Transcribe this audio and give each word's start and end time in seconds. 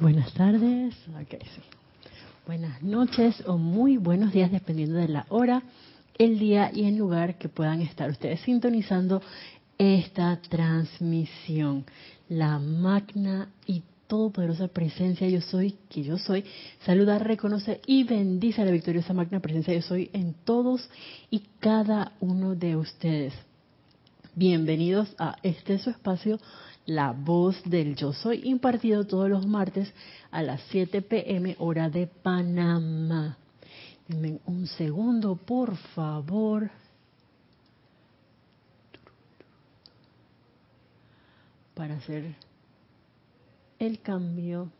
Buenas 0.00 0.32
tardes, 0.32 0.94
okay, 1.20 1.40
sí. 1.40 1.60
buenas 2.46 2.80
noches 2.84 3.42
o 3.48 3.58
muy 3.58 3.96
buenos 3.96 4.32
días 4.32 4.52
dependiendo 4.52 4.96
de 4.96 5.08
la 5.08 5.26
hora, 5.28 5.64
el 6.16 6.38
día 6.38 6.70
y 6.72 6.84
el 6.84 6.96
lugar 6.96 7.36
que 7.36 7.48
puedan 7.48 7.80
estar 7.80 8.08
ustedes 8.08 8.38
sintonizando 8.42 9.20
esta 9.76 10.40
transmisión. 10.48 11.84
La 12.28 12.60
magna 12.60 13.48
y 13.66 13.82
todopoderosa 14.06 14.68
presencia 14.68 15.28
yo 15.28 15.40
soy, 15.40 15.74
que 15.88 16.04
yo 16.04 16.16
soy, 16.16 16.44
saluda, 16.86 17.18
reconoce 17.18 17.80
y 17.84 18.04
bendice 18.04 18.62
a 18.62 18.66
la 18.66 18.70
victoriosa 18.70 19.12
magna 19.14 19.40
presencia 19.40 19.74
yo 19.74 19.82
soy 19.82 20.10
en 20.12 20.32
todos 20.44 20.88
y 21.28 21.42
cada 21.58 22.12
uno 22.20 22.54
de 22.54 22.76
ustedes. 22.76 23.34
Bienvenidos 24.36 25.12
a 25.18 25.34
este 25.42 25.80
su 25.80 25.90
espacio 25.90 26.38
la 26.88 27.12
voz 27.12 27.62
del 27.64 27.96
yo 27.96 28.14
soy, 28.14 28.40
impartido 28.44 29.06
todos 29.06 29.28
los 29.28 29.46
martes 29.46 29.92
a 30.30 30.40
las 30.40 30.62
7 30.70 31.02
pm 31.02 31.54
hora 31.58 31.90
de 31.90 32.06
Panamá. 32.06 33.36
Denme 34.08 34.40
un 34.46 34.66
segundo, 34.66 35.36
por 35.36 35.76
favor. 35.76 36.70
Para 41.74 41.96
hacer 41.96 42.34
el 43.78 44.00
cambio. 44.00 44.70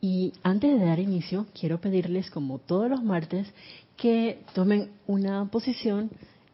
Y 0.00 0.32
antes 0.42 0.80
de 0.80 0.84
dar 0.84 0.98
inicio, 0.98 1.46
quiero 1.54 1.80
pedirles, 1.80 2.28
como 2.28 2.58
todos 2.58 2.90
los 2.90 3.04
martes, 3.04 3.46
que 3.96 4.42
tomen 4.52 4.90
una 5.06 5.44
posición 5.44 6.10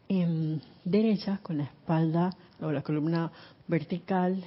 en 0.07 0.61
derecha 0.85 1.39
con 1.41 1.57
la 1.57 1.63
espalda 1.63 2.37
o 2.61 2.71
la 2.71 2.81
columna 2.81 3.31
vertical, 3.67 4.43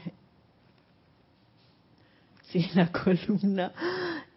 sí, 2.50 2.66
la 2.74 2.90
columna 2.90 3.72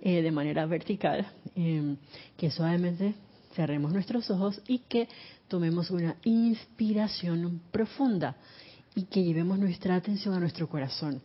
eh, 0.02 0.22
de 0.22 0.32
manera 0.32 0.66
vertical, 0.66 1.26
em, 1.56 1.98
que 2.38 2.52
suavemente 2.52 3.16
cerremos 3.54 3.94
nuestros 3.94 4.30
ojos 4.30 4.62
y 4.68 4.80
que 4.80 5.08
tomemos 5.48 5.92
una 5.92 6.16
inspiración 6.24 7.62
profunda 7.72 8.36
y 8.96 9.04
que 9.04 9.24
llevemos 9.24 9.60
nuestra 9.60 9.96
atención 9.96 10.34
a 10.34 10.40
nuestro 10.40 10.68
corazón 10.68 11.22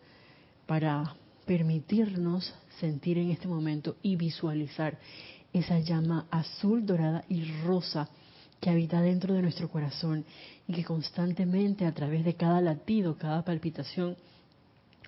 para 0.66 1.14
permitirnos 1.46 2.54
sentir 2.78 3.18
en 3.18 3.30
este 3.30 3.48
momento 3.48 3.96
y 4.02 4.16
visualizar 4.16 4.98
esa 5.52 5.80
llama 5.80 6.26
azul, 6.30 6.86
dorada 6.86 7.24
y 7.28 7.44
rosa 7.64 8.08
que 8.60 8.70
habita 8.70 9.00
dentro 9.00 9.34
de 9.34 9.42
nuestro 9.42 9.70
corazón 9.70 10.24
y 10.68 10.72
que 10.74 10.84
constantemente 10.84 11.86
a 11.86 11.92
través 11.92 12.24
de 12.24 12.34
cada 12.34 12.60
latido, 12.60 13.16
cada 13.16 13.42
palpitación, 13.42 14.16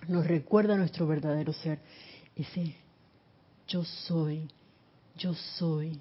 nos 0.07 0.25
recuerda 0.25 0.75
nuestro 0.75 1.07
verdadero 1.07 1.53
ser. 1.53 1.79
Ese 2.35 2.75
yo 3.67 3.83
soy, 3.85 4.49
yo 5.17 5.33
soy, 5.33 5.99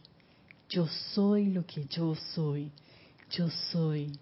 yo 0.69 0.87
soy 1.15 1.47
lo 1.47 1.67
que 1.67 1.85
yo 1.85 2.15
soy, 2.35 2.73
yo 3.31 3.49
soy, 3.71 4.19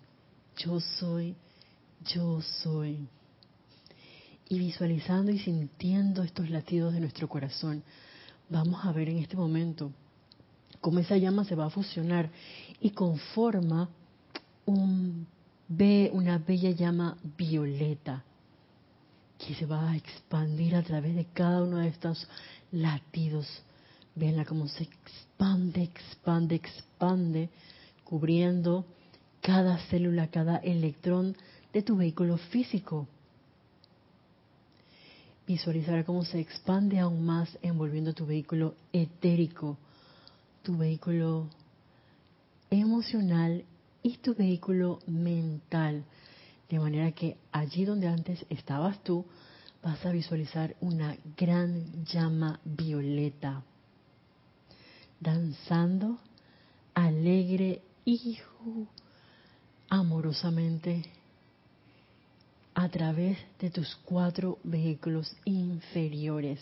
yo 0.57 0.81
soy, 0.81 1.37
yo 2.05 2.41
soy. 2.43 3.09
Y 4.49 4.59
visualizando 4.59 5.31
y 5.31 5.39
sintiendo 5.39 6.25
estos 6.25 6.51
latidos 6.51 6.93
de 6.93 7.01
nuestro 7.01 7.29
corazón, 7.29 7.85
vamos 8.49 8.85
a 8.85 8.93
ver 8.93 9.09
en 9.09 9.19
este 9.19 9.37
momento 9.37 9.93
cómo 10.81 10.99
esa 10.99 11.17
llama 11.17 11.45
se 11.45 11.55
va 11.55 11.67
a 11.67 11.71
fusionar 11.71 12.31
y 12.81 12.91
conforma 12.91 13.89
un, 14.67 15.27
una 16.13 16.39
bella 16.39 16.71
llama 16.71 17.17
violeta 17.37 18.25
que 19.39 19.55
se 19.55 19.67
va 19.67 19.91
a 19.91 19.97
expandir 19.97 20.75
a 20.75 20.83
través 20.83 21.15
de 21.15 21.27
cada 21.27 21.63
uno 21.63 21.79
de 21.79 21.89
estos 21.89 22.27
latidos. 22.73 23.47
Veanla 24.15 24.45
cómo 24.45 24.69
se 24.69 24.85
expande, 24.85 25.83
expande, 25.83 26.57
expande, 26.57 27.49
cubriendo 28.05 28.85
cada 29.41 29.79
célula, 29.87 30.29
cada 30.29 30.59
electrón 30.59 31.37
de 31.73 31.83
tu 31.83 31.97
vehículo 31.97 32.37
físico. 32.37 33.07
Visualizar 35.47 36.05
cómo 36.05 36.25
se 36.25 36.41
expande 36.41 36.99
aún 36.99 37.25
más 37.25 37.59
envolviendo 37.63 38.13
tu 38.13 38.27
vehículo 38.27 38.75
etérico, 38.93 39.79
tu 40.63 40.77
vehículo 40.77 41.49
emocional 42.71 43.65
y 44.03 44.19
tu 44.19 44.35
vehículo 44.35 45.01
mental. 45.07 46.05
De 46.69 46.79
manera 46.79 47.13
que 47.13 47.37
allí 47.53 47.85
donde 47.85 48.09
antes 48.09 48.47
estabas 48.49 49.03
tú, 49.03 49.27
vas 49.83 50.05
a 50.07 50.13
visualizar 50.13 50.77
una 50.81 51.17
gran 51.37 52.05
llama 52.05 52.61
violeta, 52.65 53.63
danzando 55.19 56.19
alegre 56.95 57.83
y 58.05 58.39
amorosamente 59.89 61.05
a 62.75 62.89
través 62.89 63.39
de 63.59 63.71
tus 63.71 63.97
cuatro 64.05 64.59
vehículos 64.63 65.35
inferiores, 65.45 66.61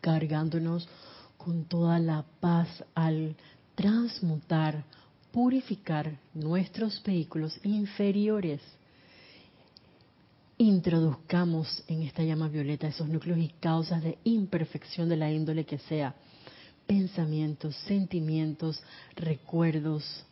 cargándonos 0.00 0.88
con 1.36 1.64
toda 1.64 1.98
la 1.98 2.24
paz 2.40 2.84
al 2.94 3.36
transmutar, 3.78 4.82
purificar 5.30 6.18
nuestros 6.34 7.00
vehículos 7.04 7.60
inferiores. 7.62 8.60
Introduzcamos 10.56 11.84
en 11.86 12.02
esta 12.02 12.24
llama 12.24 12.48
violeta 12.48 12.88
esos 12.88 13.08
núcleos 13.08 13.38
y 13.38 13.54
causas 13.60 14.02
de 14.02 14.18
imperfección 14.24 15.08
de 15.08 15.16
la 15.16 15.30
índole 15.30 15.64
que 15.64 15.78
sea, 15.78 16.16
pensamientos, 16.88 17.76
sentimientos, 17.86 18.82
recuerdos, 19.14 20.24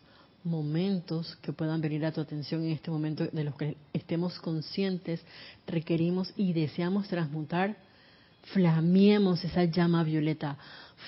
momentos 0.43 1.37
que 1.37 1.53
puedan 1.53 1.81
venir 1.81 2.05
a 2.05 2.11
tu 2.11 2.21
atención 2.21 2.65
en 2.65 2.73
este 2.73 2.91
momento 2.91 3.29
de 3.29 3.45
los 3.45 3.55
que 3.55 3.77
estemos 3.93 4.41
conscientes, 4.41 5.21
requerimos 5.69 6.33
y 6.37 6.53
deseamos 6.53 7.07
transmutar, 7.07 7.77
flamiemos 8.53 9.45
esa 9.45 9.65
llama 9.65 10.03
violeta 10.03 10.57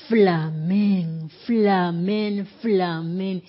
flamen, 0.08 1.30
flamen, 1.46 2.46
flamen 2.60 3.42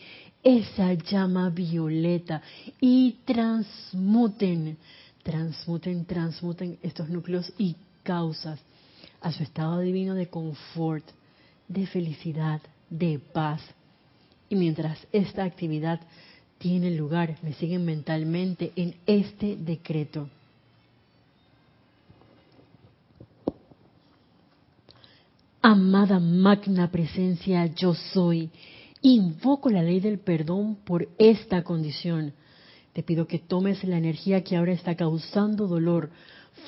esa 0.44 0.94
llama 0.94 1.50
violeta 1.50 2.42
y 2.80 3.18
transmuten, 3.26 4.78
transmuten, 5.24 6.06
transmuten 6.06 6.78
estos 6.82 7.10
núcleos 7.10 7.52
y 7.58 7.76
causas 8.04 8.60
a 9.22 9.32
su 9.32 9.44
estado 9.44 9.80
divino 9.80 10.16
de 10.16 10.28
confort, 10.28 11.04
de 11.68 11.86
felicidad, 11.88 12.62
de 12.90 13.20
paz. 13.20 13.62
Y 14.48 14.56
mientras 14.56 14.98
esta 15.12 15.44
actividad 15.44 16.00
tiene 16.58 16.92
lugar, 16.92 17.38
me 17.42 17.54
siguen 17.54 17.86
mentalmente 17.86 18.72
en 18.76 18.96
este 19.06 19.58
decreto. 19.58 20.30
Amada 25.62 26.22
magna 26.22 26.90
presencia, 26.90 27.66
yo 27.66 27.94
soy. 27.94 28.50
Invoco 29.02 29.70
la 29.70 29.84
ley 29.84 30.00
del 30.00 30.20
perdón 30.20 30.78
por 30.86 31.10
esta 31.18 31.64
condición. 31.64 32.32
Te 32.94 33.04
pido 33.04 33.28
que 33.28 33.40
tomes 33.40 33.84
la 33.84 33.98
energía 33.98 34.42
que 34.42 34.56
ahora 34.56 34.72
está 34.72 34.96
causando 34.96 35.68
dolor, 35.68 36.12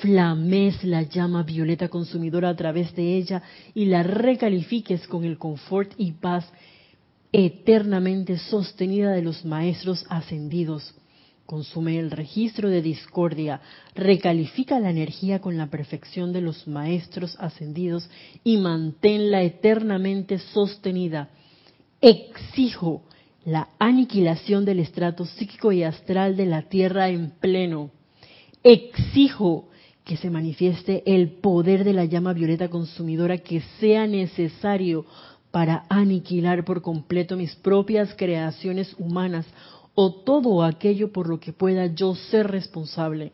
flames 0.02 0.84
la 0.84 1.04
llama 1.04 1.42
violeta 1.42 1.88
consumidora 1.88 2.50
a 2.50 2.56
través 2.56 2.94
de 2.94 3.16
ella 3.16 3.42
y 3.74 3.86
la 3.86 4.02
recalifiques 4.02 5.06
con 5.06 5.24
el 5.24 5.38
confort 5.38 5.92
y 5.96 6.12
paz 6.12 6.46
eternamente 7.32 8.36
sostenida 8.36 9.12
de 9.12 9.22
los 9.22 9.42
maestros 9.46 10.04
ascendidos 10.10 10.94
consume 11.46 11.98
el 11.98 12.10
registro 12.10 12.68
de 12.68 12.82
discordia, 12.82 13.60
recalifica 13.94 14.80
la 14.80 14.90
energía 14.90 15.40
con 15.40 15.56
la 15.56 15.68
perfección 15.68 16.32
de 16.32 16.40
los 16.40 16.66
maestros 16.66 17.36
ascendidos 17.38 18.08
y 18.44 18.56
manténla 18.56 19.42
eternamente 19.42 20.38
sostenida. 20.38 21.30
Exijo 22.00 23.02
la 23.44 23.68
aniquilación 23.78 24.64
del 24.64 24.78
estrato 24.78 25.26
psíquico 25.26 25.72
y 25.72 25.82
astral 25.82 26.36
de 26.36 26.46
la 26.46 26.62
Tierra 26.62 27.08
en 27.08 27.30
pleno. 27.30 27.90
Exijo 28.62 29.68
que 30.04 30.16
se 30.16 30.30
manifieste 30.30 31.02
el 31.06 31.30
poder 31.30 31.84
de 31.84 31.92
la 31.92 32.04
llama 32.04 32.32
violeta 32.32 32.68
consumidora 32.68 33.38
que 33.38 33.60
sea 33.78 34.06
necesario 34.06 35.06
para 35.50 35.84
aniquilar 35.88 36.64
por 36.64 36.82
completo 36.82 37.36
mis 37.36 37.54
propias 37.56 38.14
creaciones 38.14 38.94
humanas 38.98 39.46
o 39.94 40.12
todo 40.12 40.62
aquello 40.62 41.12
por 41.12 41.28
lo 41.28 41.38
que 41.40 41.52
pueda 41.52 41.86
yo 41.86 42.14
ser 42.14 42.48
responsable. 42.48 43.32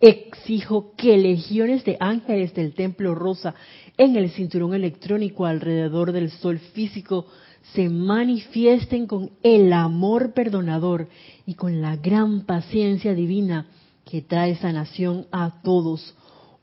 Exijo 0.00 0.92
que 0.96 1.16
legiones 1.16 1.84
de 1.84 1.96
ángeles 2.00 2.52
del 2.54 2.74
templo 2.74 3.14
rosa 3.14 3.54
en 3.96 4.16
el 4.16 4.30
cinturón 4.30 4.74
electrónico 4.74 5.46
alrededor 5.46 6.12
del 6.12 6.30
sol 6.30 6.58
físico 6.58 7.26
se 7.72 7.88
manifiesten 7.88 9.06
con 9.06 9.30
el 9.42 9.72
amor 9.72 10.32
perdonador 10.34 11.08
y 11.46 11.54
con 11.54 11.80
la 11.80 11.96
gran 11.96 12.44
paciencia 12.44 13.14
divina 13.14 13.66
que 14.04 14.22
trae 14.22 14.56
sanación 14.56 15.26
a 15.32 15.62
todos. 15.62 16.14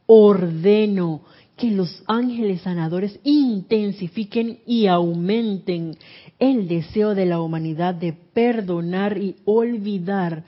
ordeno 0.06 1.21
que 1.63 1.71
los 1.71 2.04
ángeles 2.07 2.60
sanadores 2.60 3.18
intensifiquen 3.24 4.60
y 4.65 4.88
aumenten 4.88 5.95
el 6.38 6.68
deseo 6.68 7.15
de 7.15 7.25
la 7.25 7.39
humanidad 7.39 7.95
de 7.95 8.12
perdonar 8.12 9.18
y 9.18 9.38
olvidar 9.45 10.44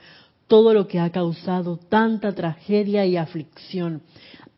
todo 0.46 0.74
lo 0.74 0.86
que 0.86 1.00
ha 1.00 1.08
causado 1.08 1.78
tanta 1.78 2.34
tragedia 2.34 3.06
y 3.06 3.16
aflicción. 3.16 4.02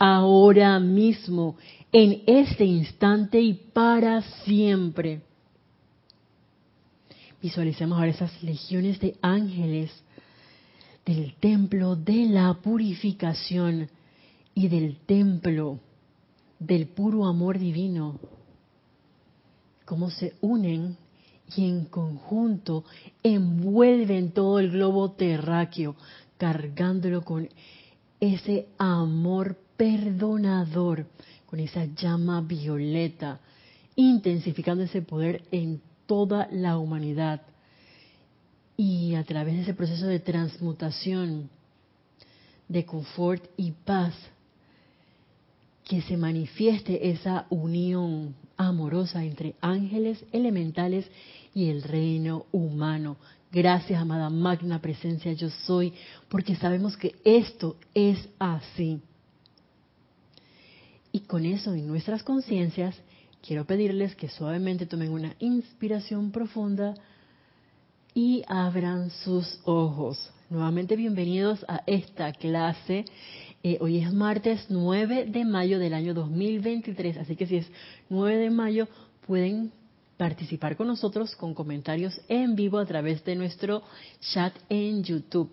Ahora 0.01 0.81
mismo, 0.81 1.57
en 1.93 2.23
este 2.27 2.65
instante 2.65 3.41
y 3.41 3.55
para 3.55 4.23
siempre. 4.45 5.21
Visualicemos 7.41 7.97
ahora 7.97 8.11
esas 8.11 8.43
legiones 8.43 8.99
de 8.99 9.15
ángeles 9.23 9.93
del 11.07 11.35
templo 11.35 11.95
de 11.95 12.27
la 12.27 12.53
purificación 12.55 13.89
y 14.57 14.67
del 14.67 14.97
templo 15.07 15.79
del 16.59 16.87
puro 16.89 17.27
amor 17.27 17.59
divino, 17.59 18.19
cómo 19.85 20.11
se 20.11 20.35
unen 20.41 20.97
y 21.57 21.67
en 21.67 21.87
conjunto 21.87 22.85
envuelven 23.23 24.33
todo 24.33 24.59
el 24.59 24.71
globo 24.71 25.13
terráqueo, 25.13 25.97
cargándolo 26.37 27.23
con 27.23 27.49
ese 28.21 28.67
amor 28.77 29.57
perdonador, 29.77 31.07
con 31.47 31.61
esa 31.61 31.87
llama 31.87 32.43
violeta, 32.43 33.41
intensificando 33.97 34.85
ese 34.85 35.03
poder 35.03 35.43
en 35.51 35.81
toda 36.07 36.49
la 36.51 36.79
humanidad. 36.79 37.43
Y 38.77 39.15
a 39.15 39.25
través 39.25 39.55
de 39.55 39.63
ese 39.63 39.75
proceso 39.75 40.07
de 40.07 40.21
transmutación, 40.21 41.49
de 42.69 42.85
confort 42.85 43.45
y 43.57 43.73
paz, 43.73 44.15
que 45.89 46.03
se 46.03 46.19
manifieste 46.19 47.09
esa 47.11 47.47
unión 47.49 48.37
amorosa 48.59 49.25
entre 49.25 49.55
ángeles 49.63 50.23
elementales 50.33 51.11
y 51.55 51.71
el 51.71 51.83
reino 51.83 52.45
humano. 52.53 53.17
Gracias, 53.51 53.99
amada 53.99 54.29
magna 54.29 54.83
presencia, 54.83 55.33
yo 55.33 55.49
soy, 55.49 55.95
porque 56.29 56.55
sabemos 56.57 56.99
que 56.99 57.17
esto 57.25 57.77
es 57.95 58.29
así. 58.39 59.01
Y 61.11 61.21
con 61.21 61.47
eso 61.47 61.73
en 61.73 61.87
nuestras 61.87 62.23
conciencias, 62.23 62.95
quiero 63.41 63.65
pedirles 63.65 64.15
que 64.15 64.29
suavemente 64.29 64.85
tomen 64.85 65.11
una 65.11 65.37
inspiración 65.39 66.31
profunda 66.31 66.93
y 68.13 68.45
abran 68.47 69.11
sus 69.11 69.59
ojos. 69.65 70.31
Nuevamente 70.51 70.97
bienvenidos 70.97 71.65
a 71.67 71.83
esta 71.87 72.33
clase 72.33 73.07
eh, 73.63 73.79
hoy 73.81 73.99
es 73.99 74.13
martes 74.13 74.67
9 74.69 75.27
de 75.27 75.45
mayo 75.45 75.79
del 75.79 75.95
año 75.95 76.15
2023, 76.15 77.17
así 77.19 77.35
que 77.35 77.47
si 77.47 77.57
es 77.57 77.67
9 78.09 78.37
de 78.37 78.51
mayo 78.51 78.89
pueden 79.27 79.73
participar 80.17 80.77
con 80.77 80.87
nosotros 80.87 81.35
con 81.37 81.55
comentarios 81.55 82.21
en 82.29 82.55
vivo 82.55 82.79
a 82.79 82.87
través 82.87 83.25
de 83.25 83.35
nuestro 83.37 83.83
chat 84.33 84.55
en 84.69 85.03
YouTube. 85.03 85.51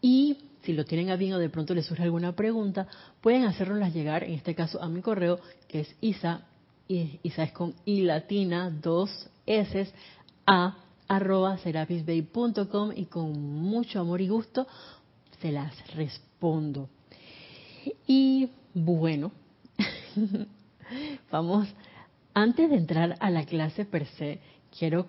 Y 0.00 0.38
si 0.62 0.72
lo 0.72 0.84
tienen 0.84 1.10
a 1.10 1.16
bien 1.16 1.32
o 1.32 1.38
de 1.38 1.48
pronto 1.48 1.74
les 1.74 1.86
surge 1.86 2.02
alguna 2.02 2.36
pregunta, 2.36 2.86
pueden 3.20 3.44
hacernoslas 3.44 3.92
llegar, 3.92 4.24
en 4.24 4.34
este 4.34 4.54
caso 4.54 4.82
a 4.82 4.88
mi 4.88 5.00
correo, 5.00 5.38
que 5.68 5.80
es 5.80 5.96
isa, 6.00 6.42
isa 6.88 7.42
es 7.42 7.52
con 7.52 7.74
i 7.84 8.02
latina, 8.02 8.70
dos 8.70 9.28
s, 9.46 9.88
a 10.46 10.76
arroba 11.08 11.58
serapisbay.com 11.58 12.92
y 12.94 13.06
con 13.06 13.32
mucho 13.32 14.00
amor 14.00 14.20
y 14.20 14.28
gusto 14.28 14.66
se 15.40 15.52
las 15.52 15.94
respondo. 15.94 16.88
Y 18.06 18.50
bueno, 18.74 19.32
vamos, 21.30 21.68
antes 22.34 22.68
de 22.68 22.76
entrar 22.76 23.16
a 23.20 23.30
la 23.30 23.44
clase 23.44 23.84
per 23.84 24.06
se, 24.06 24.40
quiero 24.76 25.06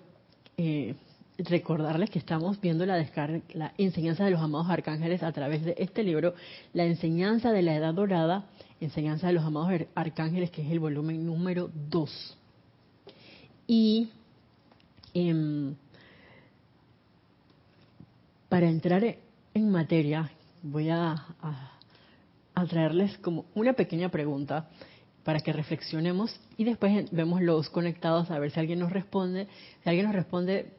eh, 0.56 0.94
recordarles 1.38 2.10
que 2.10 2.18
estamos 2.18 2.60
viendo 2.60 2.86
la, 2.86 3.04
la 3.52 3.72
enseñanza 3.76 4.24
de 4.24 4.30
los 4.30 4.40
amados 4.40 4.70
arcángeles 4.70 5.22
a 5.22 5.32
través 5.32 5.64
de 5.64 5.74
este 5.78 6.02
libro, 6.02 6.34
la 6.72 6.84
enseñanza 6.84 7.52
de 7.52 7.62
la 7.62 7.74
edad 7.74 7.92
dorada, 7.92 8.46
enseñanza 8.80 9.26
de 9.26 9.34
los 9.34 9.44
amados 9.44 9.86
arcángeles, 9.94 10.50
que 10.50 10.62
es 10.62 10.70
el 10.70 10.80
volumen 10.80 11.26
número 11.26 11.70
2. 11.90 12.38
Y 13.66 14.08
em, 15.12 15.74
para 18.48 18.68
entrar 18.68 19.04
en 19.52 19.70
materia, 19.70 20.30
voy 20.62 20.88
a 20.88 21.75
traerles 22.64 23.18
como 23.18 23.44
una 23.54 23.74
pequeña 23.74 24.08
pregunta 24.08 24.70
para 25.24 25.40
que 25.40 25.52
reflexionemos 25.52 26.40
y 26.56 26.64
después 26.64 27.10
vemos 27.10 27.42
los 27.42 27.68
conectados 27.68 28.30
a 28.30 28.38
ver 28.38 28.52
si 28.52 28.60
alguien 28.60 28.78
nos 28.78 28.92
responde. 28.92 29.48
Si 29.82 29.88
alguien 29.90 30.06
nos 30.06 30.14
responde, 30.14 30.72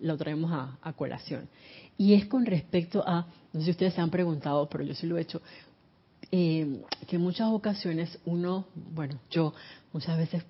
lo 0.00 0.16
traemos 0.16 0.50
a, 0.52 0.92
colación. 0.92 1.48
Y 1.96 2.14
es 2.14 2.26
con 2.26 2.44
respecto 2.44 3.02
a, 3.06 3.26
no 3.52 3.60
sé 3.60 3.66
si 3.66 3.70
ustedes 3.70 3.94
se 3.94 4.00
han 4.00 4.10
preguntado, 4.10 4.68
pero 4.68 4.82
yo 4.84 4.94
sí 4.94 5.06
lo 5.06 5.16
he 5.16 5.22
hecho, 5.22 5.40
eh, 6.30 6.82
que 7.06 7.16
en 7.16 7.22
muchas 7.22 7.48
ocasiones 7.48 8.18
uno, 8.24 8.66
bueno, 8.74 9.18
yo 9.30 9.54
muchas 9.92 10.18
veces 10.18 10.42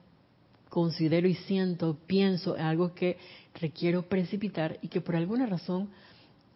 considero 0.68 1.28
y 1.28 1.34
siento, 1.34 1.98
pienso 2.06 2.56
en 2.56 2.62
algo 2.62 2.94
que 2.94 3.18
requiero 3.60 4.02
precipitar 4.02 4.78
y 4.80 4.88
que 4.88 5.02
por 5.02 5.14
alguna 5.14 5.44
razón 5.44 5.90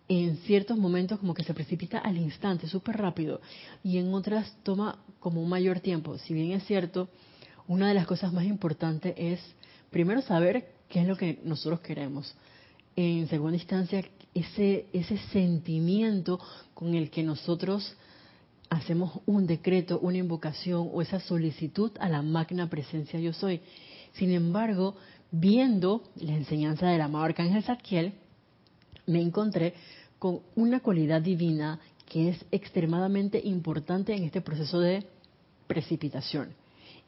en 0.08 0.36
ciertos 0.38 0.78
momentos 0.78 1.18
como 1.18 1.34
que 1.34 1.44
se 1.44 1.54
precipita 1.54 1.98
al 1.98 2.16
instante, 2.16 2.68
súper 2.68 2.96
rápido, 2.96 3.40
y 3.82 3.98
en 3.98 4.14
otras 4.14 4.56
toma 4.62 4.98
como 5.18 5.42
un 5.42 5.48
mayor 5.48 5.80
tiempo. 5.80 6.16
Si 6.18 6.32
bien 6.32 6.52
es 6.52 6.64
cierto, 6.64 7.08
una 7.66 7.88
de 7.88 7.94
las 7.94 8.06
cosas 8.06 8.32
más 8.32 8.44
importantes 8.44 9.14
es 9.16 9.40
primero 9.90 10.22
saber 10.22 10.68
qué 10.88 11.00
es 11.00 11.08
lo 11.08 11.16
que 11.16 11.40
nosotros 11.44 11.80
queremos. 11.80 12.34
En 12.94 13.28
segunda 13.28 13.56
instancia, 13.56 14.04
ese, 14.34 14.86
ese 14.92 15.18
sentimiento 15.32 16.38
con 16.74 16.94
el 16.94 17.10
que 17.10 17.22
nosotros 17.22 17.96
hacemos 18.70 19.20
un 19.26 19.46
decreto, 19.46 19.98
una 20.00 20.18
invocación 20.18 20.88
o 20.92 21.02
esa 21.02 21.20
solicitud 21.20 21.92
a 21.98 22.08
la 22.08 22.22
magna 22.22 22.68
presencia 22.68 23.18
yo 23.18 23.32
soy. 23.32 23.60
Sin 24.14 24.30
embargo, 24.32 24.96
viendo 25.30 26.02
la 26.16 26.34
enseñanza 26.34 26.86
del 26.86 27.00
amado 27.00 27.24
Arcángel 27.24 27.62
Zadkiel, 27.62 28.14
me 29.06 29.20
encontré 29.20 29.74
con 30.18 30.40
una 30.54 30.80
cualidad 30.80 31.22
divina 31.22 31.80
que 32.06 32.30
es 32.30 32.44
extremadamente 32.50 33.40
importante 33.42 34.14
en 34.14 34.24
este 34.24 34.40
proceso 34.40 34.80
de 34.80 35.04
precipitación. 35.66 36.50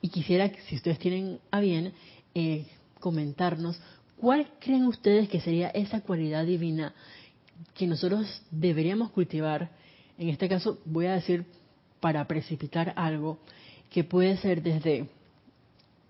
Y 0.00 0.08
quisiera, 0.08 0.50
si 0.68 0.76
ustedes 0.76 0.98
tienen 0.98 1.40
a 1.50 1.60
bien, 1.60 1.92
eh, 2.34 2.66
comentarnos 3.00 3.80
cuál 4.20 4.48
creen 4.58 4.86
ustedes 4.86 5.28
que 5.28 5.40
sería 5.40 5.68
esa 5.68 6.00
cualidad 6.00 6.44
divina 6.44 6.94
que 7.74 7.86
nosotros 7.86 8.42
deberíamos 8.50 9.10
cultivar. 9.10 9.70
En 10.18 10.28
este 10.28 10.48
caso, 10.48 10.78
voy 10.84 11.06
a 11.06 11.14
decir 11.14 11.44
para 12.00 12.26
precipitar 12.26 12.92
algo 12.96 13.38
que 13.90 14.04
puede 14.04 14.36
ser 14.36 14.62
desde 14.62 15.08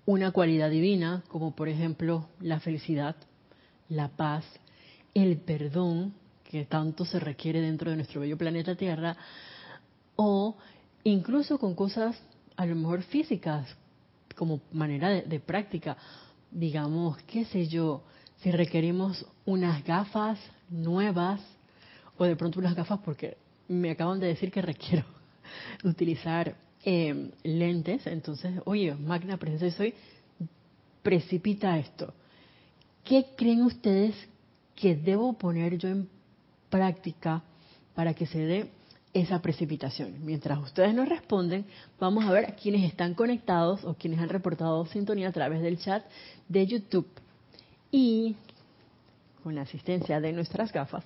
una 0.07 0.33
cualidad 0.33 0.71
divina, 0.71 1.23
como 1.28 1.54
por 1.54 1.68
ejemplo 1.68 2.28
la 2.40 2.61
felicidad, 2.61 3.16
la 3.88 4.09
paz, 4.09 4.45
el 5.14 5.38
perdón, 5.38 6.14
que 6.44 6.64
tanto 6.64 7.04
se 7.04 7.20
requiere 7.20 7.60
dentro 7.60 7.90
de 7.90 7.96
nuestro 7.96 8.20
bello 8.20 8.38
planeta 8.38 8.74
Tierra, 8.74 9.16
o 10.16 10.56
incluso 11.04 11.58
con 11.58 11.74
cosas 11.74 12.20
a 12.56 12.66
lo 12.66 12.74
mejor 12.74 13.02
físicas, 13.02 13.68
como 14.34 14.60
manera 14.72 15.08
de, 15.10 15.40
práctica. 15.40 15.96
Digamos, 16.50 17.18
qué 17.24 17.44
sé 17.44 17.68
yo, 17.68 18.02
si 18.38 18.50
requerimos 18.50 19.26
unas 19.44 19.84
gafas 19.84 20.38
nuevas, 20.70 21.40
o 22.16 22.24
de 22.24 22.36
pronto 22.36 22.58
unas 22.58 22.74
gafas 22.74 23.00
porque 23.04 23.36
me 23.68 23.90
acaban 23.90 24.18
de 24.18 24.28
decir 24.28 24.50
que 24.50 24.62
requiero 24.62 25.04
utilizar 25.84 26.56
eh, 26.84 27.30
lentes, 27.42 28.06
entonces, 28.06 28.60
oye, 28.64 28.94
magna 28.94 29.36
presencia 29.36 29.70
soy, 29.72 29.94
precipita 31.02 31.78
esto. 31.78 32.14
¿Qué 33.04 33.26
creen 33.36 33.62
ustedes 33.62 34.14
que 34.78 34.94
debo 34.94 35.32
poner 35.32 35.76
yo 35.76 35.88
en 35.88 36.08
práctica 36.70 37.42
para 37.94 38.14
que 38.14 38.26
se 38.26 38.38
dé 38.38 38.70
esa 39.12 39.42
precipitación. 39.42 40.25
Mientras 40.25 40.62
ustedes 40.62 40.94
nos 40.94 41.08
responden, 41.08 41.64
vamos 41.99 42.25
a 42.25 42.30
ver 42.30 42.54
quiénes 42.54 42.85
están 42.85 43.14
conectados 43.14 43.85
o 43.85 43.94
quienes 43.94 44.20
han 44.20 44.28
reportado 44.28 44.87
sintonía 44.87 45.28
a 45.28 45.32
través 45.32 45.62
del 45.62 45.78
chat 45.78 46.04
de 46.49 46.64
YouTube. 46.64 47.08
Y 47.90 48.37
con 49.42 49.56
la 49.56 49.62
asistencia 49.62 50.20
de 50.20 50.32
nuestras 50.32 50.73
gafas. 50.73 51.04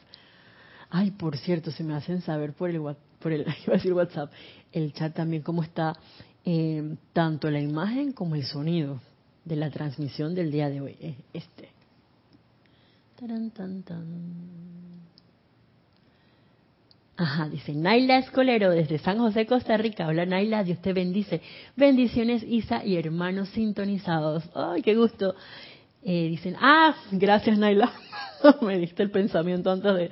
Ay, 0.90 1.12
por 1.12 1.38
cierto, 1.38 1.70
se 1.70 1.82
me 1.82 1.94
hacen 1.94 2.20
saber 2.20 2.52
por 2.52 2.68
el, 2.68 2.78
por 3.20 3.32
el 3.32 3.46
iba 3.66 3.76
a 3.76 3.94
WhatsApp, 3.94 4.32
el 4.70 4.92
chat 4.92 5.14
también 5.14 5.42
cómo 5.42 5.62
está 5.62 5.98
eh, 6.44 6.96
tanto 7.14 7.50
la 7.50 7.60
imagen 7.60 8.12
como 8.12 8.34
el 8.34 8.44
sonido 8.44 9.00
de 9.46 9.56
la 9.56 9.70
transmisión 9.70 10.34
del 10.34 10.50
día 10.52 10.68
de 10.68 10.82
hoy. 10.82 11.16
Este. 11.32 11.71
Ajá, 17.16 17.48
dice 17.48 17.72
Naila 17.72 18.18
Escolero 18.18 18.70
desde 18.70 18.98
San 18.98 19.18
José, 19.18 19.46
Costa 19.46 19.76
Rica. 19.76 20.08
Hola 20.08 20.26
Naila, 20.26 20.64
Dios 20.64 20.82
te 20.82 20.92
bendice. 20.92 21.40
Bendiciones 21.76 22.42
Isa 22.42 22.84
y 22.84 22.96
hermanos 22.96 23.48
sintonizados. 23.50 24.42
Ay, 24.56 24.82
qué 24.82 24.96
gusto. 24.96 25.36
Eh, 26.02 26.30
dicen, 26.30 26.56
ah, 26.58 26.96
gracias 27.12 27.56
Naila. 27.58 27.92
Me 28.60 28.76
diste 28.76 29.04
el 29.04 29.12
pensamiento 29.12 29.70
antes 29.70 29.94
de, 29.94 30.10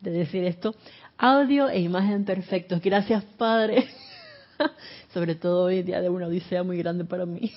de 0.00 0.10
decir 0.12 0.44
esto. 0.44 0.72
Audio 1.18 1.68
e 1.68 1.80
imagen 1.80 2.24
perfectos. 2.24 2.80
Gracias 2.80 3.24
Padre. 3.36 3.88
Sobre 5.12 5.34
todo 5.34 5.64
hoy 5.64 5.82
día 5.82 6.00
de 6.00 6.10
una 6.10 6.28
odisea 6.28 6.62
muy 6.62 6.78
grande 6.78 7.04
para 7.04 7.26
mí. 7.26 7.50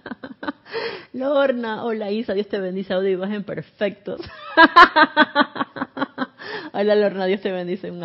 Lorna, 1.12 1.84
hola 1.84 2.10
Isa, 2.10 2.34
Dios 2.34 2.48
te 2.48 2.58
bendice, 2.58 2.92
audio 2.92 3.08
e 3.08 3.12
imagen 3.12 3.44
perfectos. 3.44 4.20
hola 6.72 6.94
Lorna, 6.94 7.26
Dios 7.26 7.40
te 7.40 7.52
bendice. 7.52 7.90
Un 7.90 8.04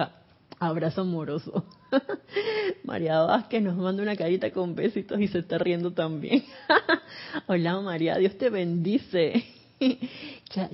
Abrazo 0.60 1.02
amoroso. 1.02 1.66
María 2.84 3.20
Vázquez 3.20 3.62
nos 3.62 3.78
manda 3.78 4.02
una 4.02 4.16
carita 4.16 4.52
con 4.52 4.76
besitos 4.76 5.20
y 5.20 5.28
se 5.28 5.40
está 5.40 5.60
riendo 5.60 5.92
también. 5.92 6.44
Hola 7.46 7.80
María, 7.80 8.16
Dios 8.16 8.38
te 8.38 8.50
bendice. 8.50 9.44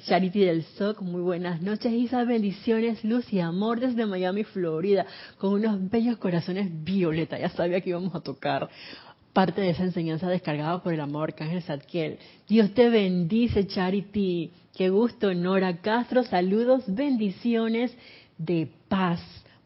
Charity 0.08 0.46
del 0.46 0.64
SOC, 0.64 1.02
muy 1.02 1.20
buenas 1.20 1.62
noches. 1.62 1.92
Isa, 1.92 2.24
bendiciones, 2.24 3.04
luz 3.04 3.34
y 3.34 3.42
amor 3.42 3.82
desde 3.82 4.06
Miami, 4.06 4.46
Florida, 4.46 5.06
con 5.38 5.52
unos 5.52 5.90
bellos 5.90 6.16
corazones 6.16 6.70
violeta. 6.86 7.38
Ya 7.38 7.50
sabía 7.50 7.82
que 7.82 7.90
íbamos 7.90 8.16
a 8.16 8.22
tocar 8.22 8.70
parte 9.34 9.62
de 9.62 9.72
esa 9.72 9.84
enseñanza 9.84 10.30
descargada 10.30 10.82
por 10.82 10.94
el 10.94 11.02
amor 11.02 11.30
Arcángel 11.30 11.64
Zadkiel. 11.64 12.20
Dios 12.48 12.74
te 12.74 12.90
bendice, 12.90 13.68
Charity. 13.68 14.52
Qué 14.76 14.90
gusto, 14.90 15.34
Nora 15.34 15.78
Castro. 15.82 16.24
Saludos, 16.24 16.84
bendiciones 16.88 17.96
de 18.38 18.70
paz 18.88 19.20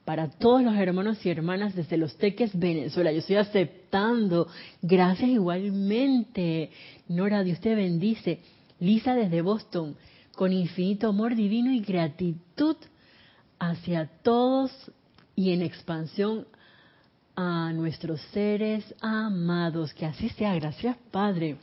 para 0.06 0.30
todos 0.30 0.64
los 0.64 0.74
hermanos 0.76 1.24
y 1.26 1.30
hermanas 1.30 1.76
desde 1.76 1.98
Los 1.98 2.18
Teques, 2.18 2.58
Venezuela. 2.58 3.12
Yo 3.12 3.20
estoy 3.20 3.36
aceptando. 3.36 4.48
Gracias 4.82 5.30
igualmente. 5.30 6.72
Nora, 7.10 7.44
Dios 7.44 7.60
te 7.60 7.76
bendice. 7.76 8.40
Lisa 8.80 9.16
desde 9.16 9.42
Boston, 9.42 9.98
con 10.36 10.54
infinito 10.54 11.10
amor 11.10 11.36
divino 11.36 11.74
y 11.74 11.82
gratitud 11.82 12.78
hacia 13.60 14.08
todos 14.24 14.72
y 15.36 15.52
en 15.52 15.62
expansión 15.62 16.48
a 17.38 17.72
nuestros 17.72 18.20
seres 18.34 18.84
amados. 19.00 19.94
Que 19.94 20.08
así 20.08 20.27
sea. 20.29 20.56
Gracias, 20.56 20.98
Padre. 21.12 21.58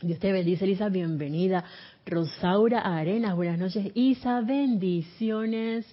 Dios 0.00 0.18
te 0.20 0.32
bendice, 0.32 0.66
Lisa. 0.66 0.88
Bienvenida. 0.88 1.64
Rosaura 2.06 2.80
Arenas, 2.80 3.36
buenas 3.36 3.58
noches. 3.58 3.90
Isa, 3.94 4.40
bendiciones 4.40 5.84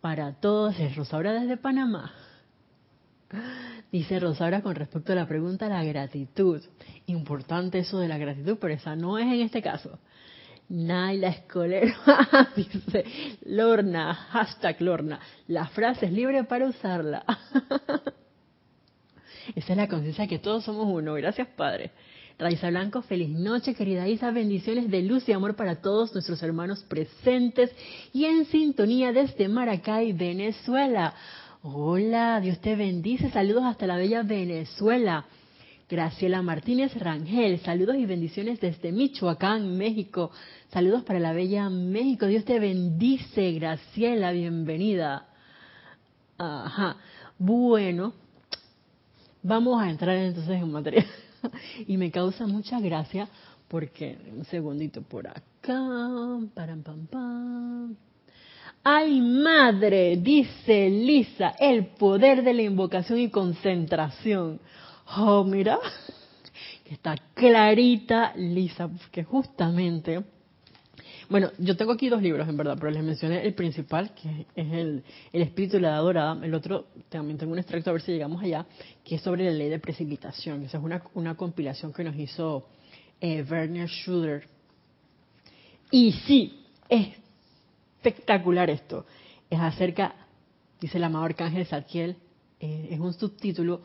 para 0.00 0.32
todos 0.32 0.78
es 0.80 0.96
Rosaura 0.96 1.32
desde 1.32 1.56
Panamá. 1.56 2.12
Dice 3.92 4.18
Rosaura 4.18 4.62
con 4.62 4.74
respecto 4.74 5.12
a 5.12 5.16
la 5.16 5.26
pregunta, 5.26 5.68
la 5.68 5.84
gratitud. 5.84 6.62
Importante 7.06 7.80
eso 7.80 7.98
de 7.98 8.08
la 8.08 8.18
gratitud, 8.18 8.56
pero 8.60 8.74
esa 8.74 8.96
no 8.96 9.18
es 9.18 9.26
en 9.26 9.40
este 9.40 9.62
caso. 9.62 9.98
Naila 10.72 11.28
Escolero 11.28 11.94
dice, 12.56 13.04
Lorna, 13.44 14.14
hashtag 14.14 14.80
Lorna, 14.80 15.20
la 15.48 15.66
frase 15.66 16.06
es 16.06 16.12
libre 16.12 16.44
para 16.44 16.66
usarla. 16.66 17.22
Esa 19.54 19.72
es 19.72 19.76
la 19.76 19.86
conciencia 19.86 20.26
que 20.26 20.38
todos 20.38 20.64
somos 20.64 20.86
uno. 20.86 21.12
Gracias, 21.12 21.46
Padre. 21.48 21.90
Raiza 22.38 22.70
Blanco, 22.70 23.02
feliz 23.02 23.28
noche, 23.28 23.74
querida 23.74 24.08
Isa. 24.08 24.30
Bendiciones 24.30 24.90
de 24.90 25.02
luz 25.02 25.28
y 25.28 25.32
amor 25.32 25.56
para 25.56 25.82
todos 25.82 26.14
nuestros 26.14 26.42
hermanos 26.42 26.82
presentes 26.84 27.70
y 28.14 28.24
en 28.24 28.46
sintonía 28.46 29.12
desde 29.12 29.48
Maracay, 29.48 30.14
Venezuela. 30.14 31.12
Hola, 31.62 32.40
Dios 32.40 32.60
te 32.60 32.76
bendice. 32.76 33.30
Saludos 33.30 33.64
hasta 33.64 33.86
la 33.86 33.98
bella 33.98 34.22
Venezuela. 34.22 35.26
Graciela 35.92 36.40
Martínez 36.40 36.94
Rangel, 36.96 37.58
saludos 37.58 37.96
y 37.96 38.06
bendiciones 38.06 38.58
desde 38.58 38.92
Michoacán, 38.92 39.76
México. 39.76 40.30
Saludos 40.68 41.04
para 41.04 41.18
la 41.18 41.34
bella 41.34 41.68
México. 41.68 42.26
Dios 42.26 42.46
te 42.46 42.58
bendice, 42.58 43.52
Graciela, 43.52 44.32
bienvenida. 44.32 45.28
Ajá. 46.38 46.96
Bueno, 47.38 48.14
vamos 49.42 49.82
a 49.82 49.90
entrar 49.90 50.16
entonces 50.16 50.62
en 50.62 50.72
materia. 50.72 51.04
y 51.86 51.98
me 51.98 52.10
causa 52.10 52.46
mucha 52.46 52.80
gracia 52.80 53.28
porque, 53.68 54.16
un 54.34 54.46
segundito 54.46 55.02
por 55.02 55.28
acá, 55.28 55.78
param 56.54 56.82
pam 56.82 57.06
pam. 57.06 57.96
¡Ay, 58.82 59.20
madre! 59.20 60.16
Dice 60.16 60.88
Lisa, 60.88 61.50
el 61.60 61.88
poder 61.88 62.42
de 62.42 62.54
la 62.54 62.62
invocación 62.62 63.18
y 63.18 63.28
concentración. 63.28 64.58
Oh, 65.16 65.44
mira, 65.44 65.78
que 66.84 66.94
está 66.94 67.16
clarita 67.34 68.32
Lisa, 68.36 68.88
que 69.10 69.24
justamente 69.24 70.22
bueno, 71.32 71.50
yo 71.56 71.78
tengo 71.78 71.92
aquí 71.92 72.10
dos 72.10 72.20
libros, 72.20 72.46
en 72.46 72.58
verdad, 72.58 72.76
pero 72.78 72.90
les 72.90 73.02
mencioné 73.02 73.42
el 73.46 73.54
principal, 73.54 74.12
que 74.14 74.46
es 74.54 74.70
el, 74.70 75.02
el 75.32 75.42
Espíritu 75.42 75.76
de 75.76 75.80
la 75.80 75.96
Adorada. 75.96 76.38
El 76.44 76.52
otro, 76.52 76.88
también 77.08 77.38
tengo 77.38 77.52
un 77.52 77.58
extracto, 77.58 77.88
a 77.88 77.94
ver 77.94 78.02
si 78.02 78.12
llegamos 78.12 78.42
allá, 78.42 78.66
que 79.02 79.14
es 79.14 79.22
sobre 79.22 79.44
la 79.44 79.52
ley 79.52 79.70
de 79.70 79.78
precipitación. 79.78 80.62
Esa 80.64 80.76
es 80.76 80.84
una, 80.84 81.02
una 81.14 81.34
compilación 81.34 81.90
que 81.94 82.04
nos 82.04 82.16
hizo 82.16 82.68
eh, 83.18 83.42
Werner 83.50 83.88
Schuder. 83.88 84.46
Y 85.90 86.12
sí, 86.12 86.66
es 86.86 87.08
espectacular 87.96 88.68
esto. 88.68 89.06
Es 89.48 89.58
acerca, 89.58 90.14
dice 90.82 90.98
el 90.98 91.04
amado 91.04 91.24
Arcángel 91.24 91.64
Zadkiel, 91.64 92.16
eh, 92.60 92.88
es 92.90 93.00
un 93.00 93.14
subtítulo, 93.14 93.80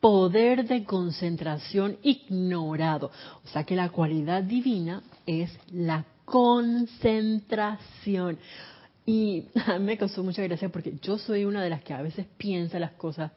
poder 0.00 0.66
de 0.66 0.82
concentración 0.84 1.98
ignorado. 2.02 3.10
O 3.44 3.48
sea 3.48 3.64
que 3.64 3.76
la 3.76 3.90
cualidad 3.90 4.42
divina 4.42 5.02
es 5.26 5.52
la 5.70 6.06
concentración. 6.24 8.38
Y 9.06 9.44
me 9.80 9.96
causó 9.98 10.24
mucha 10.24 10.42
gracia 10.42 10.70
porque 10.70 10.94
yo 11.02 11.18
soy 11.18 11.44
una 11.44 11.62
de 11.62 11.70
las 11.70 11.82
que 11.82 11.94
a 11.94 12.02
veces 12.02 12.26
piensa 12.36 12.78
las 12.78 12.92
cosas 12.92 13.32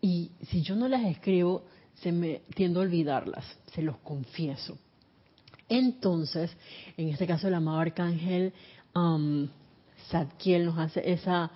y 0.00 0.30
si 0.48 0.62
yo 0.62 0.74
no 0.74 0.88
las 0.88 1.04
escribo, 1.04 1.64
se 1.94 2.10
me 2.10 2.40
tiendo 2.54 2.80
a 2.80 2.82
olvidarlas, 2.82 3.44
se 3.72 3.82
los 3.82 3.98
confieso. 3.98 4.78
Entonces, 5.68 6.50
en 6.96 7.08
este 7.08 7.26
caso 7.26 7.46
el 7.46 7.54
amado 7.54 7.78
arcángel 7.78 8.52
um, 8.94 9.48
Zadkiel 10.10 10.64
nos 10.64 10.78
hace 10.78 11.12
esa 11.12 11.52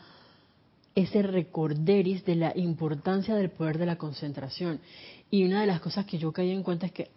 ese 0.96 1.22
recorderis 1.22 2.24
de 2.24 2.34
la 2.34 2.56
importancia 2.56 3.34
del 3.36 3.50
poder 3.50 3.78
de 3.78 3.86
la 3.86 3.96
concentración. 3.96 4.80
Y 5.30 5.44
una 5.44 5.60
de 5.60 5.66
las 5.66 5.80
cosas 5.80 6.06
que 6.06 6.18
yo 6.18 6.32
caí 6.32 6.50
en 6.50 6.62
cuenta 6.62 6.86
es 6.86 6.92
que, 6.92 7.10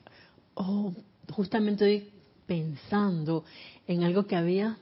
oh, 0.54 0.94
justamente 1.32 1.86
hoy 1.86 2.10
pensando 2.46 3.46
en 3.88 4.04
algo 4.04 4.28
que 4.28 4.36
había 4.36 4.78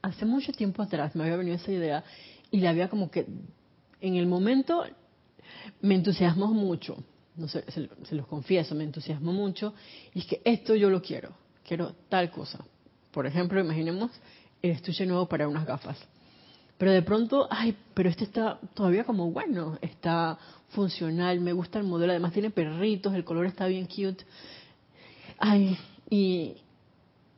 hace 0.00 0.24
mucho 0.24 0.52
tiempo 0.52 0.82
atrás, 0.82 1.16
me 1.16 1.24
había 1.24 1.36
venido 1.36 1.56
esa 1.56 1.72
idea 1.72 2.04
y 2.50 2.60
la 2.60 2.70
había 2.70 2.88
como 2.88 3.10
que 3.10 3.26
en 4.00 4.14
el 4.14 4.26
momento 4.26 4.84
me 5.80 5.96
entusiasmó 5.96 6.46
mucho, 6.48 7.02
no 7.34 7.48
sé, 7.48 7.64
se, 7.70 8.14
los 8.14 8.26
confieso, 8.28 8.74
me 8.76 8.84
entusiasmó 8.84 9.32
mucho 9.32 9.74
y 10.14 10.20
es 10.20 10.26
que 10.26 10.42
esto 10.44 10.76
yo 10.76 10.88
lo 10.88 11.02
quiero, 11.02 11.34
quiero 11.66 11.94
tal 12.08 12.30
cosa. 12.30 12.64
Por 13.10 13.26
ejemplo, 13.26 13.58
imaginemos 13.58 14.12
el 14.62 14.70
estuche 14.70 15.04
nuevo 15.04 15.26
para 15.26 15.48
unas 15.48 15.66
gafas. 15.66 15.98
Pero 16.78 16.92
de 16.92 17.02
pronto, 17.02 17.48
ay, 17.50 17.76
pero 17.94 18.10
este 18.10 18.24
está 18.24 18.58
todavía 18.74 19.04
como 19.04 19.30
bueno, 19.30 19.78
está 19.80 20.38
funcional, 20.70 21.40
me 21.40 21.52
gusta 21.52 21.78
el 21.78 21.86
modelo, 21.86 22.12
además 22.12 22.32
tiene 22.32 22.50
perritos, 22.50 23.14
el 23.14 23.24
color 23.24 23.46
está 23.46 23.66
bien 23.66 23.86
cute. 23.86 24.24
Ay, 25.38 25.78
y, 26.10 26.56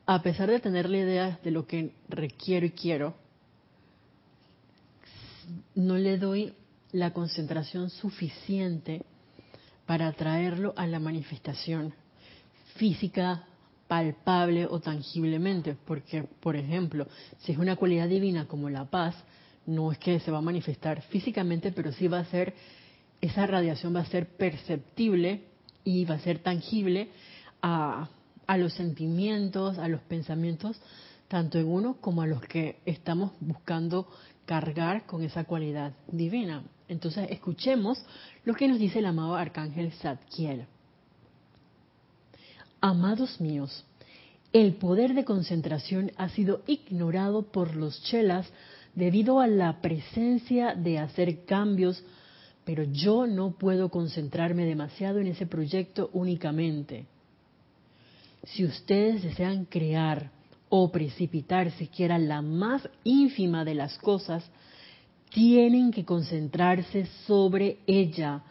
a 0.05 0.21
pesar 0.21 0.49
de 0.49 0.59
tener 0.59 0.89
la 0.89 0.97
idea 0.97 1.39
de 1.43 1.51
lo 1.51 1.67
que 1.67 1.93
requiero 2.09 2.65
y 2.65 2.71
quiero, 2.71 3.15
no 5.75 5.97
le 5.97 6.17
doy 6.17 6.53
la 6.91 7.13
concentración 7.13 7.89
suficiente 7.89 9.03
para 9.85 10.11
traerlo 10.13 10.73
a 10.75 10.87
la 10.87 10.99
manifestación 10.99 11.93
física, 12.75 13.45
palpable 13.89 14.65
o 14.65 14.79
tangiblemente. 14.79 15.75
Porque, 15.85 16.23
por 16.23 16.55
ejemplo, 16.55 17.07
si 17.39 17.51
es 17.51 17.57
una 17.57 17.75
cualidad 17.75 18.07
divina 18.07 18.47
como 18.47 18.69
la 18.69 18.85
paz, 18.85 19.15
no 19.65 19.91
es 19.91 19.97
que 19.97 20.21
se 20.21 20.31
va 20.31 20.37
a 20.37 20.41
manifestar 20.41 21.01
físicamente, 21.01 21.73
pero 21.73 21.91
sí 21.91 22.07
va 22.07 22.19
a 22.19 22.25
ser, 22.25 22.53
esa 23.19 23.45
radiación 23.45 23.93
va 23.93 23.99
a 23.99 24.05
ser 24.05 24.29
perceptible 24.37 25.43
y 25.83 26.05
va 26.05 26.15
a 26.15 26.19
ser 26.19 26.39
tangible 26.39 27.09
a 27.61 28.07
a 28.49 28.57
los 28.57 28.73
sentimientos, 28.73 29.77
a 29.77 29.87
los 29.87 30.01
pensamientos, 30.01 30.81
tanto 31.27 31.59
en 31.59 31.67
uno 31.67 31.97
como 32.01 32.23
a 32.23 32.25
los 32.25 32.41
que 32.41 32.79
estamos 32.83 33.31
buscando 33.39 34.07
cargar 34.47 35.05
con 35.05 35.21
esa 35.21 35.43
cualidad 35.43 35.93
divina. 36.07 36.63
Entonces, 36.87 37.27
escuchemos 37.29 38.03
lo 38.45 38.55
que 38.55 38.67
nos 38.67 38.79
dice 38.79 38.99
el 38.99 39.05
amado 39.05 39.35
arcángel 39.35 39.91
Zadkiel. 39.91 40.65
Amados 42.81 43.41
míos, 43.41 43.83
el 44.53 44.75
poder 44.75 45.13
de 45.13 45.25
concentración 45.25 46.11
ha 46.15 46.29
sido 46.29 46.61
ignorado 46.65 47.43
por 47.43 47.75
los 47.75 48.01
chelas 48.03 48.49
debido 48.95 49.41
a 49.41 49.47
la 49.47 49.81
presencia 49.81 50.75
de 50.75 50.97
hacer 50.97 51.45
cambios, 51.45 52.01
pero 52.63 52.83
yo 52.83 53.27
no 53.27 53.51
puedo 53.51 53.89
concentrarme 53.89 54.65
demasiado 54.65 55.19
en 55.19 55.27
ese 55.27 55.45
proyecto 55.45 56.09
únicamente. 56.13 57.05
Si 58.45 58.63
ustedes 58.63 59.23
desean 59.23 59.65
crear 59.65 60.31
o 60.69 60.89
precipitar 60.91 61.71
siquiera 61.71 62.17
la 62.17 62.41
más 62.41 62.87
ínfima 63.03 63.65
de 63.65 63.75
las 63.75 63.97
cosas, 63.97 64.49
tienen 65.31 65.91
que 65.91 66.05
concentrarse 66.05 67.07
sobre 67.27 67.79
ella 67.85 68.41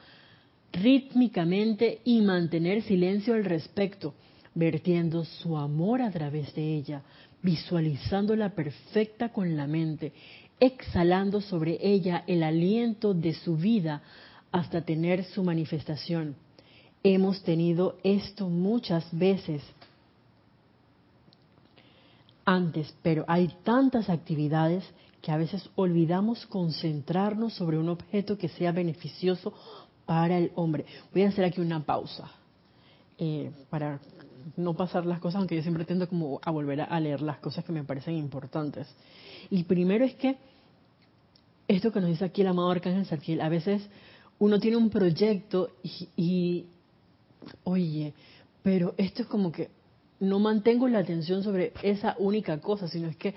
rítmicamente 0.72 2.00
y 2.04 2.20
mantener 2.20 2.82
silencio 2.82 3.34
al 3.34 3.44
respecto, 3.44 4.14
vertiendo 4.54 5.24
su 5.24 5.56
amor 5.56 6.02
a 6.02 6.10
través 6.10 6.54
de 6.54 6.74
ella, 6.74 7.02
visualizándola 7.42 8.50
perfecta 8.50 9.30
con 9.30 9.56
la 9.56 9.66
mente, 9.66 10.12
exhalando 10.60 11.40
sobre 11.40 11.78
ella 11.80 12.24
el 12.26 12.42
aliento 12.42 13.14
de 13.14 13.34
su 13.34 13.56
vida 13.56 14.02
hasta 14.50 14.82
tener 14.82 15.24
su 15.24 15.44
manifestación. 15.44 16.34
Hemos 17.02 17.42
tenido 17.42 17.96
esto 18.02 18.48
muchas 18.48 19.06
veces 19.16 19.62
antes, 22.44 22.94
pero 23.02 23.24
hay 23.28 23.50
tantas 23.62 24.08
actividades 24.08 24.82
que 25.20 25.30
a 25.30 25.36
veces 25.36 25.68
olvidamos 25.74 26.46
concentrarnos 26.46 27.52
sobre 27.52 27.78
un 27.78 27.88
objeto 27.88 28.38
que 28.38 28.48
sea 28.48 28.72
beneficioso 28.72 29.52
para 30.08 30.38
el 30.38 30.52
hombre. 30.54 30.86
Voy 31.12 31.24
a 31.24 31.28
hacer 31.28 31.44
aquí 31.44 31.60
una 31.60 31.84
pausa 31.84 32.30
eh, 33.18 33.50
para 33.68 34.00
no 34.56 34.72
pasar 34.72 35.04
las 35.04 35.20
cosas, 35.20 35.40
aunque 35.40 35.54
yo 35.54 35.60
siempre 35.60 35.84
tendo 35.84 36.08
como 36.08 36.40
a 36.42 36.50
volver 36.50 36.80
a, 36.80 36.98
leer 36.98 37.20
las 37.20 37.40
cosas 37.40 37.62
que 37.62 37.72
me 37.72 37.84
parecen 37.84 38.16
importantes. 38.16 38.88
Y 39.50 39.64
primero 39.64 40.06
es 40.06 40.14
que 40.14 40.38
esto 41.68 41.92
que 41.92 42.00
nos 42.00 42.08
dice 42.08 42.24
aquí 42.24 42.40
el 42.40 42.46
amado 42.46 42.70
Arcángel 42.70 43.04
Sarkiel, 43.04 43.42
a 43.42 43.50
veces 43.50 43.86
uno 44.38 44.58
tiene 44.58 44.78
un 44.78 44.88
proyecto 44.88 45.72
y, 46.16 46.64
oye, 47.64 48.14
pero 48.62 48.94
esto 48.96 49.20
es 49.20 49.28
como 49.28 49.52
que 49.52 49.68
no 50.20 50.38
mantengo 50.38 50.88
la 50.88 51.00
atención 51.00 51.42
sobre 51.42 51.74
esa 51.82 52.16
única 52.18 52.62
cosa, 52.62 52.88
sino 52.88 53.08
es 53.08 53.16
que 53.18 53.34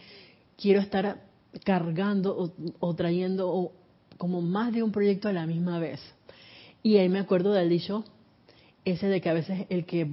quiero 0.58 0.80
estar 0.80 1.22
cargando 1.66 2.54
o, 2.80 2.96
trayendo 2.96 3.74
como 4.18 4.42
más 4.42 4.72
de 4.72 4.84
un 4.84 4.94
proyecto 4.94 5.28
a 5.28 5.34
la 5.34 5.46
misma 5.46 5.78
vez. 5.78 6.00
Y 6.84 6.98
ahí 6.98 7.10
me 7.10 7.20
acuerdo 7.20 7.54
del 7.54 7.70
dicho 7.70 8.04
ese 8.86 9.08
de 9.08 9.22
que 9.22 9.30
a 9.30 9.34
veces 9.34 9.66
el 9.70 9.86
que 9.86 10.08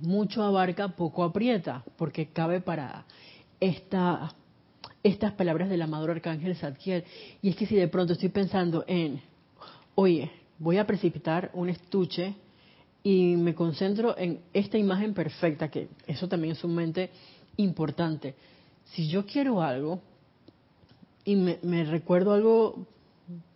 mucho 0.00 0.42
abarca, 0.42 0.88
poco 0.88 1.24
aprieta, 1.24 1.84
porque 1.96 2.28
cabe 2.28 2.60
para 2.60 3.04
esta, 3.60 4.34
estas 5.02 5.32
palabras 5.32 5.68
del 5.68 5.82
amado 5.82 6.10
arcángel 6.10 6.56
Zadkiel. 6.56 7.04
Y 7.42 7.50
es 7.50 7.56
que 7.56 7.66
si 7.66 7.76
de 7.76 7.88
pronto 7.88 8.14
estoy 8.14 8.30
pensando 8.30 8.84
en, 8.86 9.20
oye, 9.94 10.30
voy 10.58 10.78
a 10.78 10.86
precipitar 10.86 11.50
un 11.54 11.68
estuche 11.68 12.34
y 13.02 13.36
me 13.36 13.54
concentro 13.54 14.16
en 14.16 14.40
esta 14.52 14.78
imagen 14.78 15.12
perfecta, 15.12 15.70
que 15.70 15.88
eso 16.06 16.28
también 16.28 16.52
es 16.52 16.58
sumamente 16.58 17.10
importante. 17.56 18.34
Si 18.86 19.08
yo 19.08 19.26
quiero 19.26 19.62
algo 19.62 20.00
y 21.24 21.36
me, 21.36 21.84
recuerdo 21.84 22.32
algo, 22.32 22.86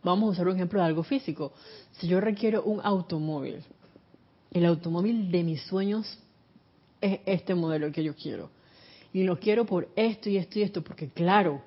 vamos 0.02 0.28
a 0.28 0.32
usar 0.32 0.48
un 0.48 0.56
ejemplo 0.56 0.80
de 0.80 0.86
algo 0.86 1.02
físico. 1.02 1.52
Si 1.92 2.08
yo 2.08 2.20
requiero 2.20 2.62
un 2.62 2.80
automóvil, 2.82 3.62
el 4.50 4.64
automóvil 4.64 5.30
de 5.30 5.42
mis 5.42 5.62
sueños 5.62 6.18
es 7.00 7.20
este 7.26 7.54
modelo 7.54 7.92
que 7.92 8.02
yo 8.02 8.14
quiero. 8.14 8.50
Y 9.12 9.24
lo 9.24 9.38
quiero 9.38 9.64
por 9.64 9.88
esto 9.96 10.28
y 10.28 10.36
esto 10.36 10.58
y 10.58 10.62
esto, 10.62 10.82
porque 10.82 11.08
claro, 11.08 11.62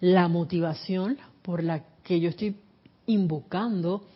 la 0.00 0.28
motivación 0.28 1.18
por 1.42 1.62
la 1.62 1.84
que 2.02 2.20
yo 2.20 2.30
estoy 2.30 2.56
invocando 3.06 4.06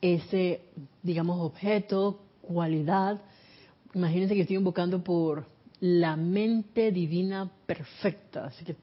ese, 0.00 0.62
digamos, 1.02 1.40
objeto, 1.40 2.20
cualidad. 2.42 3.20
Imagínense 3.94 4.34
que 4.34 4.42
estoy 4.42 4.56
invocando 4.56 5.02
por 5.02 5.46
la 5.80 6.16
mente 6.16 6.92
divina 6.92 7.50
perfecta, 7.66 8.46
así 8.46 8.64
que 8.64 8.76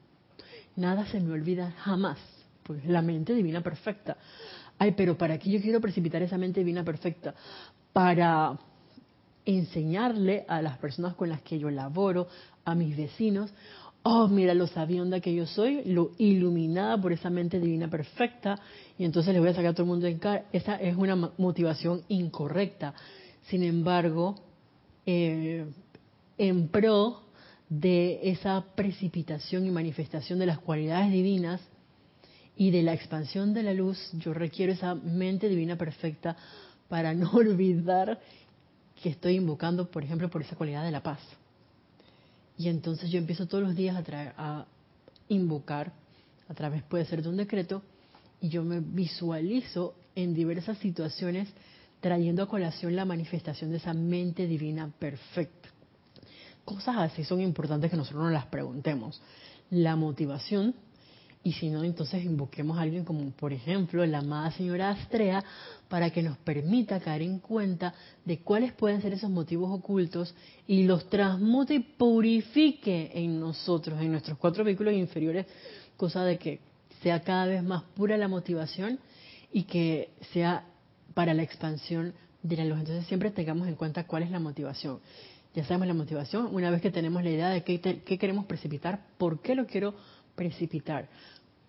nada 0.76 1.06
se 1.06 1.20
me 1.20 1.32
olvida 1.32 1.72
jamás, 1.72 2.18
pues 2.64 2.84
la 2.86 3.02
mente 3.02 3.34
divina 3.34 3.60
perfecta. 3.60 4.16
Ay, 4.78 4.92
pero 4.96 5.16
¿para 5.16 5.38
qué 5.38 5.50
yo 5.50 5.60
quiero 5.60 5.80
precipitar 5.80 6.22
esa 6.22 6.38
mente 6.38 6.60
divina 6.60 6.84
perfecta? 6.84 7.34
Para 7.92 8.58
enseñarle 9.44 10.44
a 10.48 10.62
las 10.62 10.78
personas 10.78 11.14
con 11.14 11.28
las 11.28 11.42
que 11.42 11.58
yo 11.58 11.70
laboro, 11.70 12.26
a 12.64 12.74
mis 12.74 12.96
vecinos, 12.96 13.52
oh, 14.02 14.28
mira 14.28 14.54
lo 14.54 14.66
sabionda 14.66 15.20
que 15.20 15.34
yo 15.34 15.46
soy, 15.46 15.84
lo 15.84 16.12
iluminada 16.18 17.00
por 17.00 17.12
esa 17.12 17.30
mente 17.30 17.60
divina 17.60 17.88
perfecta, 17.88 18.58
y 18.98 19.04
entonces 19.04 19.32
le 19.32 19.40
voy 19.40 19.50
a 19.50 19.54
sacar 19.54 19.70
a 19.70 19.72
todo 19.72 19.84
el 19.84 19.88
mundo 19.88 20.06
en 20.06 20.18
cara. 20.18 20.46
Esa 20.52 20.76
es 20.76 20.96
una 20.96 21.14
motivación 21.38 22.02
incorrecta. 22.08 22.94
Sin 23.48 23.62
embargo, 23.62 24.34
eh, 25.06 25.66
en 26.38 26.68
pro 26.68 27.22
de 27.68 28.20
esa 28.30 28.64
precipitación 28.74 29.66
y 29.66 29.70
manifestación 29.70 30.38
de 30.38 30.46
las 30.46 30.58
cualidades 30.58 31.12
divinas 31.12 31.60
y 32.56 32.70
de 32.70 32.82
la 32.82 32.94
expansión 32.94 33.52
de 33.52 33.62
la 33.62 33.74
luz, 33.74 33.98
yo 34.12 34.32
requiero 34.32 34.72
esa 34.72 34.94
mente 34.94 35.48
divina 35.48 35.76
perfecta 35.76 36.36
para 36.88 37.14
no 37.14 37.30
olvidar 37.34 38.20
que 39.02 39.08
estoy 39.10 39.36
invocando, 39.36 39.90
por 39.90 40.04
ejemplo, 40.04 40.30
por 40.30 40.42
esa 40.42 40.56
cualidad 40.56 40.84
de 40.84 40.90
la 40.90 41.02
paz. 41.02 41.20
Y 42.56 42.68
entonces 42.68 43.10
yo 43.10 43.18
empiezo 43.18 43.46
todos 43.46 43.64
los 43.64 43.74
días 43.74 43.96
a, 44.38 44.66
invocar, 45.28 45.92
a 46.48 46.54
través 46.54 46.82
puede 46.84 47.04
ser 47.04 47.22
de 47.22 47.28
un 47.28 47.36
decreto, 47.36 47.82
y 48.40 48.48
yo 48.48 48.62
me 48.62 48.80
visualizo 48.80 49.94
en 50.14 50.34
diversas 50.34 50.78
situaciones 50.78 51.48
trayendo 52.00 52.42
a 52.42 52.48
colación 52.48 52.94
la 52.94 53.04
manifestación 53.04 53.70
de 53.70 53.78
esa 53.78 53.94
mente 53.94 54.46
divina 54.46 54.92
perfecta. 54.98 55.70
Cosas 56.64 56.96
así 56.98 57.24
son 57.24 57.40
importantes 57.40 57.90
que 57.90 57.96
nosotros 57.96 58.24
nos 58.24 58.32
las 58.32 58.46
preguntemos. 58.46 59.20
La 59.70 59.96
motivación, 59.96 60.74
y 61.44 61.52
si 61.52 61.68
no, 61.68 61.84
entonces 61.84 62.24
invoquemos 62.24 62.78
a 62.78 62.80
alguien 62.80 63.04
como, 63.04 63.30
por 63.32 63.52
ejemplo, 63.52 64.04
la 64.06 64.18
amada 64.18 64.50
señora 64.52 64.90
Astrea, 64.90 65.44
para 65.88 66.10
que 66.10 66.22
nos 66.22 66.38
permita 66.38 66.98
caer 67.00 67.22
en 67.22 67.38
cuenta 67.38 67.94
de 68.24 68.38
cuáles 68.38 68.72
pueden 68.72 69.02
ser 69.02 69.12
esos 69.12 69.30
motivos 69.30 69.70
ocultos 69.70 70.34
y 70.66 70.84
los 70.84 71.08
transmute 71.10 71.74
y 71.74 71.80
purifique 71.80 73.12
en 73.14 73.38
nosotros, 73.38 74.00
en 74.00 74.10
nuestros 74.10 74.38
cuatro 74.38 74.64
vehículos 74.64 74.94
inferiores, 74.94 75.46
cosa 75.98 76.24
de 76.24 76.38
que 76.38 76.60
sea 77.02 77.20
cada 77.20 77.44
vez 77.44 77.62
más 77.62 77.82
pura 77.94 78.16
la 78.16 78.26
motivación 78.28 78.98
y 79.52 79.64
que 79.64 80.10
sea 80.32 80.64
para 81.12 81.34
la 81.34 81.42
expansión 81.42 82.14
de 82.42 82.56
la 82.56 82.64
luz. 82.64 82.78
Entonces 82.78 83.06
siempre 83.06 83.30
tengamos 83.30 83.68
en 83.68 83.74
cuenta 83.74 84.06
cuál 84.06 84.22
es 84.22 84.30
la 84.30 84.40
motivación. 84.40 85.00
Ya 85.54 85.64
sabemos 85.64 85.86
la 85.86 85.94
motivación, 85.94 86.48
una 86.52 86.70
vez 86.70 86.82
que 86.82 86.90
tenemos 86.90 87.22
la 87.22 87.30
idea 87.30 87.48
de 87.50 87.62
qué, 87.62 87.78
queremos 88.18 88.46
precipitar, 88.46 89.06
por 89.18 89.40
qué 89.40 89.54
lo 89.54 89.66
quiero 89.66 89.94
precipitar, 90.34 91.08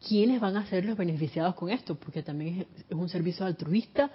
quiénes 0.07 0.39
van 0.39 0.55
a 0.57 0.67
ser 0.67 0.85
los 0.85 0.97
beneficiados 0.97 1.55
con 1.55 1.69
esto, 1.69 1.95
porque 1.95 2.21
también 2.21 2.67
es, 2.89 2.95
un 2.95 3.09
servicio 3.09 3.45
altruista 3.45 4.11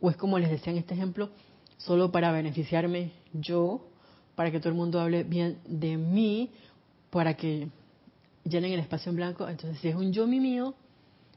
o 0.00 0.10
es 0.10 0.16
como 0.16 0.38
les 0.38 0.50
decía 0.50 0.72
en 0.72 0.78
este 0.78 0.94
ejemplo, 0.94 1.30
solo 1.76 2.10
para 2.10 2.32
beneficiarme 2.32 3.12
yo, 3.32 3.88
para 4.34 4.50
que 4.50 4.58
todo 4.58 4.70
el 4.70 4.74
mundo 4.74 5.00
hable 5.00 5.24
bien 5.24 5.58
de 5.66 5.96
mí, 5.96 6.50
para 7.10 7.34
que 7.34 7.68
llenen 8.44 8.72
el 8.72 8.80
espacio 8.80 9.10
en 9.10 9.16
blanco. 9.16 9.48
Entonces, 9.48 9.80
si 9.80 9.88
es 9.88 9.94
un 9.94 10.12
yo 10.12 10.26
mi 10.26 10.40
mío, 10.40 10.74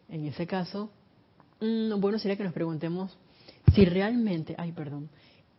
en 0.09 0.25
ese 0.25 0.45
caso, 0.45 0.89
mm, 1.59 1.99
bueno 1.99 2.19
sería 2.19 2.37
que 2.37 2.43
nos 2.43 2.53
preguntemos 2.53 3.17
si 3.73 3.85
realmente, 3.85 4.55
ay, 4.57 4.71
perdón, 4.71 5.09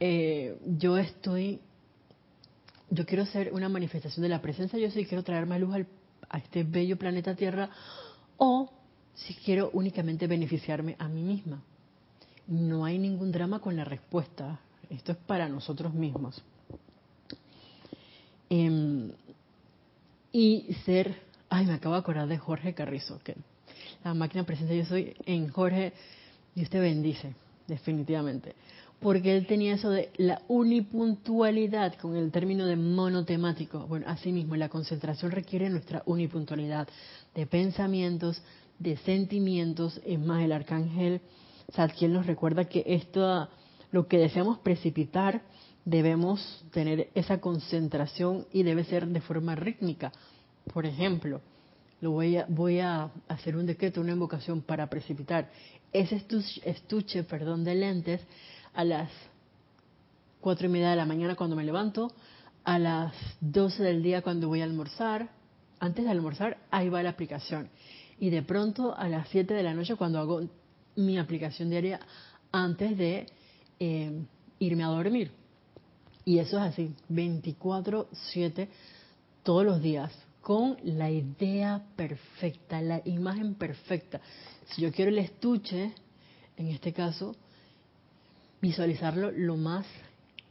eh, 0.01 0.59
yo 0.67 0.99
estoy, 0.99 1.61
yo 2.91 3.07
quiero 3.07 3.25
ser 3.27 3.53
una 3.53 3.69
manifestación 3.69 4.23
de 4.23 4.29
la 4.29 4.43
presencia, 4.43 4.79
yo 4.79 4.91
sí 4.91 5.07
quiero 5.07 5.23
traer 5.23 5.47
más 5.47 5.61
luz 5.61 5.75
a 6.29 6.39
este 6.39 6.65
bello 6.65 6.99
planeta 6.99 7.35
Tierra, 7.35 7.71
o 8.45 8.69
si 9.15 9.35
quiero 9.35 9.71
únicamente 9.73 10.27
beneficiarme 10.27 10.97
a 10.99 11.07
mí 11.07 11.23
misma. 11.23 11.63
No 12.49 12.85
hay 12.85 12.99
ningún 12.99 13.31
drama 13.31 13.61
con 13.61 13.77
la 13.77 13.85
respuesta. 13.85 14.59
Esto 14.91 15.13
es 15.13 15.19
para 15.19 15.49
nosotros 15.49 15.95
mismos. 15.95 16.43
Em, 18.51 19.13
y 20.33 20.75
ser, 20.85 21.23
ay, 21.49 21.67
me 21.67 21.75
acabo 21.75 21.95
de 21.95 22.01
acordar 22.01 22.27
de 22.27 22.37
Jorge 22.37 22.75
Carrizo, 22.75 23.21
que 23.23 23.37
la 24.03 24.13
máquina 24.13 24.43
presencia 24.43 24.75
yo 24.75 24.87
soy 24.87 25.15
en 25.25 25.49
Jorge, 25.49 25.93
y 26.57 26.65
usted 26.65 26.81
bendice 26.81 27.37
definitivamente. 27.69 28.57
Porque 29.03 29.37
él 29.37 29.47
tenía 29.47 29.75
eso 29.75 29.91
de 29.91 30.11
la 30.17 30.43
unipuntualidad 30.47 31.95
con 31.97 32.15
el 32.17 32.31
término 32.31 32.67
de 32.67 32.77
monotemático. 32.77 33.87
Bueno, 33.89 34.07
asimismo, 34.09 34.55
la 34.55 34.69
concentración 34.69 35.33
requiere 35.33 35.69
nuestra 35.69 36.03
unipuntualidad 36.07 36.89
de 37.35 37.47
pensamientos, 37.47 38.41
de 38.79 38.97
sentimientos. 38.99 40.01
Es 40.07 40.21
más, 40.21 40.45
el 40.45 40.53
arcángel 40.53 41.21
Zadkiel 41.73 42.13
nos 42.13 42.27
recuerda 42.27 42.67
que 42.67 42.85
esto, 42.87 43.49
lo 43.91 44.07
que 44.07 44.19
deseamos 44.19 44.59
precipitar, 44.59 45.43
debemos 45.85 46.65
tener 46.71 47.09
esa 47.15 47.41
concentración 47.41 48.47
y 48.53 48.63
debe 48.63 48.85
ser 48.85 49.07
de 49.09 49.21
forma 49.21 49.57
rítmica. 49.57 50.13
Por 50.73 50.87
ejemplo, 50.87 51.41
lo 52.01 52.13
voy 52.13 52.79
a, 52.79 53.11
hacer 53.29 53.57
un 53.57 53.67
decreto, 53.67 54.01
una 54.01 54.13
invocación 54.13 54.61
para 54.63 54.89
precipitar 54.89 55.51
ese 55.93 56.25
estuche, 56.65 57.23
perdón, 57.25 57.65
de 57.65 57.75
lentes 57.75 58.21
a 58.75 58.85
las 58.85 59.11
cuatro 60.41 60.67
y 60.67 60.71
media 60.71 60.91
de 60.91 60.97
la 60.97 61.07
mañana 61.07 61.37
cuando 61.37 61.57
me 61.57 61.65
levanto, 61.65 62.13
a 62.65 62.79
las 62.79 63.15
12 63.41 63.83
del 63.83 64.03
día 64.03 64.23
cuando 64.23 64.49
voy 64.49 64.61
a 64.61 64.65
almorzar, 64.65 65.31
antes 65.81 66.05
de 66.05 66.11
almorzar, 66.11 66.59
ahí 66.71 66.89
va 66.89 67.03
la 67.03 67.11
aplicación. 67.11 67.69
Y 68.19 68.31
de 68.31 68.43
pronto 68.43 68.97
a 68.97 69.09
las 69.09 69.29
7 69.29 69.53
de 69.53 69.63
la 69.63 69.75
noche 69.75 69.97
cuando 69.97 70.19
hago 70.19 70.43
mi 70.97 71.19
aplicación 71.19 71.71
diaria 71.71 72.01
antes 72.53 72.97
de 72.97 73.27
eh, 73.81 74.25
irme 74.59 74.85
a 74.85 74.89
dormir. 74.89 75.33
Y 76.25 76.39
eso 76.39 76.57
es 76.59 76.73
así, 76.73 76.95
24/7 77.09 78.69
todos 79.43 79.65
los 79.65 79.83
días 79.83 80.13
con 80.41 80.77
la 80.85 81.11
idea 81.11 81.83
perfecta, 81.97 82.81
la 82.81 83.01
imagen 83.05 83.55
perfecta. 83.55 84.21
Si 84.67 84.83
yo 84.83 84.93
quiero 84.93 85.11
el 85.11 85.19
estuche, 85.19 85.93
en 86.57 86.69
este 86.69 86.93
caso, 86.93 87.35
visualizarlo 88.63 89.31
lo 89.33 89.57
más 89.57 89.85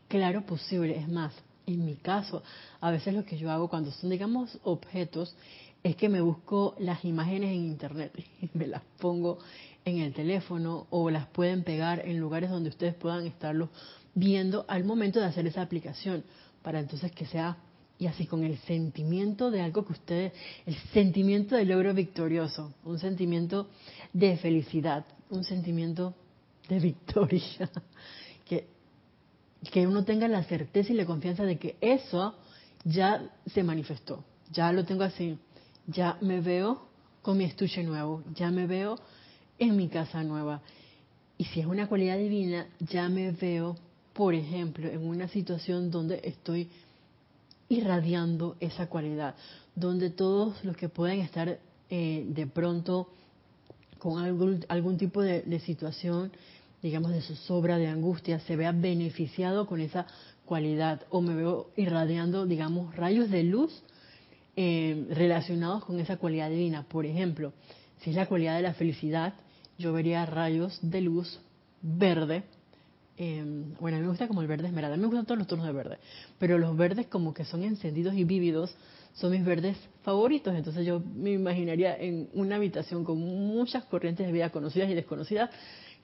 claro 0.08 0.46
posible. 0.46 0.98
Es 0.98 1.08
más, 1.08 1.34
en 1.66 1.84
mi 1.86 1.96
caso, 1.96 2.44
a 2.80 2.92
veces 2.92 3.16
lo 3.16 3.26
que 3.26 3.38
yo 3.38 3.50
hago 3.50 3.70
cuando 3.70 3.90
son, 3.92 4.12
digamos, 4.12 4.60
objetos, 4.64 5.36
es 5.84 5.96
que 5.96 6.10
me 6.10 6.22
busco 6.22 6.76
las 6.78 7.04
imágenes 7.06 7.50
en 7.50 7.66
internet 7.66 8.12
y 8.42 8.50
me 8.54 8.68
las 8.68 8.84
pongo 9.00 9.40
en 9.84 9.98
el 10.00 10.14
teléfono 10.14 10.86
o 10.92 11.10
las 11.10 11.26
pueden 11.28 11.64
pegar 11.64 12.08
en 12.08 12.20
lugares 12.20 12.52
donde 12.52 12.70
ustedes 12.70 12.94
puedan 12.94 13.26
estarlo 13.26 13.70
viendo 14.14 14.66
al 14.68 14.84
momento 14.84 15.20
de 15.20 15.26
hacer 15.26 15.48
esa 15.48 15.64
aplicación, 15.64 16.24
para 16.62 16.80
entonces 16.80 17.12
que 17.12 17.26
sea 17.26 17.58
y 17.98 18.08
así 18.08 18.26
con 18.26 18.44
el 18.44 18.58
sentimiento 18.60 19.50
de 19.52 19.62
algo 19.62 19.86
que 19.86 19.94
ustedes, 19.94 20.34
el 20.66 20.76
sentimiento 20.92 21.56
de 21.56 21.66
logro 21.66 21.94
victorioso, 21.94 22.74
un 22.84 23.00
sentimiento 23.00 23.70
de 24.12 24.38
felicidad, 24.38 25.06
un 25.30 25.44
sentimiento 25.44 26.16
de 26.68 26.80
victoria, 26.80 27.70
que, 28.46 28.68
que 29.72 29.88
uno 29.88 30.04
tenga 30.04 30.28
la 30.28 30.44
certeza 30.44 30.94
y 30.94 30.96
la 30.96 31.06
confianza 31.06 31.44
de 31.44 31.58
que 31.58 31.76
eso 31.82 32.36
ya 32.84 33.30
se 33.46 33.64
manifestó, 33.64 34.24
ya 34.52 34.72
lo 34.72 34.86
tengo 34.86 35.04
así, 35.04 35.38
ya 35.88 36.18
me 36.22 36.42
veo 36.42 36.88
con 37.22 37.38
mi 37.38 37.44
estuche 37.44 37.84
nuevo, 37.84 38.24
ya 38.34 38.50
me 38.52 38.66
veo 38.66 38.98
en 39.60 39.76
mi 39.76 39.88
casa 39.88 40.24
nueva. 40.24 40.62
Y 41.38 41.46
si 41.46 41.60
es 41.60 41.66
una 41.66 41.88
cualidad 41.88 42.18
divina, 42.18 42.68
ya 42.80 43.10
me 43.10 43.32
veo, 43.32 43.76
por 44.14 44.34
ejemplo, 44.34 44.90
en 44.90 45.06
una 45.06 45.28
situación 45.28 45.92
donde 45.92 46.22
estoy 46.24 46.70
irradiando 47.70 48.58
esa 48.60 48.88
cualidad, 48.88 49.36
donde 49.76 50.10
todos 50.10 50.64
los 50.64 50.76
que 50.76 50.90
pueden 50.90 51.22
estar 51.22 51.60
eh, 51.90 52.26
de 52.28 52.48
pronto 52.48 53.10
con 54.02 54.18
algún, 54.18 54.66
algún 54.68 54.98
tipo 54.98 55.22
de, 55.22 55.60
situación, 55.60 56.32
digamos, 56.82 57.12
de 57.12 57.22
zozobra, 57.22 57.78
de 57.78 57.86
angustia, 57.86 58.40
se 58.40 58.56
vea 58.56 58.72
beneficiado 58.72 59.68
con 59.68 59.80
esa 59.80 60.08
cualidad 60.44 61.04
o 61.12 61.22
me 61.22 61.36
veo 61.36 61.70
irradiando, 61.78 62.48
digamos, 62.48 62.96
rayos 62.96 63.30
de 63.30 63.44
luz 63.44 63.84
eh, 64.56 65.06
relacionados 65.12 65.86
con 65.86 66.00
esa 66.00 66.18
cualidad 66.18 66.50
divina. 66.50 66.82
Por 66.90 67.06
ejemplo, 67.06 67.54
si 68.00 68.10
es 68.10 68.16
la 68.16 68.26
cualidad 68.26 68.56
de 68.56 68.64
la 68.64 68.74
felicidad, 68.74 69.36
yo 69.78 69.94
vería 69.94 70.26
rayos 70.26 70.80
de 70.82 71.02
luz 71.02 71.40
verde 71.84 72.44
Em, 73.24 73.76
bueno, 73.80 73.98
a 73.98 74.00
mí 74.00 74.06
me 74.06 74.10
gusta 74.10 74.28
como 74.28 74.42
el 74.42 74.48
verde 74.48 74.66
esmeralda, 74.66 74.96
a 74.96 74.98
mí 74.98 75.02
me 75.02 75.08
gustan 75.08 75.28
todos 75.28 75.38
los 75.38 75.46
tonos 75.46 75.68
de 75.68 75.72
verde, 75.74 76.00
pero 76.40 76.58
los 76.58 76.76
verdes 76.76 77.06
como 77.06 77.36
que 77.36 77.46
son 77.46 77.64
encendidos 77.64 78.16
y 78.16 78.24
vívidos 78.24 78.74
son 79.14 79.32
mis 79.32 79.44
verdes 79.44 79.78
favoritos, 80.04 80.56
entonces 80.56 80.86
yo 80.86 81.00
me 81.00 81.32
imaginaría 81.32 81.96
en 81.98 82.30
una 82.34 82.56
habitación 82.56 83.04
con 83.04 83.20
muchas 83.20 83.86
corrientes 83.86 84.26
de 84.26 84.32
vida 84.32 84.50
conocidas 84.50 84.90
y 84.90 84.94
desconocidas, 84.94 85.50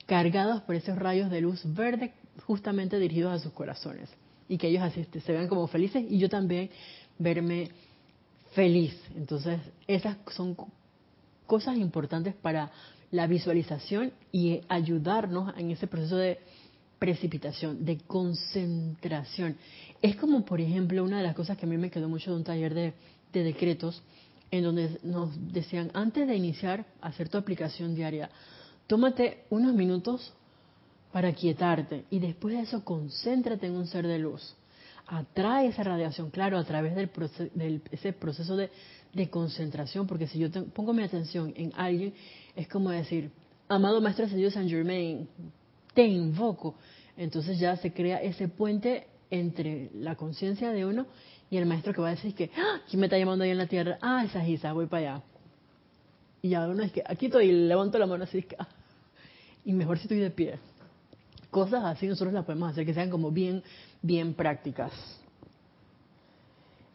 cargadas 0.06 0.62
por 0.62 0.74
esos 0.74 0.96
rayos 0.96 1.30
de 1.30 1.40
luz 1.40 1.62
verde 1.74 2.12
justamente 2.46 2.98
dirigidos 2.98 3.32
a 3.32 3.38
sus 3.38 3.52
corazones, 3.52 4.08
y 4.48 4.58
que 4.58 4.68
ellos 4.68 4.82
así 4.82 5.00
este, 5.00 5.20
se 5.20 5.32
vean 5.32 5.48
como 5.48 5.66
felices 5.66 6.04
y 6.08 6.18
yo 6.18 6.28
también 6.28 6.70
verme 7.18 7.70
feliz. 8.52 8.94
Entonces, 9.16 9.60
esas 9.86 10.16
son 10.30 10.56
cosas 11.46 11.76
importantes 11.76 12.34
para 12.34 12.70
la 13.10 13.26
visualización 13.26 14.12
y 14.32 14.60
ayudarnos 14.68 15.56
en 15.56 15.70
ese 15.70 15.86
proceso 15.86 16.16
de 16.16 16.38
precipitación, 16.98 17.84
de 17.84 17.98
concentración. 17.98 19.56
Es 20.02 20.16
como, 20.16 20.44
por 20.44 20.60
ejemplo, 20.60 21.04
una 21.04 21.18
de 21.18 21.22
las 21.22 21.34
cosas 21.34 21.56
que 21.56 21.66
a 21.66 21.68
mí 21.68 21.76
me 21.76 21.90
quedó 21.90 22.08
mucho 22.08 22.30
de 22.30 22.36
un 22.36 22.44
taller 22.44 22.74
de, 22.74 22.94
decretos, 23.32 24.02
en 24.50 24.64
donde 24.64 24.98
nos 25.02 25.30
decían, 25.52 25.90
antes 25.94 26.26
de 26.26 26.34
iniciar 26.34 26.86
a 27.00 27.08
hacer 27.08 27.28
tu 27.28 27.38
aplicación 27.38 27.94
diaria, 27.94 28.30
tómate 28.86 29.44
unos 29.50 29.74
minutos 29.74 30.32
para 31.12 31.32
quietarte 31.32 32.04
y 32.10 32.18
después 32.18 32.54
de 32.56 32.62
eso 32.62 32.84
concéntrate 32.84 33.66
en 33.66 33.76
un 33.76 33.86
ser 33.86 34.06
de 34.06 34.18
luz. 34.18 34.56
Atrae 35.06 35.68
esa 35.68 35.84
radiación, 35.84 36.30
claro, 36.30 36.58
a 36.58 36.64
través 36.64 36.96
del, 36.96 37.10
del 37.54 37.82
ese 37.92 38.12
proceso 38.12 38.56
de, 38.56 38.70
de, 39.12 39.30
concentración, 39.30 40.06
porque 40.06 40.26
si 40.26 40.38
yo 40.38 40.50
pongo 40.74 40.92
mi 40.92 41.02
atención 41.02 41.52
en 41.56 41.72
alguien, 41.76 42.12
es 42.56 42.68
como 42.68 42.90
decir, 42.90 43.30
amado 43.68 44.00
Maestro 44.00 44.26
Ascendido 44.26 44.50
San 44.50 44.68
Germain, 44.68 45.28
te 45.94 46.06
invoco. 46.06 46.74
Entonces 47.16 47.58
ya 47.58 47.76
se 47.76 47.92
crea 47.92 48.18
ese 48.22 48.48
puente 48.48 49.06
entre 49.30 49.90
la 49.94 50.14
conciencia 50.14 50.70
de 50.70 50.86
uno 50.86 51.06
y 51.50 51.56
el 51.56 51.66
maestro 51.66 51.92
que 51.92 52.00
va 52.00 52.08
a 52.08 52.12
decir 52.12 52.34
que, 52.34 52.50
¡Ah! 52.56 52.80
¿quién 52.88 53.00
me 53.00 53.06
está 53.06 53.18
llamando 53.18 53.44
ahí 53.44 53.50
en 53.50 53.58
la 53.58 53.66
tierra? 53.66 53.98
Ah, 54.00 54.24
esa 54.24 54.42
es 54.42 54.48
Isa, 54.50 54.72
voy 54.72 54.86
para 54.86 55.14
allá. 55.14 55.22
Y 56.42 56.50
ya 56.50 56.66
uno 56.68 56.82
es 56.82 56.92
que, 56.92 57.02
aquí 57.04 57.26
estoy, 57.26 57.50
levanto 57.50 57.98
la 57.98 58.06
mano 58.06 58.24
así, 58.24 58.46
ah". 58.58 58.68
y 59.64 59.72
mejor 59.72 59.98
si 59.98 60.04
estoy 60.04 60.18
de 60.18 60.30
pie. 60.30 60.58
Cosas 61.50 61.84
así 61.84 62.06
nosotros 62.06 62.34
las 62.34 62.44
podemos 62.44 62.70
hacer 62.70 62.84
que 62.84 62.94
sean 62.94 63.10
como 63.10 63.30
bien, 63.30 63.62
bien 64.02 64.34
prácticas. 64.34 64.92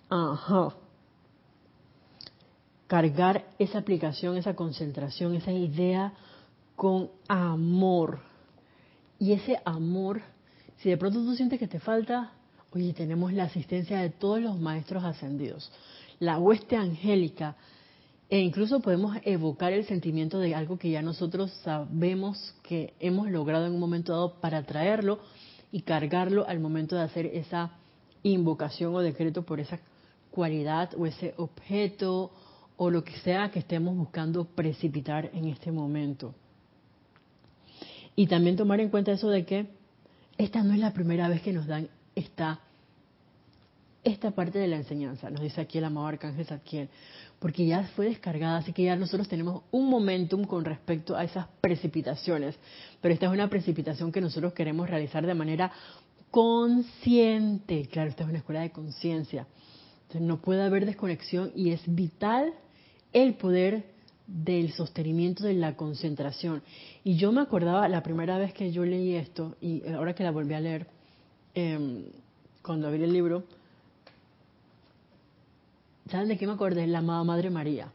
Ajá. 0.09 0.75
Cargar 2.87 3.45
esa 3.57 3.79
aplicación, 3.79 4.37
esa 4.37 4.55
concentración, 4.55 5.33
esa 5.33 5.51
idea 5.51 6.13
con 6.75 7.09
amor 7.27 8.19
y 9.23 9.31
ese 9.31 9.57
amor, 9.63 10.21
si 10.79 10.89
de 10.89 10.97
pronto 10.97 11.23
tú 11.23 11.33
sientes 11.33 11.57
que 11.57 11.69
te 11.69 11.79
falta, 11.79 12.33
oye, 12.73 12.91
tenemos 12.91 13.31
la 13.31 13.45
asistencia 13.45 14.01
de 14.01 14.09
todos 14.09 14.41
los 14.41 14.59
maestros 14.59 15.05
ascendidos, 15.05 15.71
la 16.19 16.39
hueste 16.39 16.75
angélica, 16.75 17.55
e 18.29 18.41
incluso 18.41 18.81
podemos 18.81 19.15
evocar 19.23 19.71
el 19.71 19.85
sentimiento 19.85 20.39
de 20.39 20.53
algo 20.53 20.77
que 20.77 20.89
ya 20.89 21.01
nosotros 21.01 21.53
sabemos 21.63 22.53
que 22.63 22.95
hemos 22.99 23.31
logrado 23.31 23.65
en 23.65 23.71
un 23.71 23.79
momento 23.79 24.11
dado 24.11 24.41
para 24.41 24.63
traerlo 24.63 25.19
y 25.71 25.83
cargarlo 25.83 26.45
al 26.45 26.59
momento 26.59 26.97
de 26.97 27.03
hacer 27.03 27.27
esa 27.27 27.77
invocación 28.23 28.93
o 28.93 28.99
decreto 28.99 29.43
por 29.43 29.61
esa 29.61 29.79
cualidad 30.31 30.89
o 30.97 31.05
ese 31.05 31.33
objeto 31.37 32.29
o 32.75 32.89
lo 32.89 33.05
que 33.05 33.17
sea 33.19 33.51
que 33.51 33.59
estemos 33.59 33.95
buscando 33.95 34.43
precipitar 34.43 35.29
en 35.33 35.45
este 35.45 35.71
momento. 35.71 36.35
Y 38.15 38.27
también 38.27 38.55
tomar 38.55 38.79
en 38.79 38.89
cuenta 38.89 39.11
eso 39.11 39.29
de 39.29 39.45
que 39.45 39.67
esta 40.37 40.63
no 40.63 40.73
es 40.73 40.79
la 40.79 40.93
primera 40.93 41.27
vez 41.27 41.41
que 41.41 41.53
nos 41.53 41.67
dan 41.67 41.89
esta, 42.15 42.59
esta 44.03 44.31
parte 44.31 44.59
de 44.59 44.67
la 44.67 44.77
enseñanza, 44.77 45.29
nos 45.29 45.41
dice 45.41 45.61
aquí 45.61 45.77
el 45.77 45.85
amado 45.85 46.07
Arcángel 46.07 46.45
Zadkiel, 46.45 46.89
porque 47.39 47.65
ya 47.65 47.83
fue 47.95 48.05
descargada, 48.05 48.57
así 48.57 48.73
que 48.73 48.83
ya 48.83 48.95
nosotros 48.95 49.27
tenemos 49.27 49.63
un 49.71 49.89
momentum 49.89 50.45
con 50.45 50.65
respecto 50.65 51.15
a 51.15 51.23
esas 51.23 51.47
precipitaciones, 51.61 52.55
pero 53.01 53.13
esta 53.13 53.25
es 53.27 53.31
una 53.31 53.49
precipitación 53.49 54.11
que 54.11 54.21
nosotros 54.21 54.53
queremos 54.53 54.89
realizar 54.89 55.25
de 55.25 55.33
manera 55.33 55.71
consciente, 56.31 57.87
claro, 57.91 58.09
esta 58.09 58.23
es 58.23 58.29
una 58.29 58.39
escuela 58.39 58.61
de 58.61 58.71
conciencia, 58.71 59.47
entonces 60.03 60.21
no 60.21 60.41
puede 60.41 60.63
haber 60.63 60.85
desconexión 60.85 61.51
y 61.55 61.71
es 61.71 61.81
vital 61.85 62.53
el 63.11 63.35
poder 63.35 63.92
del 64.27 64.71
sostenimiento 64.71 65.43
de 65.43 65.53
la 65.53 65.75
concentración. 65.75 66.63
Y 67.03 67.17
yo 67.17 67.31
me 67.31 67.41
acordaba 67.41 67.87
la 67.89 68.03
primera 68.03 68.37
vez 68.37 68.53
que 68.53 68.71
yo 68.71 68.85
leí 68.85 69.15
esto, 69.15 69.55
y 69.61 69.87
ahora 69.89 70.15
que 70.15 70.23
la 70.23 70.31
volví 70.31 70.53
a 70.53 70.59
leer, 70.59 70.87
em, 71.53 72.05
cuando 72.61 72.87
abrí 72.87 73.03
el 73.03 73.11
libro, 73.11 73.43
¿saben 76.09 76.29
de 76.29 76.37
qué 76.37 76.47
me 76.47 76.53
acordé? 76.53 76.87
La 76.87 76.99
amada 76.99 77.23
Madre 77.23 77.49
María. 77.49 77.91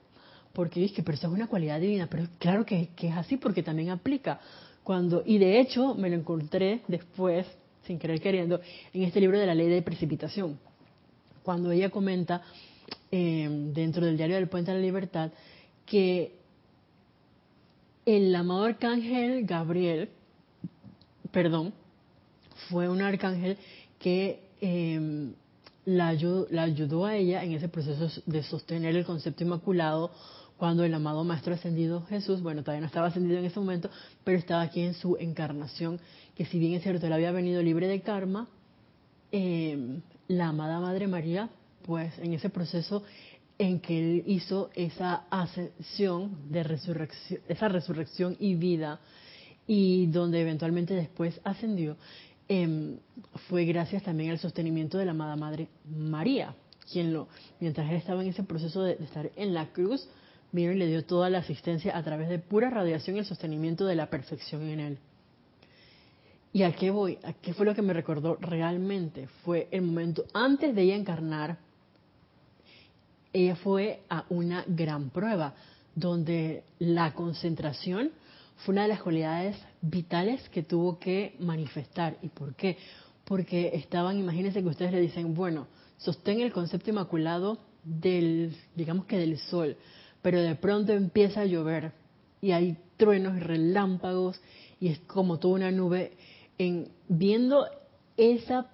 Porque 0.53 0.81
dije, 0.81 1.03
pero 1.03 1.17
eso 1.17 1.29
es 1.29 1.33
una 1.33 1.47
cualidad 1.47 1.81
divina, 1.81 2.09
pero 2.11 2.27
claro 2.39 2.67
que, 2.67 2.91
es 2.97 3.17
así 3.17 3.37
porque 3.37 3.63
también 3.63 3.91
aplica. 3.91 4.41
Cuando, 4.83 5.23
y 5.25 5.39
de 5.39 5.61
hecho 5.61 5.95
me 5.95 6.11
lo 6.11 6.17
encontré 6.17 6.83
después, 6.89 7.47
sin 7.85 7.99
querer 7.99 8.21
queriendo, 8.21 8.61
en 8.93 9.03
este 9.03 9.21
libro 9.21 9.39
de 9.39 9.47
la 9.47 9.55
ley 9.55 9.69
de 9.69 9.83
precipitación. 9.83 10.59
Cuando 11.43 11.71
ella 11.71 11.91
comenta 11.91 12.43
em, 13.11 13.73
dentro 13.73 14.05
del 14.05 14.17
diario 14.17 14.37
del 14.37 14.49
Puente 14.49 14.71
de 14.71 14.79
la 14.79 14.83
Libertad 14.83 15.31
que 15.91 16.33
el 18.07 18.35
amado 18.35 18.65
arcángel 18.65 19.45
Gabriel, 19.45 20.11
perdón, 21.31 21.73
fue 22.69 22.89
un 22.89 23.03
arcángel 23.03 23.59
que 23.99 24.41
em, 24.61 25.35
la, 25.85 26.09
ayudó, 26.09 27.07
a 27.07 27.17
ella 27.17 27.43
en 27.45 27.53
ese 27.53 27.69
proceso 27.69 28.23
de 28.27 28.43
sostener 28.43 28.97
el 28.97 29.05
concepto 29.05 29.45
inmaculado 29.45 30.11
cuando 30.57 30.85
el 30.85 30.93
amado 30.93 31.25
Maestro 31.25 31.55
Ascendido 31.55 32.03
Jesús, 32.07 32.43
bueno, 32.43 32.63
todavía 32.63 32.81
no 32.81 32.87
estaba 32.87 33.07
ascendido 33.07 33.39
en 33.39 33.45
ese 33.45 33.61
momento, 33.61 33.91
pero 34.25 34.39
estaba 34.39 34.63
aquí 34.63 34.81
en 34.81 34.95
su 34.95 35.17
encarnación, 35.19 36.01
que 36.35 36.45
si 36.47 36.59
bien 36.59 36.75
es 36.75 36.83
cierto, 36.83 37.07
él 37.07 37.13
había 37.13 37.31
venido 37.31 37.63
libre 37.63 37.87
de 37.87 38.01
karma, 38.01 38.49
eh, 39.31 40.01
la 40.27 40.49
amada 40.49 40.81
Madre 40.81 41.07
María, 41.07 41.49
pues 41.87 42.19
en 42.19 42.35
ese 42.35 42.51
proceso 42.51 43.03
en 43.59 43.81
que 43.81 43.99
él 43.99 44.23
hizo 44.27 44.71
esa 44.75 45.25
ascensión 45.31 46.51
de 46.51 46.63
resurrección, 46.63 47.41
esa 47.49 47.69
resurrección 47.69 48.37
y 48.39 48.55
vida, 48.55 49.01
y 49.67 50.07
donde 50.07 50.41
eventualmente 50.41 50.95
después 50.95 51.41
ascendió, 51.45 51.97
em, 52.49 52.99
fue 53.49 53.65
gracias 53.65 54.05
también 54.05 54.31
al 54.31 54.39
sostenimiento 54.39 54.97
de 54.97 55.05
la 55.05 55.11
amada 55.11 55.37
Madre 55.37 55.69
María, 55.85 56.55
quien 56.91 57.15
mientras 57.61 57.91
él 57.91 57.97
estaba 57.97 58.23
en 58.23 58.29
ese 58.29 58.45
proceso 58.45 58.83
de, 58.83 58.93
estar 58.93 59.31
en 59.37 59.55
la 59.55 59.73
cruz, 59.73 60.09
y 60.53 60.67
le 60.67 60.87
dio 60.87 61.05
toda 61.05 61.29
la 61.29 61.39
asistencia 61.39 61.97
a 61.97 62.03
través 62.03 62.29
de 62.31 62.39
pura 62.39 62.71
radiación 62.71 63.17
y 63.17 63.19
el 63.19 63.27
sostenimiento 63.27 63.85
de 63.85 63.97
la 63.97 64.09
perfección 64.09 64.63
en 64.63 64.81
él. 64.81 64.99
¿Y 66.53 66.63
a 66.63 66.73
qué 66.75 66.91
voy? 66.91 67.19
¿A 67.23 67.35
qué 67.35 67.53
fue 67.53 67.67
lo 67.67 67.75
que 67.75 67.83
me 67.83 67.93
recordó 67.93 68.37
realmente? 68.37 69.29
Fue 69.45 69.69
el 69.71 69.83
momento 69.83 70.25
antes 70.33 70.75
de 70.75 70.83
ella 70.83 70.97
encarnar, 70.97 71.59
ella 73.33 73.57
fue 73.57 74.03
a 74.09 74.25
una 74.31 74.65
gran 74.67 75.11
prueba, 75.11 75.55
donde 75.95 76.65
la 76.79 77.13
concentración 77.15 78.11
fue 78.59 78.73
una 78.73 78.83
de 78.83 78.89
las 78.89 79.03
cualidades 79.03 79.57
vitales 79.81 80.49
que 80.49 80.63
tuvo 80.63 80.99
que 80.99 81.37
manifestar. 81.39 82.17
¿Y 82.23 82.29
por 82.29 82.55
qué? 82.55 82.77
Porque 83.25 83.73
estaban, 83.75 84.19
imagínense 84.19 84.63
que 84.63 84.69
ustedes 84.69 84.93
le 84.93 85.01
dicen, 85.01 85.35
bueno, 85.35 85.67
sostén 85.99 86.41
el 86.41 86.53
concepto 86.53 86.91
inmaculado 86.91 87.59
del, 87.85 88.57
digamos 88.75 89.07
que 89.07 89.19
del 89.19 89.39
sol, 89.39 89.77
pero 90.23 90.41
de 90.41 90.55
pronto 90.55 90.93
empieza 90.93 91.43
a 91.43 91.47
llover 91.47 91.93
y 92.41 92.53
hay 92.53 92.77
truenos 92.97 93.37
y 93.37 93.41
relámpagos 93.41 94.41
y 94.81 94.89
es 94.89 94.99
como 95.01 95.39
toda 95.39 95.55
una 95.55 95.71
nube. 95.71 96.13
En 96.59 96.89
viendo 97.09 97.67
esa, 98.17 98.67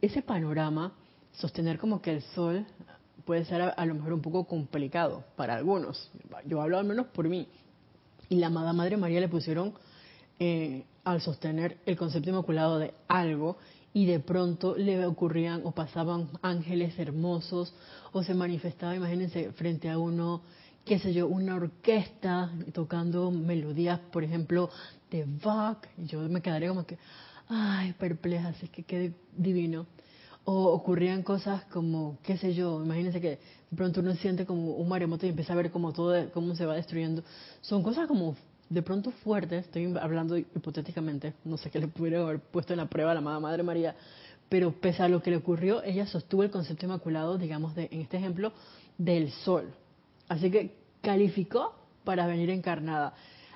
ese 0.00 0.22
panorama, 0.22 0.92
sostener 1.32 1.78
como 1.78 2.00
que 2.00 2.12
el 2.12 2.22
sol 2.22 2.66
puede 3.24 3.44
ser 3.44 3.62
a, 3.62 3.86
lo 3.86 3.94
mejor 3.94 4.12
un 4.12 4.22
poco 4.22 4.44
complicado 4.44 5.24
para 5.36 5.56
algunos. 5.56 6.10
Yo 6.46 6.60
hablo 6.60 6.78
al 6.78 6.84
menos 6.84 7.06
por 7.06 7.28
mí. 7.28 7.48
Y 8.28 8.36
la 8.36 8.48
amada 8.48 8.72
Madre 8.72 8.96
María 8.96 9.20
le 9.20 9.28
pusieron 9.28 9.74
eh, 10.38 10.84
al 11.04 11.20
sostener 11.20 11.78
el 11.86 11.96
concepto 11.96 12.30
inmaculado 12.30 12.78
de 12.78 12.94
algo 13.08 13.58
y 13.94 14.06
de 14.06 14.20
pronto 14.20 14.74
le 14.76 15.04
ocurrían 15.04 15.62
o 15.64 15.72
pasaban 15.72 16.28
ángeles 16.40 16.98
hermosos 16.98 17.74
o 18.12 18.22
se 18.22 18.34
manifestaba, 18.34 18.96
imagínense, 18.96 19.52
frente 19.52 19.90
a 19.90 19.98
uno, 19.98 20.42
qué 20.84 20.98
sé 20.98 21.12
yo, 21.12 21.26
una 21.28 21.56
orquesta 21.56 22.50
tocando 22.72 23.30
melodías, 23.30 24.00
por 24.10 24.24
ejemplo, 24.24 24.70
de 25.10 25.26
Bach. 25.44 25.78
Y 25.98 26.06
yo 26.06 26.20
me 26.20 26.40
quedaría 26.40 26.68
como 26.68 26.86
que, 26.86 26.98
ay, 27.48 27.92
perpleja, 27.94 28.48
así 28.48 28.68
que 28.68 28.82
qué 28.82 29.12
divino 29.36 29.86
o 30.44 30.72
ocurrían 30.72 31.22
cosas 31.22 31.64
como, 31.66 32.18
qué 32.22 32.36
sé 32.36 32.54
yo, 32.54 32.82
imagínense 32.82 33.20
que 33.20 33.38
de 33.70 33.76
pronto 33.76 34.00
uno 34.00 34.14
siente 34.14 34.44
como 34.44 34.72
un 34.72 34.88
maremoto 34.88 35.26
y 35.26 35.28
empieza 35.28 35.52
a 35.52 35.56
ver 35.56 35.70
como 35.70 35.92
todo, 35.92 36.30
cómo 36.32 36.54
se 36.56 36.66
va 36.66 36.74
destruyendo. 36.74 37.22
Son 37.60 37.82
cosas 37.82 38.08
como 38.08 38.36
de 38.68 38.82
pronto 38.82 39.10
fuertes, 39.10 39.66
estoy 39.66 39.94
hablando 40.00 40.36
hipotéticamente, 40.36 41.34
no 41.44 41.58
sé 41.58 41.70
qué 41.70 41.78
le 41.78 41.88
pudiera 41.88 42.22
haber 42.22 42.40
puesto 42.40 42.72
en 42.72 42.78
la 42.78 42.86
prueba 42.86 43.12
a 43.12 43.14
la 43.14 43.20
amada 43.20 43.38
Madre 43.38 43.62
María, 43.62 43.94
pero 44.48 44.72
pese 44.72 45.02
a 45.02 45.08
lo 45.08 45.22
que 45.22 45.30
le 45.30 45.36
ocurrió, 45.36 45.82
ella 45.82 46.06
sostuvo 46.06 46.42
el 46.42 46.50
concepto 46.50 46.86
inmaculado, 46.86 47.38
digamos, 47.38 47.74
de, 47.74 47.88
en 47.90 48.00
este 48.00 48.16
ejemplo, 48.16 48.52
del 48.98 49.30
sol. 49.30 49.72
Así 50.28 50.50
que 50.50 50.74
calificó 51.00 51.74
para 52.04 52.26
venir 52.26 52.50
encarnada. 52.50 53.14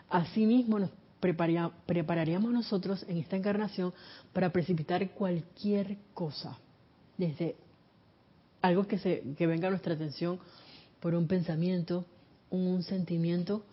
Asimismo, 0.09 0.79
nos 0.79 0.91
prepararíamos 1.21 2.53
nosotros 2.53 3.05
en 3.09 3.19
esta 3.19 3.37
encarnación 3.37 3.93
para 4.33 4.53
precipitar 4.53 5.11
cualquier 5.11 5.99
cosa 6.15 6.59
desde 7.19 7.57
algo 8.63 8.87
que, 8.87 8.99
se, 8.99 9.23
que 9.37 9.47
venga 9.47 9.69
a 9.69 9.71
nuestra 9.71 9.95
atención 9.95 10.39
por 11.01 11.15
un 11.15 11.27
pensamiento, 11.27 12.05
un 12.51 12.83
sentimiento, 12.83 13.65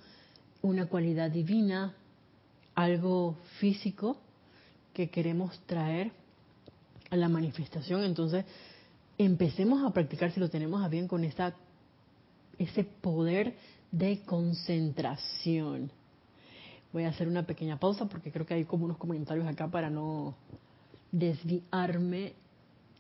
una 0.62 0.86
cualidad 0.88 1.32
divina, 1.32 1.96
algo 2.76 3.38
físico 3.60 4.18
que 4.94 5.10
queremos 5.10 5.60
traer 5.66 6.12
a 7.10 7.16
la 7.16 7.30
manifestación. 7.30 8.04
Entonces, 8.04 8.46
empecemos 9.18 9.84
a 9.84 9.92
practicar 9.94 10.32
si 10.32 10.40
lo 10.40 10.50
tenemos 10.50 10.84
a 10.84 10.88
bien 10.88 11.08
con 11.08 11.24
esa, 11.24 11.54
ese 12.58 12.84
poder 12.84 13.56
de 13.92 14.22
concentración. 14.26 15.92
Voy 16.92 17.04
a 17.04 17.10
hacer 17.10 17.28
una 17.28 17.46
pequeña 17.46 17.80
pausa 17.80 18.06
porque 18.06 18.32
creo 18.32 18.46
que 18.46 18.54
hay 18.54 18.66
como 18.66 18.86
unos 18.86 18.98
comentarios 18.98 19.48
acá 19.48 19.68
para 19.68 19.90
no 19.90 20.36
desviarme 21.12 22.34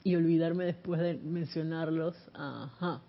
y 0.03 0.15
olvidarme 0.15 0.65
después 0.65 0.99
de 0.99 1.15
mencionarlos. 1.15 2.15
Ajá. 2.33 3.01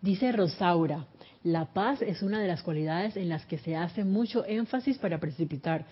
Dice 0.00 0.32
Rosaura, 0.32 1.06
la 1.44 1.72
paz 1.72 2.02
es 2.02 2.22
una 2.22 2.40
de 2.40 2.48
las 2.48 2.62
cualidades 2.62 3.16
en 3.16 3.28
las 3.28 3.46
que 3.46 3.58
se 3.58 3.76
hace 3.76 4.04
mucho 4.04 4.44
énfasis 4.44 4.98
para 4.98 5.20
precipitar 5.20 5.86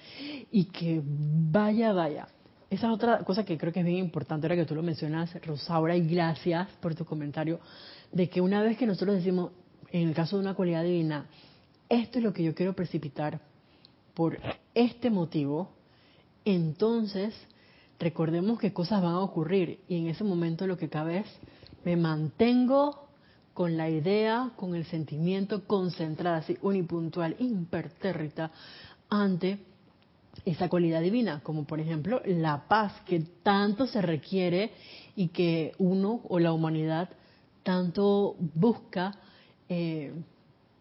y 0.51 0.65
que 0.65 1.01
vaya, 1.05 1.93
vaya. 1.93 2.29
Esa 2.71 2.87
es 2.87 2.93
otra 2.93 3.19
cosa 3.25 3.45
que 3.45 3.59
creo 3.59 3.73
que 3.73 3.81
es 3.81 3.87
bien 3.87 3.99
importante 3.99 4.47
ahora 4.47 4.57
que 4.57 4.65
tú 4.65 4.75
lo 4.77 4.83
mencionas, 4.83 5.33
Rosaura, 5.45 5.97
y 5.97 6.07
gracias 6.07 6.69
por 6.81 6.95
tu 6.95 7.05
comentario, 7.05 7.59
de 8.13 8.29
que 8.29 8.41
una 8.41 8.63
vez 8.63 8.77
que 8.77 8.87
nosotros 8.87 9.17
decimos, 9.17 9.51
en 9.91 10.09
el 10.09 10.15
caso 10.15 10.37
de 10.37 10.43
una 10.43 10.55
cualidad 10.55 10.85
divina, 10.85 11.27
esto 11.89 12.19
es 12.19 12.25
lo 12.25 12.33
que 12.33 12.45
yo 12.45 12.55
quiero 12.55 12.75
precipitar 12.75 13.41
por 14.15 14.39
este 14.75 15.11
motivo, 15.11 15.73
entonces 16.45 17.35
recordemos 18.01 18.59
que 18.59 18.73
cosas 18.73 19.03
van 19.03 19.13
a 19.13 19.21
ocurrir 19.21 19.81
y 19.87 19.99
en 19.99 20.09
ese 20.09 20.25
momento 20.25 20.67
lo 20.67 20.79
que 20.79 20.89
cabe 20.89 21.19
es, 21.19 21.27
me 21.85 21.97
mantengo 21.97 23.09
con 23.55 23.77
la 23.77 23.91
idea, 23.91 24.53
con 24.57 24.75
el 24.75 24.87
sentimiento 24.87 25.67
concentrada, 25.67 26.39
así 26.39 26.57
unipuntual, 26.63 27.37
impertérrita, 27.39 28.51
ante 29.11 29.59
esa 30.45 30.69
cualidad 30.69 31.03
divina, 31.03 31.41
como 31.43 31.65
por 31.65 31.81
ejemplo 31.81 32.23
la 32.25 32.67
paz 32.69 32.93
que 33.05 33.21
tanto 33.43 33.87
se 33.87 34.01
requiere 34.01 34.71
y 35.15 35.29
que 35.29 35.73
uno 35.79 36.23
o 36.29 36.39
la 36.39 36.53
humanidad 36.53 37.11
tanto 37.63 38.37
busca, 38.55 39.13
eh, 39.69 40.15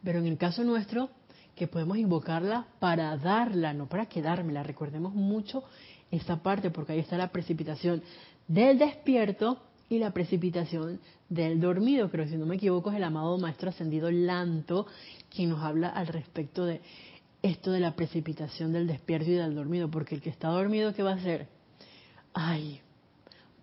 pero 0.03 0.19
en 0.19 0.27
el 0.27 0.37
caso 0.37 0.63
nuestro, 0.63 1.09
que 1.59 1.67
podemos 1.67 1.97
invocarla 1.97 2.65
para 2.79 3.15
darla, 3.17 3.73
no 3.73 3.87
para 3.87 4.07
quedármela. 4.07 4.63
Recordemos 4.63 5.13
mucho 5.13 5.63
esa 6.09 6.41
parte, 6.41 6.71
porque 6.71 6.93
ahí 6.93 6.99
está 6.99 7.17
la 7.17 7.27
precipitación 7.27 8.01
del 8.47 8.79
despierto 8.79 9.59
y 9.89 9.99
la 9.99 10.11
precipitación 10.11 11.01
del 11.27 11.59
dormido. 11.59 12.09
Pero 12.09 12.25
si 12.27 12.37
no 12.37 12.45
me 12.45 12.55
equivoco, 12.55 12.91
es 12.91 12.95
el 12.95 13.03
amado 13.03 13.37
Maestro 13.37 13.69
Ascendido 13.69 14.09
Lanto 14.09 14.87
quien 15.29 15.49
nos 15.49 15.61
habla 15.61 15.89
al 15.89 16.07
respecto 16.07 16.65
de 16.65 16.81
esto 17.41 17.71
de 17.71 17.81
la 17.81 17.95
precipitación 17.95 18.71
del 18.71 18.87
despierto 18.87 19.29
y 19.29 19.33
del 19.35 19.53
dormido. 19.53 19.91
Porque 19.91 20.15
el 20.15 20.21
que 20.21 20.29
está 20.29 20.47
dormido, 20.47 20.93
¿qué 20.93 21.03
va 21.03 21.11
a 21.11 21.15
hacer? 21.15 21.47
Ay, 22.33 22.79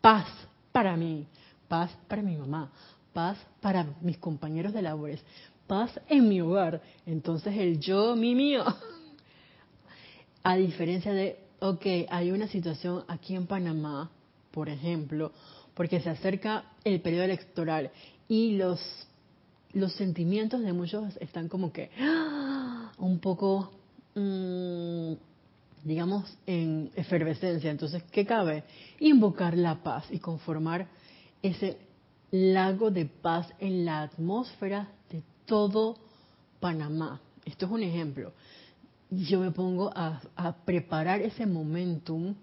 paz 0.03 0.27
para 0.71 0.97
mí, 0.99 1.27
paz 1.67 1.91
para 2.09 2.21
mi 2.21 2.37
mamá, 2.37 2.71
paz 3.15 3.39
para 3.63 3.87
mis 4.03 4.19
compañeros 4.19 4.75
de 4.75 4.83
labores, 4.83 5.25
paz 5.67 6.01
en 6.09 6.29
mi 6.29 6.41
hogar. 6.41 6.83
Entonces 7.07 7.57
el 7.57 7.81
yo, 7.81 8.17
mi 8.17 8.35
mío. 8.35 8.65
A 10.43 10.57
diferencia 10.57 11.13
de 11.13 11.47
ok, 11.61 11.87
hay 12.09 12.31
una 12.31 12.49
situación 12.49 13.05
aquí 13.09 13.35
en 13.35 13.47
Panamá, 13.47 14.11
por 14.51 14.69
ejemplo, 14.69 15.33
porque 15.75 16.01
se 16.01 16.11
acerca 16.11 16.65
el 16.85 17.01
periodo 17.01 17.25
electoral 17.25 17.91
y 18.29 18.57
los, 18.57 18.81
los 19.73 19.93
sentimientos 19.95 20.63
de 20.63 20.73
muchos 20.73 21.17
están 21.19 21.49
como 21.49 21.73
que 21.73 21.91
¡ah! 22.01 22.93
un 22.99 23.19
poco, 23.21 23.73
mm, 24.15 25.13
digamos, 25.85 26.37
en 26.47 26.91
efervescencia. 26.97 27.71
Entonces, 27.71 28.03
¿qué 28.11 28.25
cabe? 28.25 28.65
Invocar 29.01 29.57
la 29.57 29.83
paz 29.83 30.07
y 30.11 30.19
conformar 30.19 30.89
ese 31.43 31.79
lago 32.31 32.91
de 32.91 33.07
paz 33.07 33.49
en 33.59 33.85
la 33.85 34.03
atmósfera 34.03 34.89
todo 35.47 35.97
Panamá. 36.61 37.21
Esto 37.45 37.67
es 37.67 37.73
un 37.73 37.83
ejemplo 37.83 38.33
yo 39.11 39.41
me 39.41 39.51
pongo 39.51 39.91
a, 39.95 40.21
preparar 40.65 41.21
ese 41.21 41.47
momentum 41.47 42.35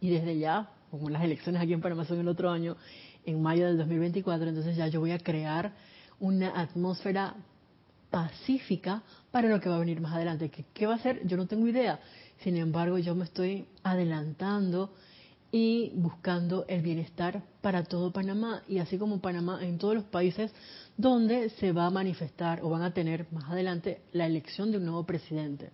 y 0.00 0.10
desde 0.10 0.38
ya, 0.38 0.70
como 0.90 1.08
las 1.10 1.22
elecciones 1.22 1.62
aquí 1.62 1.72
en 1.72 1.80
Panamá 1.80 2.04
son 2.04 2.20
el 2.20 2.28
otro 2.28 2.50
año, 2.50 2.76
en 3.24 3.42
mayo 3.42 3.66
del 3.66 3.78
2024, 3.78 4.48
entonces 4.48 4.76
ya 4.76 4.88
yo 4.88 5.00
voy 5.00 5.12
a 5.12 5.18
crear 5.18 5.72
una 6.18 6.60
atmósfera 6.60 7.34
pacífica 8.10 9.02
para 9.30 9.48
lo 9.48 9.60
que 9.60 9.68
va 9.68 9.76
a 9.76 9.80
venir 9.80 10.00
más 10.00 10.14
adelante. 10.14 10.50
¿Qué, 10.50 10.64
¿Qué, 10.74 10.86
va 10.86 10.94
a 10.94 10.98
ser? 10.98 11.26
Yo 11.26 11.36
no 11.36 11.46
tengo 11.46 11.66
idea. 11.66 12.00
Sin 12.42 12.56
embargo, 12.56 12.98
yo 12.98 13.14
me 13.14 13.24
estoy 13.24 13.66
adelantando 13.82 14.92
y 15.52 15.92
buscando 15.94 16.64
el 16.68 16.82
bienestar 16.82 17.42
para 17.60 17.84
todo 17.84 18.12
Panamá 18.12 18.62
y 18.68 18.78
así 18.78 18.98
como 18.98 19.20
Panamá 19.20 19.60
en 19.62 19.78
todos 19.78 19.94
los 19.94 20.04
países 20.04 20.52
donde 21.00 21.48
se 21.50 21.72
va 21.72 21.86
a 21.86 21.90
manifestar 21.90 22.60
o 22.62 22.68
van 22.68 22.82
a 22.82 22.92
tener 22.92 23.26
más 23.32 23.44
adelante 23.50 24.02
la 24.12 24.26
elección 24.26 24.70
de 24.70 24.78
un 24.78 24.84
nuevo 24.84 25.04
presidente. 25.04 25.70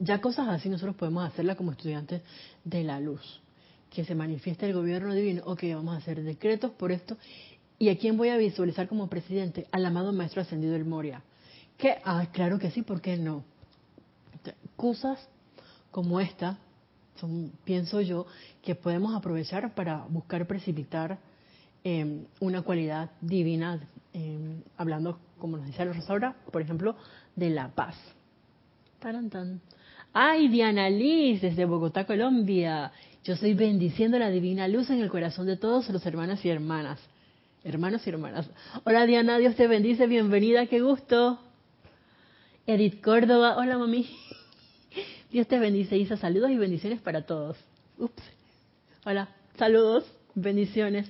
ya 0.00 0.20
cosas 0.20 0.48
así 0.48 0.68
nosotros 0.68 0.96
podemos 0.96 1.24
hacerla 1.24 1.54
como 1.54 1.70
estudiantes 1.70 2.22
de 2.64 2.82
la 2.82 2.98
luz. 2.98 3.40
Que 3.88 4.04
se 4.04 4.14
manifieste 4.14 4.66
el 4.66 4.74
gobierno 4.74 5.14
divino, 5.14 5.42
ok, 5.46 5.62
vamos 5.74 5.94
a 5.94 5.98
hacer 5.98 6.22
decretos 6.22 6.72
por 6.72 6.90
esto. 6.90 7.16
¿Y 7.78 7.88
a 7.88 7.98
quién 7.98 8.16
voy 8.16 8.28
a 8.28 8.36
visualizar 8.36 8.88
como 8.88 9.08
presidente? 9.08 9.66
Al 9.70 9.86
amado 9.86 10.12
Maestro 10.12 10.42
Ascendido 10.42 10.72
del 10.72 10.84
Moria. 10.84 11.22
Que, 11.78 11.98
ah, 12.04 12.26
claro 12.32 12.58
que 12.58 12.70
sí, 12.70 12.82
¿por 12.82 13.00
qué 13.00 13.16
no? 13.16 13.44
Cosas 14.76 15.18
como 15.90 16.20
esta 16.20 16.58
son, 17.20 17.52
pienso 17.64 18.00
yo, 18.00 18.26
que 18.62 18.74
podemos 18.74 19.14
aprovechar 19.14 19.74
para 19.74 20.04
buscar 20.08 20.46
precipitar 20.46 21.18
em, 21.84 22.24
una 22.40 22.62
cualidad 22.62 23.10
divina, 23.20 23.80
em, 24.12 24.62
hablando, 24.76 25.18
como 25.38 25.56
nos 25.56 25.66
decía 25.66 25.84
Rosaura, 25.84 26.36
por 26.50 26.62
ejemplo, 26.62 26.96
de 27.36 27.50
la 27.50 27.68
paz. 27.68 27.96
Taran, 28.98 29.60
Ay, 30.12 30.48
Diana 30.48 30.90
Liz, 30.90 31.40
desde 31.40 31.64
Bogotá, 31.64 32.04
Colombia. 32.04 32.92
Yo 33.24 33.34
estoy 33.34 33.54
bendiciendo 33.54 34.18
la 34.18 34.30
divina 34.30 34.66
luz 34.66 34.90
en 34.90 35.00
el 35.00 35.08
corazón 35.08 35.46
de 35.46 35.56
todos 35.56 35.88
los 35.90 36.04
hermanos 36.04 36.44
y 36.44 36.50
hermanas. 36.50 36.98
Hermanos 37.62 38.06
y 38.06 38.10
hermanas. 38.10 38.50
Hola 38.84 39.06
Diana, 39.06 39.38
Dios 39.38 39.54
te 39.54 39.66
bendice, 39.66 40.06
bienvenida, 40.06 40.66
qué 40.66 40.80
gusto. 40.80 41.38
Edith 42.66 43.02
Córdoba, 43.02 43.56
hola 43.56 43.78
mami. 43.78 44.08
Dios 45.30 45.46
te 45.46 45.58
bendice, 45.58 45.96
Isa. 45.96 46.16
Saludos 46.16 46.50
y 46.50 46.56
bendiciones 46.56 47.00
para 47.00 47.22
todos. 47.22 47.56
Ups. 47.98 48.22
Hola, 49.04 49.28
saludos, 49.56 50.04
bendiciones. 50.34 51.08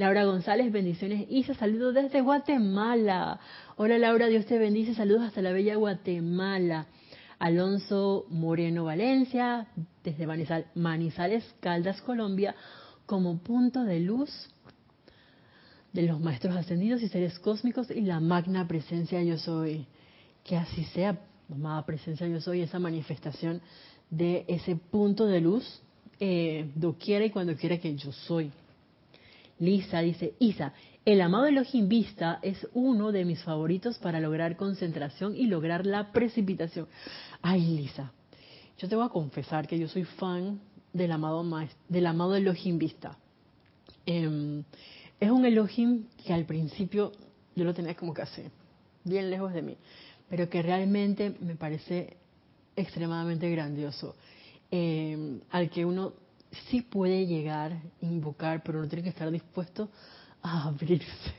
Laura 0.00 0.24
González, 0.24 0.72
bendiciones. 0.72 1.26
Isa, 1.28 1.52
saludos 1.52 1.92
desde 1.92 2.22
Guatemala. 2.22 3.38
Hola 3.76 3.98
Laura, 3.98 4.28
Dios 4.28 4.46
te 4.46 4.56
bendice. 4.56 4.94
Saludos 4.94 5.24
hasta 5.24 5.42
la 5.42 5.52
bella 5.52 5.76
Guatemala. 5.76 6.86
Alonso 7.38 8.24
Moreno 8.30 8.84
Valencia, 8.84 9.66
desde 10.02 10.26
Manizales, 10.74 11.44
Caldas, 11.60 12.00
Colombia, 12.00 12.54
como 13.04 13.40
punto 13.40 13.84
de 13.84 14.00
luz 14.00 14.30
de 15.92 16.04
los 16.04 16.18
maestros 16.18 16.56
ascendidos 16.56 17.02
y 17.02 17.08
seres 17.08 17.38
cósmicos 17.38 17.90
y 17.90 18.00
la 18.00 18.20
magna 18.20 18.66
presencia 18.66 19.22
yo 19.22 19.36
soy. 19.36 19.86
Que 20.44 20.56
así 20.56 20.84
sea, 20.94 21.20
amada 21.52 21.84
presencia 21.84 22.26
yo 22.26 22.40
soy, 22.40 22.62
esa 22.62 22.78
manifestación 22.78 23.60
de 24.08 24.46
ese 24.48 24.76
punto 24.76 25.26
de 25.26 25.42
luz, 25.42 25.82
eh, 26.20 26.70
doquiera 26.74 27.26
y 27.26 27.30
cuando 27.30 27.54
quiera 27.54 27.76
que 27.76 27.94
yo 27.96 28.12
soy. 28.12 28.50
Lisa 29.60 30.00
dice, 30.00 30.34
Isa, 30.40 30.72
el 31.04 31.20
amado 31.20 31.46
Elohim 31.46 31.88
Vista 31.88 32.40
es 32.42 32.66
uno 32.74 33.12
de 33.12 33.24
mis 33.24 33.40
favoritos 33.42 33.98
para 33.98 34.18
lograr 34.18 34.56
concentración 34.56 35.36
y 35.36 35.46
lograr 35.46 35.86
la 35.86 36.10
precipitación. 36.10 36.88
Ay, 37.40 37.60
Lisa, 37.60 38.12
yo 38.78 38.88
te 38.88 38.96
voy 38.96 39.06
a 39.06 39.10
confesar 39.10 39.68
que 39.68 39.78
yo 39.78 39.86
soy 39.86 40.04
fan 40.04 40.60
del 40.92 41.12
amado, 41.12 41.46
del 41.88 42.06
amado 42.06 42.34
Elohim 42.34 42.78
Vista. 42.78 43.16
Em, 44.04 44.64
es 45.20 45.30
un 45.30 45.44
Elohim 45.44 46.06
que 46.26 46.32
al 46.32 46.46
principio 46.46 47.12
yo 47.54 47.64
lo 47.64 47.72
tenía 47.72 47.94
como 47.94 48.12
que 48.12 48.22
así, 48.22 48.42
bien 49.04 49.30
lejos 49.30 49.52
de 49.52 49.62
mí 49.62 49.76
pero 50.30 50.48
que 50.48 50.62
realmente 50.62 51.34
me 51.40 51.56
parece 51.56 52.16
extremadamente 52.76 53.50
grandioso, 53.50 54.14
eh, 54.70 55.40
al 55.50 55.68
que 55.68 55.84
uno 55.84 56.14
sí 56.68 56.82
puede 56.82 57.26
llegar, 57.26 57.80
invocar, 58.00 58.62
pero 58.62 58.78
uno 58.78 58.88
tiene 58.88 59.02
que 59.02 59.10
estar 59.10 59.30
dispuesto 59.30 59.90
a 60.42 60.68
abrirse. 60.68 61.34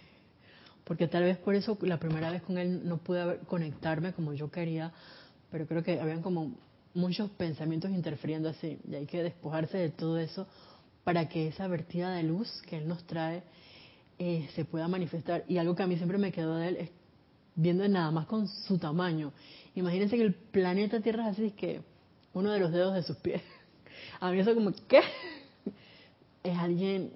Porque 0.83 1.07
tal 1.07 1.23
vez 1.23 1.37
por 1.37 1.55
eso 1.55 1.77
la 1.81 1.99
primera 1.99 2.31
vez 2.31 2.41
con 2.41 2.57
él 2.57 2.87
no 2.87 2.97
pude 2.97 3.39
conectarme 3.47 4.13
como 4.13 4.33
yo 4.33 4.51
quería, 4.51 4.91
pero 5.49 5.67
creo 5.67 5.83
que 5.83 5.99
habían 5.99 6.21
como 6.21 6.53
muchos 6.93 7.29
pensamientos 7.31 7.91
interfiriendo 7.91 8.49
así, 8.49 8.79
y 8.89 8.95
hay 8.95 9.05
que 9.05 9.23
despojarse 9.23 9.77
de 9.77 9.89
todo 9.89 10.17
eso 10.17 10.47
para 11.03 11.29
que 11.29 11.47
esa 11.47 11.67
vertida 11.67 12.11
de 12.11 12.23
luz 12.23 12.61
que 12.67 12.77
él 12.77 12.87
nos 12.87 13.03
trae 13.05 13.43
eh, 14.19 14.49
se 14.53 14.65
pueda 14.65 14.87
manifestar. 14.87 15.43
Y 15.47 15.57
algo 15.57 15.75
que 15.75 15.83
a 15.83 15.87
mí 15.87 15.97
siempre 15.97 16.17
me 16.17 16.31
quedó 16.31 16.57
de 16.57 16.67
él 16.67 16.77
es 16.77 16.89
viendo 17.55 17.87
nada 17.87 18.11
más 18.11 18.27
con 18.27 18.47
su 18.47 18.77
tamaño. 18.77 19.33
Imagínense 19.75 20.17
que 20.17 20.23
el 20.23 20.33
planeta 20.33 20.99
Tierra 20.99 21.29
es 21.29 21.37
así, 21.37 21.51
que 21.51 21.81
uno 22.33 22.51
de 22.51 22.59
los 22.59 22.71
dedos 22.71 22.93
de 22.93 23.03
sus 23.03 23.17
pies. 23.17 23.41
A 24.19 24.31
mí 24.31 24.39
eso 24.39 24.53
como, 24.53 24.71
¿qué? 24.87 25.01
Es 26.43 26.57
alguien 26.57 27.11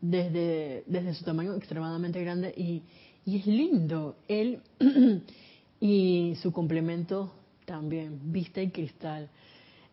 desde, 0.00 0.84
desde 0.86 1.14
su 1.14 1.24
tamaño 1.24 1.54
extremadamente 1.54 2.20
grande 2.22 2.54
y, 2.56 2.82
y 3.24 3.38
es 3.38 3.46
lindo. 3.46 4.16
Él 4.28 4.60
y 5.80 6.34
su 6.42 6.52
complemento 6.52 7.32
también, 7.64 8.32
vista 8.32 8.62
y 8.62 8.70
cristal. 8.70 9.28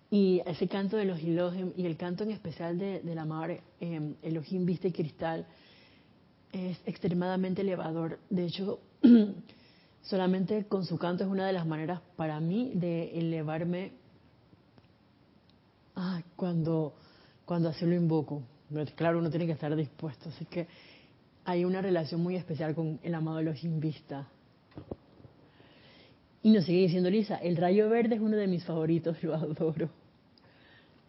Y 0.09 0.41
ese 0.45 0.67
canto 0.67 0.97
de 0.97 1.05
los 1.05 1.19
Elohim 1.19 1.71
y 1.77 1.85
el 1.85 1.95
canto 1.95 2.23
en 2.23 2.31
especial 2.31 2.77
de, 2.77 3.01
la 3.03 3.25
madre 3.25 3.61
eh, 3.79 4.13
Elohim, 4.21 4.65
vista 4.65 4.87
y 4.87 4.91
cristal, 4.91 5.45
es 6.51 6.77
extremadamente 6.85 7.61
elevador. 7.61 8.19
De 8.29 8.45
hecho, 8.45 8.79
Solamente 10.03 10.65
con 10.65 10.85
su 10.85 10.97
canto 10.97 11.23
es 11.23 11.29
una 11.29 11.45
de 11.45 11.53
las 11.53 11.67
maneras 11.67 12.01
para 12.15 12.39
mí 12.39 12.71
de 12.73 13.19
elevarme 13.19 13.91
ah, 16.01 16.21
cuando, 16.35 16.93
cuando 17.45 17.69
así 17.69 17.85
lo 17.85 17.95
invoco. 17.95 18.43
Claro, 18.95 19.19
uno 19.19 19.29
tiene 19.29 19.45
que 19.45 19.51
estar 19.51 19.75
dispuesto, 19.75 20.29
así 20.29 20.45
que 20.45 20.67
hay 21.45 21.65
una 21.65 21.81
relación 21.81 22.21
muy 22.21 22.35
especial 22.35 22.73
con 22.73 22.99
el 23.03 23.13
amado 23.13 23.37
de 23.37 23.43
los 23.43 23.59
Vista. 23.79 24.27
Y 26.43 26.51
nos 26.51 26.65
sigue 26.65 26.81
diciendo 26.81 27.09
Lisa, 27.09 27.35
el 27.35 27.55
rayo 27.57 27.89
verde 27.89 28.15
es 28.15 28.21
uno 28.21 28.35
de 28.35 28.47
mis 28.47 28.63
favoritos, 28.65 29.21
lo 29.23 29.35
adoro. 29.35 29.89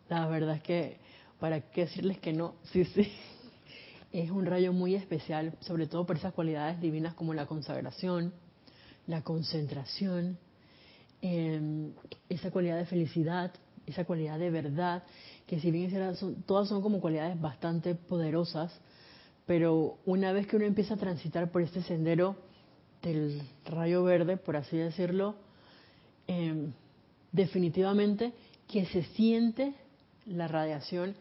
La 0.08 0.26
verdad 0.26 0.56
es 0.56 0.62
que, 0.62 0.98
¿para 1.40 1.60
qué 1.60 1.82
decirles 1.82 2.18
que 2.18 2.32
no? 2.32 2.56
Sí, 2.64 2.84
sí. 2.84 3.10
Es 4.12 4.30
un 4.30 4.44
rayo 4.44 4.74
muy 4.74 4.94
especial, 4.94 5.54
sobre 5.60 5.86
todo 5.86 6.04
por 6.04 6.16
esas 6.16 6.34
cualidades 6.34 6.80
divinas 6.82 7.14
como 7.14 7.32
la 7.32 7.46
consagración, 7.46 8.34
la 9.06 9.22
concentración, 9.22 10.36
em, 11.22 11.92
esa 12.28 12.50
cualidad 12.50 12.76
de 12.76 12.84
felicidad, 12.84 13.52
esa 13.86 14.04
cualidad 14.04 14.38
de 14.38 14.50
verdad, 14.50 15.02
que 15.46 15.60
si 15.60 15.70
bien 15.70 15.90
son, 16.16 16.42
todas 16.42 16.68
son 16.68 16.82
como 16.82 17.00
cualidades 17.00 17.40
bastante 17.40 17.94
poderosas, 17.94 18.72
pero 19.46 19.98
una 20.06 20.32
vez 20.32 20.46
que 20.46 20.56
uno 20.56 20.64
empieza 20.64 20.94
a 20.94 20.98
transitar 20.98 21.50
por 21.50 21.62
este 21.62 21.82
sendero 21.82 22.36
del 23.02 23.42
rayo 23.66 24.04
verde, 24.04 24.36
por 24.36 24.56
así 24.56 24.76
decirlo, 24.76 25.34
em, 26.26 26.72
definitivamente 27.32 28.32
que 28.68 28.86
se 28.86 29.02
siente 29.02 29.74
la 30.26 30.46
radiación 30.46 31.14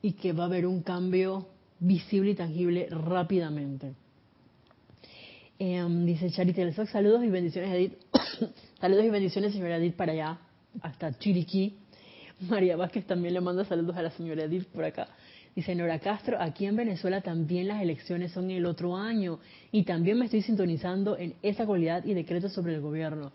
y 0.00 0.12
que 0.12 0.32
va 0.32 0.44
a 0.44 0.46
haber 0.46 0.66
un 0.66 0.82
cambio 0.82 1.48
visible 1.80 2.32
y 2.32 2.34
tangible 2.34 2.88
rápidamente. 2.90 3.94
Em, 5.58 6.04
dice 6.04 6.30
Charity 6.30 6.72
Sox, 6.72 6.90
saludos 6.90 7.24
y 7.24 7.28
bendiciones 7.28 7.72
Edith. 7.72 7.94
saludos 8.80 9.04
y 9.04 9.10
bendiciones 9.10 9.52
señora 9.52 9.76
Edith 9.76 9.94
para 9.94 10.12
allá, 10.12 10.38
hasta 10.82 11.16
Chiriquí. 11.18 11.78
María 12.48 12.76
Vázquez 12.76 13.06
también 13.06 13.34
le 13.34 13.40
manda 13.40 13.64
saludos 13.64 13.96
a 13.96 14.02
la 14.02 14.10
señora 14.10 14.44
Edith 14.44 14.66
por 14.68 14.84
acá. 14.84 15.08
Dice 15.54 15.74
Nora 15.74 16.00
Castro, 16.00 16.36
aquí 16.40 16.66
en 16.66 16.74
Venezuela 16.74 17.20
también 17.20 17.68
las 17.68 17.80
elecciones 17.80 18.32
son 18.32 18.50
el 18.50 18.66
otro 18.66 18.96
año 18.96 19.38
y 19.70 19.84
también 19.84 20.18
me 20.18 20.24
estoy 20.24 20.42
sintonizando 20.42 21.16
en 21.16 21.34
esa 21.42 21.64
cualidad 21.64 22.04
y 22.04 22.12
decreto 22.12 22.48
sobre 22.48 22.74
el 22.74 22.80
gobierno. 22.80 23.30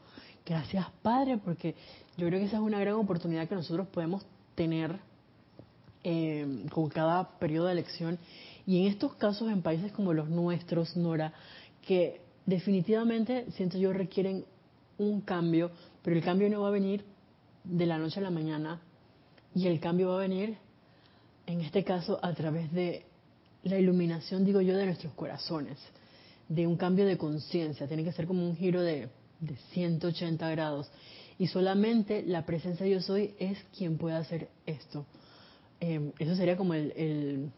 Gracias 0.45 0.85
Padre, 1.01 1.37
porque 1.37 1.75
yo 2.17 2.27
creo 2.27 2.39
que 2.39 2.45
esa 2.45 2.57
es 2.57 2.61
una 2.61 2.79
gran 2.79 2.95
oportunidad 2.95 3.47
que 3.47 3.55
nosotros 3.55 3.87
podemos 3.87 4.25
tener 4.55 4.97
em, 6.03 6.67
con 6.67 6.89
cada 6.89 7.39
periodo 7.39 7.67
de 7.67 7.73
elección. 7.73 8.19
Y 8.65 8.81
en 8.81 8.87
estos 8.87 9.15
casos, 9.15 9.49
en 9.49 9.61
países 9.61 9.91
como 9.93 10.13
los 10.13 10.29
nuestros, 10.29 10.97
Nora, 10.97 11.33
que 11.87 12.19
definitivamente 12.45 13.45
siento 13.51 13.77
yo 13.77 13.93
requieren 13.93 14.43
un 14.97 15.21
cambio, 15.21 15.71
pero 16.03 16.17
el 16.17 16.23
cambio 16.23 16.49
no 16.49 16.61
va 16.61 16.67
a 16.67 16.71
venir 16.71 17.05
de 17.63 17.85
la 17.85 17.97
noche 17.97 18.19
a 18.19 18.23
la 18.23 18.31
mañana 18.31 18.81
y 19.55 19.67
el 19.67 19.79
cambio 19.79 20.09
va 20.09 20.15
a 20.15 20.19
venir, 20.19 20.57
en 21.45 21.61
este 21.61 21.83
caso, 21.83 22.19
a 22.21 22.33
través 22.33 22.71
de 22.71 23.05
la 23.63 23.77
iluminación, 23.77 24.45
digo 24.45 24.61
yo, 24.61 24.75
de 24.77 24.85
nuestros 24.85 25.13
corazones, 25.13 25.77
de 26.47 26.67
un 26.67 26.77
cambio 26.77 27.05
de 27.05 27.17
conciencia. 27.17 27.87
Tiene 27.87 28.03
que 28.03 28.11
ser 28.11 28.27
como 28.27 28.45
un 28.47 28.55
giro 28.55 28.81
de, 28.81 29.09
de 29.39 29.55
180 29.73 30.49
grados. 30.51 30.89
Y 31.37 31.47
solamente 31.47 32.23
la 32.23 32.45
presencia 32.45 32.85
yo 32.85 33.01
soy 33.01 33.33
es 33.39 33.57
quien 33.77 33.97
puede 33.97 34.15
hacer 34.15 34.49
esto. 34.65 35.05
Eh, 35.79 36.11
eso 36.19 36.35
sería 36.35 36.57
como 36.57 36.73
el, 36.73 36.91
el, 36.95 37.51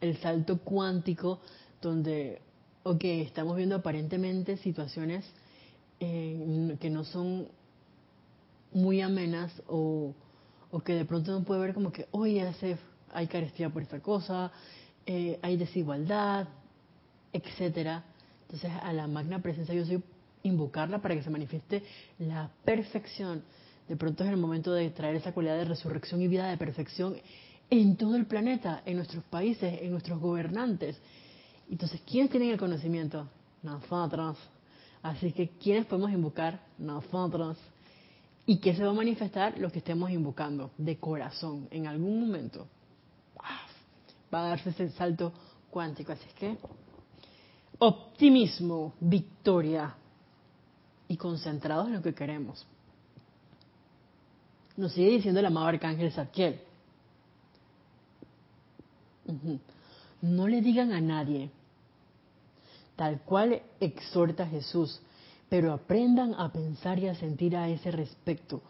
el 0.00 0.16
salto 0.18 0.58
cuántico 0.58 1.40
donde 1.80 2.40
ok, 2.88 3.04
estamos 3.04 3.56
viendo 3.56 3.76
aparentemente 3.76 4.56
situaciones 4.56 5.24
eh, 6.00 6.76
que 6.80 6.90
no 6.90 7.04
son 7.04 7.48
muy 8.72 9.00
amenas 9.00 9.52
o, 9.66 10.14
que 10.84 10.94
de 10.94 11.04
pronto 11.04 11.32
no 11.32 11.44
puede 11.44 11.60
ver 11.60 11.74
como 11.74 11.92
que, 11.92 12.06
oye, 12.10 12.42
hace, 12.42 12.76
hay 13.12 13.26
carestía 13.26 13.70
por 13.70 13.82
esta 13.82 14.00
cosa, 14.00 14.52
eh, 15.06 15.38
hay 15.42 15.56
desigualdad, 15.56 16.48
etcétera. 17.32 18.04
Entonces 18.42 18.70
a 18.82 18.92
la 18.92 19.06
magna 19.06 19.40
presencia 19.40 19.74
yo 19.74 19.84
soy 19.84 20.02
invocarla 20.42 21.00
para 21.00 21.14
que 21.14 21.22
se 21.22 21.30
manifieste 21.30 21.82
la 22.18 22.50
perfección. 22.64 23.42
De 23.88 23.96
pronto 23.96 24.24
es 24.24 24.30
el 24.30 24.36
momento 24.36 24.72
de 24.72 24.90
traer 24.90 25.16
esa 25.16 25.32
cualidad 25.32 25.56
de 25.56 25.64
resurrección 25.64 26.20
y 26.20 26.28
vida 26.28 26.48
de 26.48 26.58
perfección 26.58 27.16
en 27.70 27.96
todo 27.96 28.16
el 28.16 28.26
planeta, 28.26 28.82
en 28.84 28.96
nuestros 28.96 29.24
países, 29.24 29.80
en 29.82 29.90
nuestros 29.90 30.20
gobernantes. 30.20 30.98
Entonces, 31.70 32.00
¿quiénes 32.06 32.30
tienen 32.30 32.50
el 32.50 32.58
conocimiento? 32.58 33.28
Nosotros. 33.62 34.38
Así 35.02 35.32
que, 35.32 35.48
¿quiénes 35.48 35.86
podemos 35.86 36.10
invocar? 36.10 36.60
Nosotros. 36.78 37.58
¿Y 38.48 38.60
qué 38.60 38.74
se 38.74 38.82
va 38.82 38.88
a 38.92 38.94
manifestar? 38.94 39.58
Lo 39.58 39.70
que 39.70 39.80
estemos 39.80 40.10
invocando, 40.10 40.70
de 40.78 40.98
corazón, 40.98 41.68
en 41.70 41.86
algún 41.86 42.18
momento. 42.18 42.66
Va 44.32 44.40
a 44.40 44.48
darse 44.48 44.70
ese 44.70 44.88
salto 44.92 45.34
cuántico. 45.70 46.12
Así 46.12 46.24
es 46.26 46.32
que, 46.32 46.56
optimismo, 47.78 48.94
victoria 49.00 49.94
y 51.08 51.18
concentrados 51.18 51.88
en 51.88 51.92
lo 51.96 52.02
que 52.02 52.14
queremos. 52.14 52.66
Nos 54.78 54.92
sigue 54.92 55.10
diciendo 55.10 55.40
el 55.40 55.46
amado 55.46 55.66
arcángel 55.66 56.10
Zadkiel. 56.10 56.58
No 60.22 60.48
le 60.48 60.62
digan 60.62 60.92
a 60.92 61.02
nadie, 61.02 61.50
tal 62.96 63.20
cual 63.20 63.60
exhorta 63.78 64.46
Jesús, 64.46 65.02
pero 65.48 65.72
aprendan 65.72 66.34
a 66.34 66.52
pensar 66.52 66.98
y 66.98 67.08
a 67.08 67.14
sentir 67.14 67.56
a 67.56 67.68
ese 67.68 67.90
respecto. 67.90 68.62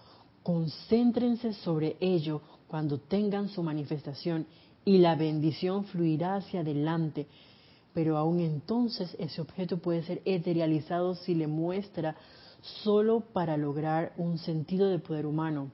Concéntrense 0.43 1.53
sobre 1.53 1.97
ello 2.01 2.41
cuando 2.69 2.99
tengan 2.99 3.49
su 3.49 3.63
manifestación 3.63 4.47
y 4.85 4.99
la 4.99 5.17
bendición 5.17 5.85
fluirá 5.85 6.37
hacia 6.37 6.61
adelante. 6.61 7.27
Pero 7.93 8.17
aún 8.17 8.41
entonces 8.41 9.15
ese 9.19 9.41
objeto 9.41 9.79
puede 9.79 10.03
ser 10.03 10.23
eterializado 10.25 11.15
si 11.15 11.35
le 11.35 11.47
muestra 11.47 12.17
solo 12.83 13.21
para 13.21 13.57
lograr 13.57 14.13
un 14.17 14.39
sentido 14.39 14.89
de 14.89 14.99
poder 14.99 15.27
humano. 15.27 15.71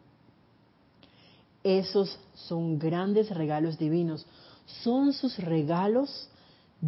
Esos 1.62 2.18
son 2.34 2.78
grandes 2.78 3.30
regalos 3.30 3.78
divinos. 3.78 4.26
Son 4.82 5.12
sus 5.12 5.38
regalos 5.38 6.30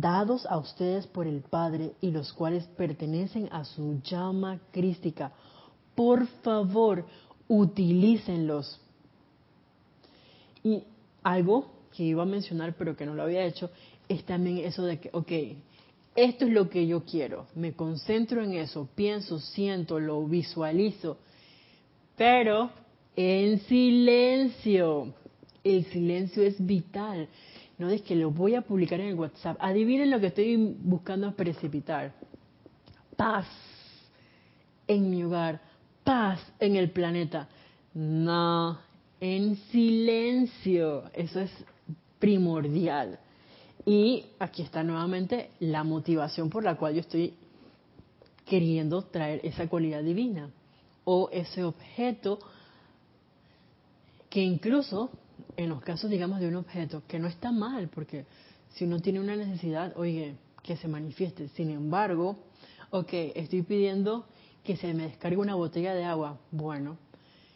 dados 0.01 0.47
a 0.47 0.59
ustedes 0.59 1.07
por 1.07 1.27
el 1.27 1.41
Padre 1.41 1.93
y 2.01 2.11
los 2.11 2.33
cuales 2.33 2.65
pertenecen 2.77 3.49
a 3.53 3.65
su 3.65 4.01
llama 4.03 4.61
crística. 4.73 5.33
Por 5.95 6.27
favor, 6.43 7.07
utilícenlos. 7.49 8.81
Y 10.63 10.85
algo 11.23 11.71
que 11.97 12.05
iba 12.05 12.23
a 12.23 12.27
mencionar 12.27 12.75
pero 12.77 12.97
que 12.97 13.07
no 13.07 13.15
lo 13.15 13.23
había 13.23 13.45
hecho 13.45 13.71
es 14.09 14.25
también 14.25 14.59
eso 14.59 14.85
de 14.85 15.01
que, 15.01 15.11
ok, 15.13 15.33
esto 16.15 16.47
es 16.47 16.53
lo 16.53 16.71
que 16.71 16.87
yo 16.87 17.05
quiero, 17.05 17.47
me 17.55 17.75
concentro 17.75 18.43
en 18.43 18.55
eso, 18.55 18.89
pienso, 18.95 19.39
siento, 19.39 20.01
lo 20.01 20.25
visualizo, 20.25 21.19
pero 22.17 22.71
en 23.17 23.61
silencio. 23.61 25.15
El 25.63 25.85
silencio 25.87 26.43
es 26.43 26.65
vital. 26.65 27.29
No 27.79 27.91
es 27.91 28.03
que 28.03 28.17
lo 28.17 28.31
voy 28.31 28.55
a 28.55 28.63
publicar 28.63 29.01
en 29.01 29.09
el 29.09 29.15
WhatsApp. 29.15 29.57
Adivinen 29.61 30.11
lo 30.11 30.19
que 30.19 30.29
estoy 30.29 30.57
buscando 30.57 31.33
precipitar. 31.35 32.15
Paz 33.17 33.47
en 34.87 35.11
mi 35.11 35.25
hogar, 35.25 35.61
paz 36.03 36.41
en 36.59 36.77
el 36.77 36.91
planeta. 36.91 37.49
No, 37.95 38.79
en 39.21 39.57
silencio. 39.71 41.05
Eso 41.13 41.41
es 41.41 41.51
primordial. 42.19 43.19
Y 43.85 44.25
aquí 44.39 44.63
está 44.63 44.83
nuevamente 44.83 45.51
la 45.61 45.85
motivación 45.85 46.51
por 46.51 46.65
la 46.65 46.77
cual 46.77 46.95
yo 46.95 47.01
estoy 47.01 47.35
queriendo 48.45 49.03
traer 49.03 49.41
esa 49.45 49.69
cualidad 49.69 50.03
divina 50.03 50.51
o 51.05 51.29
ese 51.31 51.63
objeto 51.63 52.39
que 54.31 54.41
incluso 54.41 55.11
en 55.57 55.69
los 55.69 55.81
casos, 55.83 56.11
digamos, 56.11 56.41
de 56.41 56.49
un 56.49 56.57
objeto, 56.57 57.03
que 57.07 57.19
no 57.19 57.29
está 57.29 57.53
mal, 57.53 57.89
porque 57.89 58.27
si 58.71 58.85
uno 58.85 59.01
tiene 59.01 59.21
una 59.21 59.37
necesidad, 59.37 59.93
oye, 59.97 60.37
que 60.63 60.77
se 60.77 60.89
manifieste. 60.89 61.49
Sin 61.51 61.71
embargo, 61.71 62.37
ok, 62.91 63.13
estoy 63.35 63.63
pidiendo 63.63 64.27
que 64.65 64.77
se 64.77 64.93
me 64.95 65.05
descargue 65.05 65.37
una 65.37 65.55
botella 65.55 65.95
de 65.95 66.05
agua. 66.05 66.39
Bueno, 66.51 66.99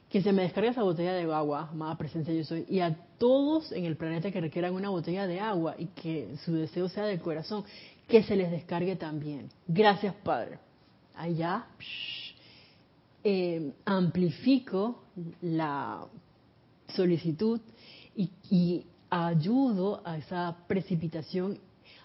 que 0.09 0.23
se 0.23 0.33
me 0.33 0.43
descargue 0.43 0.71
esa 0.71 0.83
botella 0.83 1.13
de 1.13 1.23
agua, 1.33 1.71
más 1.73 1.97
presencia 1.97 2.35
yo 2.35 2.45
soy, 2.45 2.65
y 2.69 2.81
a 2.81 2.97
todos 3.19 3.71
en 3.73 3.85
el 3.85 3.97
planeta 3.97 4.31
que 4.31 4.41
requieran 4.41 4.75
una 4.75 4.89
botella 4.89 5.27
de 5.27 5.41
agua 5.41 5.75
y 5.79 5.87
que 5.87 6.37
su 6.45 6.55
deseo 6.55 6.89
sea 6.89 7.05
del 7.05 7.21
corazón, 7.21 7.65
que 8.09 8.23
se 8.23 8.35
les 8.35 8.51
descargue 8.51 8.97
también. 8.97 9.49
Gracias, 9.69 10.15
Padre. 10.25 10.59
Allá 11.15 11.67
eh, 13.23 13.73
amplifico 13.85 15.05
la 15.43 16.07
solicitud 16.95 17.61
y, 18.51 18.87
ayudo 19.13 20.03
a 20.05 20.19
esa 20.19 20.57
precipitación 20.69 21.59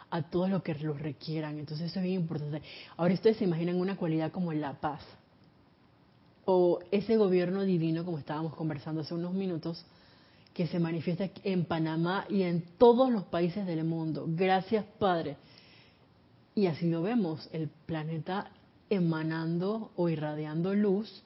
a 0.10 0.24
todos 0.24 0.50
los 0.50 0.64
que 0.64 0.74
lo 0.76 0.94
requieran. 0.94 1.60
Entonces 1.60 1.92
eso 1.92 2.00
es 2.00 2.06
bien 2.06 2.22
importante. 2.22 2.64
Ahora 2.98 3.14
ustedes 3.14 3.38
se 3.38 3.44
imaginan 3.44 3.80
una 3.80 3.96
cualidad 3.96 4.32
como 4.32 4.54
la 4.54 4.74
paz 4.74 5.02
o 6.46 6.80
ese 6.92 7.18
gobierno 7.18 7.62
divino, 7.62 8.06
como 8.06 8.18
estábamos 8.18 8.56
conversando 8.56 9.02
hace 9.02 9.14
unos 9.14 9.34
minutos, 9.34 9.86
que 10.54 10.68
se 10.68 10.80
manifiesta 10.80 11.30
en 11.44 11.66
Panamá 11.66 12.26
y 12.30 12.44
en 12.44 12.64
todos 12.80 13.12
los 13.12 13.24
países 13.26 13.68
del 13.68 13.84
mundo. 13.84 14.26
Gracias, 14.28 14.86
Padre. 14.98 15.38
Y 16.56 16.68
así 16.68 16.90
lo 16.90 17.04
vemos, 17.04 17.50
el 17.52 17.68
planeta 17.68 18.50
emanando 18.90 19.92
o 19.96 20.10
irradiando 20.10 20.74
luz 20.74 21.24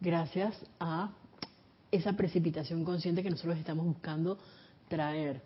gracias 0.00 0.54
a 0.80 1.10
esa 1.90 2.14
precipitación 2.14 2.84
consciente 2.84 3.22
que 3.22 3.30
nosotros 3.30 3.58
estamos 3.58 3.86
buscando 3.86 4.38
traer. 4.88 5.42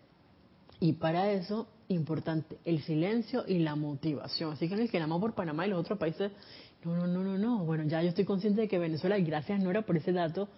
Y 0.79 0.93
para 0.93 1.31
eso, 1.31 1.67
importante, 1.89 2.57
el 2.65 2.81
silencio 2.81 3.43
y 3.47 3.59
la 3.59 3.75
motivación. 3.75 4.53
Así 4.53 4.67
que 4.67 4.73
en 4.73 4.81
el 4.81 4.91
que 4.91 4.99
nada 4.99 5.19
por 5.19 5.33
Panamá 5.33 5.67
y 5.67 5.69
los 5.69 5.79
otros 5.79 5.99
países, 5.99 6.31
no, 6.83 6.95
no, 6.95 7.07
no, 7.07 7.23
no, 7.23 7.37
no. 7.37 7.65
Bueno, 7.65 7.83
ya 7.83 8.01
yo 8.01 8.09
estoy 8.09 8.25
consciente 8.25 8.61
de 8.61 8.67
que 8.67 8.79
Venezuela, 8.79 9.17
y 9.17 9.23
gracias 9.23 9.59
Nora 9.61 9.83
por 9.83 9.97
ese 9.97 10.11
dato, 10.11 10.49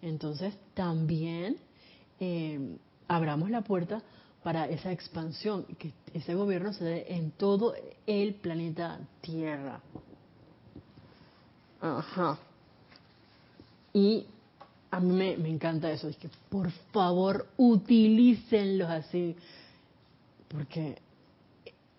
entonces 0.00 0.54
también 0.74 1.56
eh, 2.20 2.76
abramos 3.08 3.50
la 3.50 3.62
puerta 3.62 4.02
para 4.42 4.66
esa 4.66 4.92
expansión, 4.92 5.64
que 5.78 5.92
ese 6.14 6.34
gobierno 6.34 6.72
se 6.72 6.84
dé 6.84 7.06
en 7.08 7.30
todo 7.32 7.74
el 8.06 8.34
planeta 8.34 9.00
Tierra. 9.20 9.80
Ajá. 11.80 12.38
Y 13.92 14.26
a 14.92 15.00
mí 15.00 15.14
me, 15.14 15.48
encanta 15.48 15.90
eso, 15.90 16.06
es 16.06 16.18
que 16.18 16.28
por 16.50 16.70
favor 16.92 17.46
utilícenlos 17.56 18.90
así, 18.90 19.34
porque, 20.48 20.98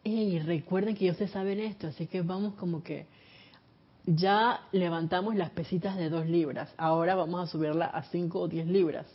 hey, 0.04 0.40
recuerden 0.46 0.96
que 0.96 1.06
ellos 1.06 1.18
se 1.18 1.28
saben 1.28 1.60
esto, 1.60 1.88
así 1.88 2.06
que 2.06 2.22
vamos 2.22 2.54
como 2.54 2.84
que 2.84 3.08
ya 4.06 4.62
levantamos 4.72 5.36
las 5.36 5.50
pesitas 5.50 5.98
de 5.98 6.12
dos 6.12 6.28
libras, 6.28 6.72
ahora 6.78 7.16
vamos 7.16 7.42
a 7.42 7.52
subirla 7.52 7.88
a 7.88 8.04
cinco 8.04 8.42
o 8.42 8.48
diez 8.48 8.68
libras. 8.68 9.08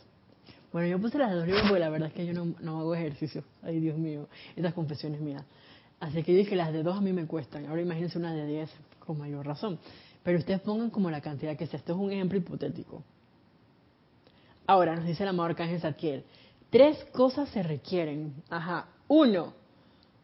Bueno, 0.73 0.89
yo 0.89 0.99
puse 0.99 1.17
las 1.17 1.29
de 1.29 1.37
dos 1.37 1.47
libras 1.47 1.63
porque 1.63 1.79
la 1.79 1.89
verdad 1.89 2.09
es 2.09 2.13
que 2.13 2.25
yo 2.25 2.33
no, 2.33 2.53
no 2.59 2.79
hago 2.81 2.93
ejercicio, 2.93 3.45
ay 3.63 3.79
Dios 3.79 3.97
mío, 3.97 4.27
estas 4.57 4.73
confesiones 4.73 5.21
mías. 5.21 5.45
Así 6.01 6.21
que 6.21 6.33
yo 6.33 6.37
dije, 6.39 6.57
las 6.57 6.73
de 6.73 6.83
dos 6.83 6.97
a 6.97 7.01
mí 7.01 7.13
me 7.13 7.25
cuestan, 7.25 7.65
ahora 7.67 7.81
imagínense 7.81 8.17
una 8.17 8.33
de 8.33 8.45
diez 8.45 8.69
con 8.99 9.17
mayor 9.17 9.45
razón. 9.45 9.79
Pero 10.21 10.37
ustedes 10.37 10.59
pongan 10.59 10.89
como 10.89 11.09
la 11.09 11.21
cantidad 11.21 11.55
que 11.55 11.65
sea, 11.65 11.79
esto 11.79 11.93
es 11.93 11.97
un 11.97 12.11
ejemplo 12.11 12.37
hipotético. 12.37 13.05
Ahora 14.69 14.95
nos 14.95 15.05
dice 15.07 15.23
el 15.23 15.29
amado 15.29 15.49
Arcángel 15.49 15.81
Zadkiel, 15.81 16.23
tres 16.69 17.03
cosas 17.05 17.49
se 17.49 17.63
requieren. 17.63 18.35
Ajá. 18.51 18.85
Uno, 19.07 19.55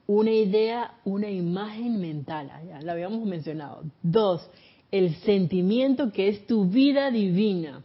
una 0.06 0.30
idea, 0.30 1.00
una 1.04 1.32
imagen 1.32 2.00
mental. 2.00 2.52
Ah, 2.54 2.62
ya 2.64 2.80
la 2.80 2.92
habíamos 2.92 3.26
mencionado. 3.26 3.86
Dos, 4.04 4.48
el 4.92 5.16
sentimiento 5.16 6.12
que 6.12 6.28
es 6.28 6.46
tu 6.46 6.66
vida 6.66 7.10
divina. 7.10 7.84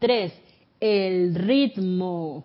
Tres, 0.00 0.32
el 0.80 1.36
ritmo 1.36 2.42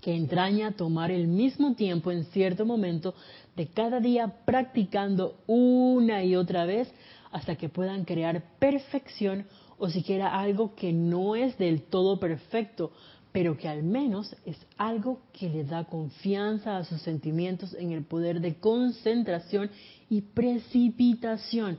que 0.00 0.14
entraña 0.14 0.70
tomar 0.70 1.10
el 1.10 1.26
mismo 1.26 1.74
tiempo 1.74 2.12
en 2.12 2.26
cierto 2.26 2.64
momento 2.64 3.16
de 3.56 3.66
cada 3.66 3.98
día 3.98 4.32
practicando 4.44 5.34
una 5.48 6.22
y 6.22 6.36
otra 6.36 6.64
vez 6.64 6.88
hasta 7.32 7.56
que 7.56 7.68
puedan 7.68 8.04
crear 8.04 8.40
perfección 8.60 9.46
o 9.78 9.88
siquiera 9.90 10.38
algo 10.38 10.74
que 10.74 10.92
no 10.92 11.36
es 11.36 11.56
del 11.58 11.82
todo 11.82 12.18
perfecto, 12.18 12.92
pero 13.32 13.56
que 13.56 13.68
al 13.68 13.82
menos 13.82 14.34
es 14.46 14.56
algo 14.78 15.20
que 15.32 15.48
le 15.48 15.64
da 15.64 15.84
confianza 15.84 16.78
a 16.78 16.84
sus 16.84 17.02
sentimientos 17.02 17.74
en 17.74 17.92
el 17.92 18.02
poder 18.02 18.40
de 18.40 18.56
concentración 18.56 19.70
y 20.08 20.22
precipitación. 20.22 21.78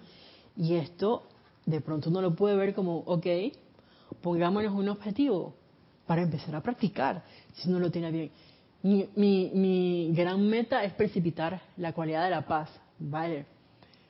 Y 0.55 0.75
esto 0.75 1.23
de 1.65 1.81
pronto 1.81 2.09
uno 2.09 2.21
lo 2.21 2.35
puede 2.35 2.55
ver 2.55 2.75
como, 2.75 2.99
ok, 2.99 3.25
pongámonos 4.21 4.73
un 4.73 4.89
objetivo 4.89 5.55
para 6.05 6.21
empezar 6.21 6.55
a 6.55 6.61
practicar, 6.61 7.23
si 7.55 7.69
no 7.69 7.79
lo 7.79 7.89
tiene 7.89 8.11
bien. 8.11 8.31
Mi, 8.83 9.09
mi, 9.15 9.51
mi 9.53 10.11
gran 10.13 10.47
meta 10.47 10.83
es 10.83 10.93
precipitar 10.93 11.61
la 11.77 11.91
cualidad 11.93 12.23
de 12.23 12.29
la 12.29 12.45
paz, 12.45 12.69
¿vale? 12.99 13.45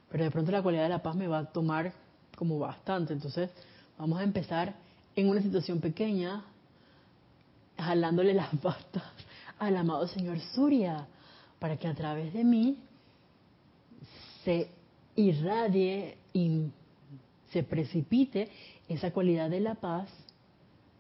Pero 0.09 0.25
de 0.25 0.31
pronto 0.31 0.51
la 0.51 0.61
cualidad 0.61 0.83
de 0.83 0.89
la 0.89 1.01
paz 1.01 1.15
me 1.15 1.27
va 1.27 1.39
a 1.39 1.45
tomar 1.45 1.93
como 2.35 2.59
bastante. 2.59 3.13
Entonces, 3.13 3.49
vamos 3.97 4.19
a 4.19 4.23
empezar 4.23 4.75
en 5.15 5.29
una 5.29 5.41
situación 5.41 5.79
pequeña, 5.79 6.43
jalándole 7.77 8.33
las 8.33 8.55
patas 8.61 9.03
al 9.59 9.75
amado 9.75 10.07
señor 10.07 10.39
Surya, 10.53 11.07
para 11.59 11.77
que 11.77 11.87
a 11.87 11.95
través 11.95 12.33
de 12.33 12.43
mí 12.43 12.77
se 14.43 14.69
irradie 15.15 16.17
y 16.31 16.67
se 17.51 17.63
precipite 17.63 18.49
esa 18.87 19.11
cualidad 19.11 19.49
de 19.49 19.59
la 19.59 19.75
paz 19.75 20.09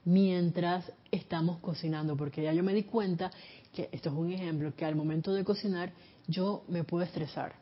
mientras 0.05 0.91
estamos 1.11 1.59
cocinando, 1.59 2.17
porque 2.17 2.41
ya 2.41 2.53
yo 2.53 2.63
me 2.63 2.73
di 2.73 2.83
cuenta 2.83 3.29
que 3.73 3.89
esto 3.91 4.09
es 4.09 4.15
un 4.15 4.31
ejemplo, 4.31 4.73
que 4.75 4.85
al 4.85 4.95
momento 4.95 5.33
de 5.33 5.43
cocinar 5.43 5.91
yo 6.27 6.63
me 6.67 6.83
puedo 6.83 7.03
estresar. 7.03 7.53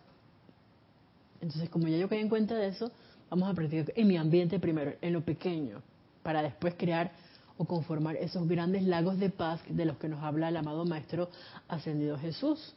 Entonces, 1.42 1.70
como 1.70 1.88
ya 1.88 1.98
yo 1.98 2.08
caí 2.08 2.20
en 2.20 2.30
cuenta 2.30 2.56
de 2.56 2.68
eso, 2.68 2.92
vamos 3.30 3.50
a 3.50 3.54
practicar 3.54 3.94
en 3.96 4.08
mi 4.08 4.18
ambiente 4.18 4.60
primero, 4.60 4.94
en 5.02 5.14
lo 5.14 5.22
pequeño, 5.22 5.82
para 6.24 6.42
después 6.42 6.76
crear 6.78 7.12
o 7.58 7.66
conformar 7.66 8.16
esos 8.18 8.48
grandes 8.48 8.84
lagos 8.84 9.18
de 9.20 9.30
paz 9.30 9.62
de 9.70 9.86
los 9.86 9.98
que 9.98 10.10
nos 10.10 10.24
habla 10.24 10.50
el 10.50 10.58
amado 10.58 10.86
Maestro 10.86 11.30
Ascendido 11.68 12.18
Jesús. 12.18 12.74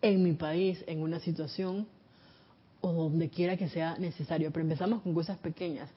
En 0.00 0.22
mi 0.22 0.32
país, 0.32 0.82
en 0.86 1.02
una 1.02 1.20
situación 1.20 1.86
o 2.80 2.92
donde 2.92 3.28
quiera 3.28 3.56
que 3.56 3.68
sea 3.68 3.96
necesario, 3.98 4.50
pero 4.52 4.64
empezamos 4.64 5.02
con 5.02 5.14
cosas 5.14 5.38
pequeñas. 5.38 5.88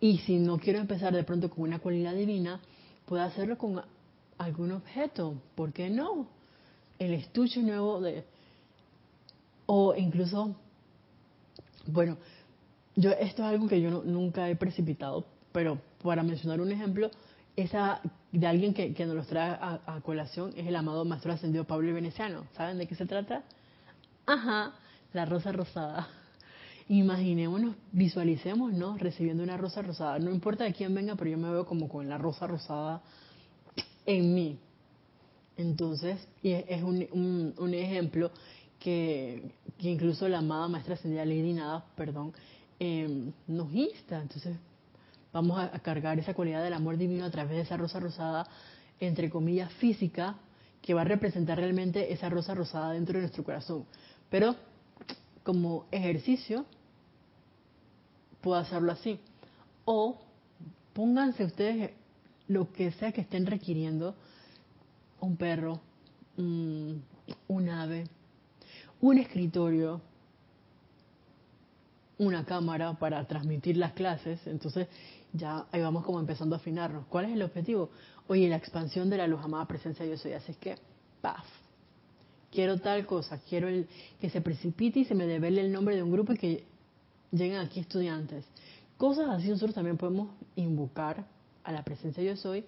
Y 0.00 0.18
si 0.18 0.36
no 0.38 0.58
quiero 0.58 0.78
empezar 0.78 1.14
de 1.14 1.24
pronto 1.24 1.48
con 1.50 1.64
una 1.64 1.78
cualidad 1.78 2.14
divina, 2.14 2.60
puedo 3.06 3.22
hacerlo 3.22 3.56
con 3.56 3.82
algún 4.38 4.72
objeto, 4.72 5.34
¿por 5.54 5.72
qué 5.72 5.88
no? 5.88 6.28
El 6.98 7.14
estuche 7.14 7.62
nuevo 7.62 8.00
de... 8.00 8.24
O 9.64 9.94
incluso, 9.96 10.54
bueno, 11.86 12.18
yo 12.96 13.10
esto 13.12 13.42
es 13.42 13.48
algo 13.48 13.68
que 13.68 13.80
yo 13.80 14.02
nunca 14.04 14.48
he 14.48 14.56
precipitado, 14.56 15.26
pero 15.52 15.78
para 16.02 16.22
mencionar 16.22 16.60
un 16.60 16.72
ejemplo, 16.72 17.10
esa 17.54 18.00
de 18.32 18.46
alguien 18.46 18.74
que, 18.74 18.92
que 18.92 19.06
nos 19.06 19.16
los 19.16 19.26
trae 19.26 19.50
a, 19.50 20.00
colación 20.02 20.52
es 20.56 20.66
el 20.66 20.76
amado 20.76 21.04
Maestro 21.04 21.32
Ascendido 21.32 21.64
Pablo 21.64 21.92
Veneciano. 21.94 22.44
¿Saben 22.54 22.78
de 22.78 22.86
qué 22.86 22.94
se 22.94 23.06
trata? 23.06 23.42
Ajá, 24.26 24.74
la 25.12 25.24
rosa 25.24 25.52
rosada. 25.52 26.08
Imaginémonos, 26.88 27.74
visualicemos, 27.92 28.72
¿no? 28.72 28.96
Recibiendo 28.96 29.42
una 29.42 29.56
rosa 29.56 29.82
rosada. 29.82 30.18
No 30.18 30.30
importa 30.30 30.64
de 30.64 30.72
quién 30.72 30.94
venga, 30.94 31.16
pero 31.16 31.30
yo 31.30 31.38
me 31.38 31.50
veo 31.50 31.66
como 31.66 31.88
con 31.88 32.08
la 32.08 32.18
rosa 32.18 32.46
rosada 32.46 33.02
en 34.04 34.34
mí. 34.34 34.58
Entonces, 35.56 36.28
y 36.42 36.52
es 36.52 36.82
un, 36.82 37.54
un, 37.58 37.74
ejemplo 37.74 38.30
que, 38.78 39.50
que, 39.78 39.90
incluso 39.90 40.28
la 40.28 40.38
amada 40.38 40.68
Maestra 40.68 40.94
Ascendida 40.94 41.24
Lady 41.24 41.54
Nada, 41.54 41.86
perdón, 41.96 42.34
eh, 42.78 43.32
nos 43.46 43.72
insta. 43.72 44.20
Entonces, 44.20 44.56
vamos 45.32 45.58
a, 45.58 45.70
cargar 45.80 46.18
esa 46.18 46.34
cualidad 46.34 46.62
del 46.62 46.72
amor 46.72 46.96
divino 46.96 47.24
a 47.24 47.30
través 47.30 47.56
de 47.56 47.62
esa 47.62 47.76
rosa 47.76 48.00
rosada, 48.00 48.46
entre 49.00 49.30
comillas, 49.30 49.72
física, 49.74 50.36
que 50.82 50.94
va 50.94 51.02
a 51.02 51.04
representar 51.04 51.58
realmente 51.58 52.12
esa 52.12 52.28
rosa 52.28 52.54
rosada 52.54 52.92
dentro 52.92 53.14
de 53.14 53.22
nuestro 53.22 53.44
corazón. 53.44 53.84
Pero 54.30 54.56
como 55.42 55.86
ejercicio, 55.90 56.64
puedo 58.40 58.58
hacerlo 58.58 58.92
así. 58.92 59.18
O 59.84 60.18
pónganse 60.92 61.44
ustedes 61.44 61.90
lo 62.48 62.72
que 62.72 62.92
sea 62.92 63.12
que 63.12 63.20
estén 63.20 63.46
requiriendo, 63.46 64.14
un 65.20 65.36
perro, 65.36 65.80
un 66.36 67.68
ave, 67.68 68.04
un 69.00 69.18
escritorio, 69.18 70.00
una 72.18 72.44
cámara 72.44 72.94
para 72.94 73.24
transmitir 73.26 73.76
las 73.76 73.92
clases. 73.92 74.46
Entonces, 74.46 74.88
ya 75.32 75.66
ahí 75.70 75.80
vamos 75.80 76.04
como 76.04 76.20
empezando 76.20 76.54
a 76.54 76.58
afinarnos. 76.58 77.06
¿Cuál 77.06 77.26
es 77.26 77.32
el 77.32 77.42
objetivo? 77.42 77.90
Oye, 78.28 78.48
la 78.48 78.56
expansión 78.56 79.10
de 79.10 79.18
la 79.18 79.26
luz 79.26 79.40
amada 79.42 79.66
presencia 79.66 80.04
yo 80.06 80.16
soy. 80.16 80.32
Así 80.32 80.52
es 80.52 80.58
que, 80.58 80.76
paf, 81.20 81.46
quiero 82.50 82.78
tal 82.78 83.06
cosa, 83.06 83.38
quiero 83.48 83.68
el, 83.68 83.86
que 84.20 84.30
se 84.30 84.40
precipite 84.40 85.00
y 85.00 85.04
se 85.04 85.14
me 85.14 85.26
devele 85.26 85.60
el 85.60 85.72
nombre 85.72 85.94
de 85.94 86.02
un 86.02 86.10
grupo 86.10 86.32
y 86.32 86.38
que 86.38 86.64
lleguen 87.30 87.58
aquí 87.58 87.80
estudiantes. 87.80 88.44
Cosas 88.96 89.28
así 89.28 89.48
nosotros 89.48 89.74
también 89.74 89.96
podemos 89.98 90.30
invocar 90.56 91.26
a 91.64 91.72
la 91.72 91.82
presencia 91.82 92.22
yo 92.22 92.36
soy 92.36 92.64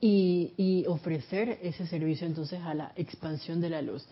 y, 0.00 0.52
y 0.56 0.84
ofrecer 0.86 1.58
ese 1.62 1.86
servicio 1.86 2.26
entonces 2.26 2.60
a 2.60 2.74
la 2.74 2.92
expansión 2.96 3.60
de 3.60 3.70
la 3.70 3.80
luz. 3.80 4.06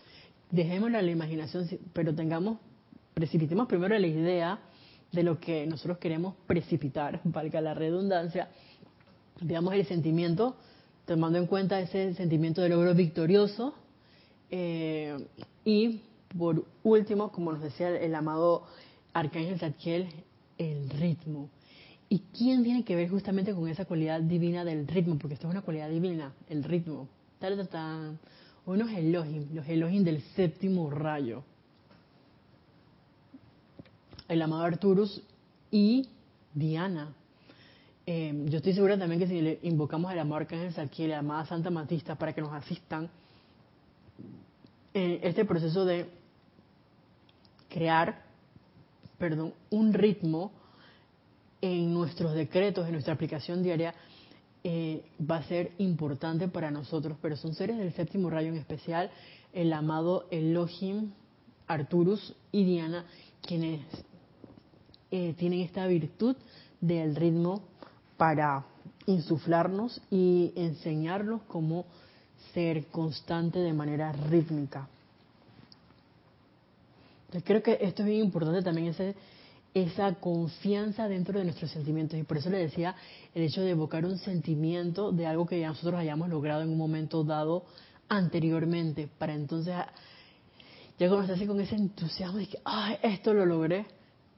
Dejémosla 0.49 0.99
a 0.99 1.01
la 1.01 1.11
imaginación, 1.11 1.67
pero 1.93 2.15
tengamos, 2.15 2.57
precipitemos 3.15 3.67
primero 3.67 3.97
la 3.97 4.05
idea 4.05 4.59
de 5.11 5.23
lo 5.23 5.39
que 5.39 5.65
nosotros 5.65 5.97
queremos 5.97 6.35
precipitar, 6.45 7.21
valga 7.23 7.61
la 7.61 7.73
redundancia, 7.73 8.49
veamos 9.41 9.73
el 9.73 9.85
sentimiento, 9.87 10.55
tomando 11.05 11.39
en 11.39 11.47
cuenta 11.47 11.79
ese 11.79 12.13
sentimiento 12.13 12.61
de 12.61 12.69
logro 12.69 12.93
victorioso, 12.93 13.73
eh, 14.51 15.17
y 15.63 16.01
por 16.37 16.65
último, 16.83 17.31
como 17.31 17.53
nos 17.53 17.61
decía 17.61 17.89
el, 17.89 18.13
amado 18.13 18.63
Arcángel 19.13 19.59
Zadkiel, 19.59 20.07
el 20.57 20.89
ritmo. 20.89 21.49
¿Y 22.09 22.19
quién 22.37 22.63
tiene 22.63 22.83
que 22.83 22.95
ver 22.95 23.09
justamente 23.09 23.53
con 23.53 23.67
esa 23.67 23.85
cualidad 23.85 24.21
divina 24.21 24.63
del 24.63 24.87
ritmo? 24.87 25.17
Porque 25.17 25.33
esto 25.33 25.47
es 25.47 25.53
una 25.53 25.61
cualidad 25.61 25.89
divina, 25.89 26.33
el 26.49 26.63
ritmo. 26.63 27.07
Unos 28.65 28.91
Elohim, 28.91 29.47
los 29.53 29.67
Elohim 29.67 30.03
del 30.03 30.21
séptimo 30.35 30.89
rayo 30.89 31.43
el 34.27 34.41
amado 34.41 34.63
Arturus 34.63 35.21
y 35.71 36.07
Diana. 36.53 37.13
Eh, 38.07 38.45
yo 38.45 38.57
estoy 38.57 38.73
segura 38.73 38.97
también 38.97 39.19
que 39.19 39.27
si 39.27 39.41
le 39.41 39.59
invocamos 39.63 40.11
al 40.11 40.19
amado 40.19 40.41
Arcángel 40.41 40.73
Saquiel 40.73 41.11
a 41.11 41.15
la 41.15 41.19
amada 41.19 41.45
Santa 41.45 41.69
Matista 41.71 42.15
para 42.15 42.33
que 42.33 42.41
nos 42.41 42.53
asistan 42.53 43.09
en 44.93 45.19
este 45.23 45.43
proceso 45.43 45.85
de 45.85 46.07
crear, 47.69 48.23
perdón, 49.17 49.53
un 49.69 49.93
ritmo 49.93 50.51
en 51.61 51.93
nuestros 51.93 52.33
decretos, 52.33 52.85
en 52.85 52.93
nuestra 52.93 53.13
aplicación 53.13 53.63
diaria, 53.63 53.93
eh, 54.63 55.03
va 55.19 55.37
a 55.37 55.43
ser 55.43 55.73
importante 55.79 56.47
para 56.47 56.71
nosotros, 56.71 57.17
pero 57.21 57.35
son 57.35 57.53
seres 57.53 57.77
del 57.77 57.93
séptimo 57.93 58.29
rayo 58.29 58.49
en 58.49 58.57
especial, 58.57 59.11
el 59.51 59.73
amado 59.73 60.25
Elohim, 60.31 61.11
Arturus 61.67 62.33
y 62.51 62.63
Diana, 62.63 63.05
quienes 63.41 63.81
eh, 65.17 65.33
tienen 65.37 65.61
esta 65.61 65.87
virtud 65.87 66.35
del 66.81 67.15
ritmo 67.15 67.61
para 68.17 68.65
insuflarnos 69.05 70.01
y 70.11 70.51
enseñarnos 70.57 71.43
cómo 71.47 71.85
ser 72.53 72.87
constante 72.87 73.59
de 73.59 73.71
manera 73.71 74.11
rítmica. 74.11 74.89
Entonces 77.27 77.43
creo 77.45 77.63
que 77.63 77.77
esto 77.79 78.01
es 78.01 78.09
bien 78.09 78.25
importante 78.25 78.61
también, 78.61 78.87
ese, 78.87 79.15
esa 79.73 80.15
confianza 80.15 81.07
dentro 81.07 81.39
de 81.39 81.45
nuestros 81.45 81.71
sentimientos. 81.71 82.19
Y 82.19 82.23
por 82.23 82.35
eso 82.35 82.49
le 82.49 82.57
decía 82.57 82.93
el 83.33 83.43
hecho 83.43 83.61
de 83.61 83.69
evocar 83.69 84.03
un 84.03 84.17
sentimiento 84.17 85.13
de 85.13 85.27
algo 85.27 85.45
que 85.45 85.65
nosotros 85.65 85.97
hayamos 85.97 86.27
logrado 86.27 86.61
en 86.61 86.71
un 86.71 86.77
momento 86.77 87.23
dado 87.23 87.63
anteriormente, 88.09 89.07
para 89.17 89.33
entonces, 89.33 89.73
ya 90.99 91.13
así 91.21 91.47
con 91.47 91.61
ese 91.61 91.75
entusiasmo 91.75 92.37
de 92.37 92.47
que, 92.47 92.59
ay, 92.65 92.97
esto 93.01 93.33
lo 93.33 93.45
logré, 93.45 93.85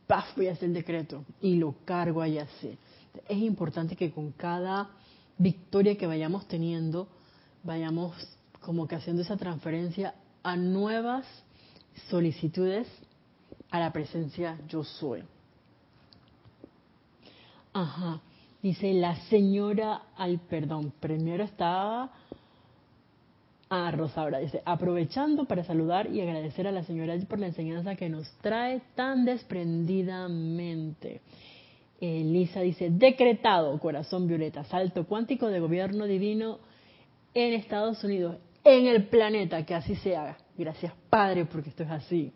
¡paf! 0.07 0.35
voy 0.35 0.47
a 0.47 0.53
hacer 0.53 0.69
el 0.69 0.73
decreto 0.73 1.23
y 1.41 1.55
lo 1.55 1.75
cargo 1.85 2.21
ahí 2.21 2.37
así. 2.37 2.77
Es 3.27 3.37
importante 3.37 3.95
que 3.95 4.11
con 4.11 4.31
cada 4.31 4.89
victoria 5.37 5.97
que 5.97 6.07
vayamos 6.07 6.47
teniendo, 6.47 7.07
vayamos 7.63 8.15
como 8.61 8.87
que 8.87 8.95
haciendo 8.95 9.21
esa 9.21 9.37
transferencia 9.37 10.15
a 10.43 10.55
nuevas 10.55 11.25
solicitudes 12.09 12.87
a 13.69 13.79
la 13.79 13.91
presencia 13.91 14.57
yo 14.67 14.83
soy. 14.83 15.23
Ajá. 17.73 18.21
Dice 18.61 18.91
la 18.93 19.15
señora, 19.27 20.01
ay, 20.17 20.37
perdón, 20.49 20.91
primero 20.99 21.43
estaba 21.43 22.11
a 23.69 23.91
Rosaura. 23.91 24.39
Dice, 24.39 24.61
aprovechando 24.65 25.45
para 25.45 25.63
saludar 25.63 26.13
y 26.13 26.21
agradecer 26.21 26.67
a 26.67 26.71
la 26.71 26.83
señora 26.83 27.15
por 27.27 27.39
la 27.39 27.47
enseñanza 27.47 27.95
que 27.95 28.09
nos 28.09 28.29
trae 28.41 28.81
tan 28.95 29.25
desprendidamente. 29.25 31.21
Elisa 31.99 32.61
dice, 32.61 32.89
decretado, 32.91 33.79
corazón 33.79 34.27
violeta, 34.27 34.63
salto 34.65 35.07
cuántico 35.07 35.47
de 35.47 35.59
gobierno 35.59 36.05
divino 36.05 36.59
en 37.33 37.53
Estados 37.53 38.03
Unidos, 38.03 38.37
en 38.63 38.87
el 38.87 39.05
planeta, 39.07 39.65
que 39.65 39.73
así 39.73 39.95
se 39.95 40.15
haga. 40.15 40.37
Gracias 40.57 40.93
Padre, 41.09 41.45
porque 41.45 41.69
esto 41.69 41.83
es 41.83 41.89
así. 41.89 42.31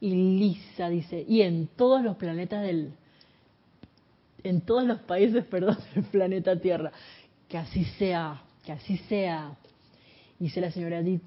Y 0.00 0.10
Lisa 0.10 0.88
dice, 0.88 1.24
y 1.26 1.42
en 1.42 1.68
todos 1.68 2.02
los 2.02 2.16
planetas 2.16 2.62
del, 2.62 2.92
en 4.42 4.60
todos 4.62 4.84
los 4.84 4.98
países, 5.00 5.44
perdón, 5.50 5.78
del 5.94 6.04
planeta 6.04 6.58
Tierra, 6.60 6.92
que 7.48 7.56
así 7.56 7.84
sea, 7.84 8.42
que 8.64 8.72
así 8.72 8.96
sea. 9.08 9.56
Dice 10.42 10.60
la 10.60 10.72
señora 10.72 10.98
Edith, 10.98 11.22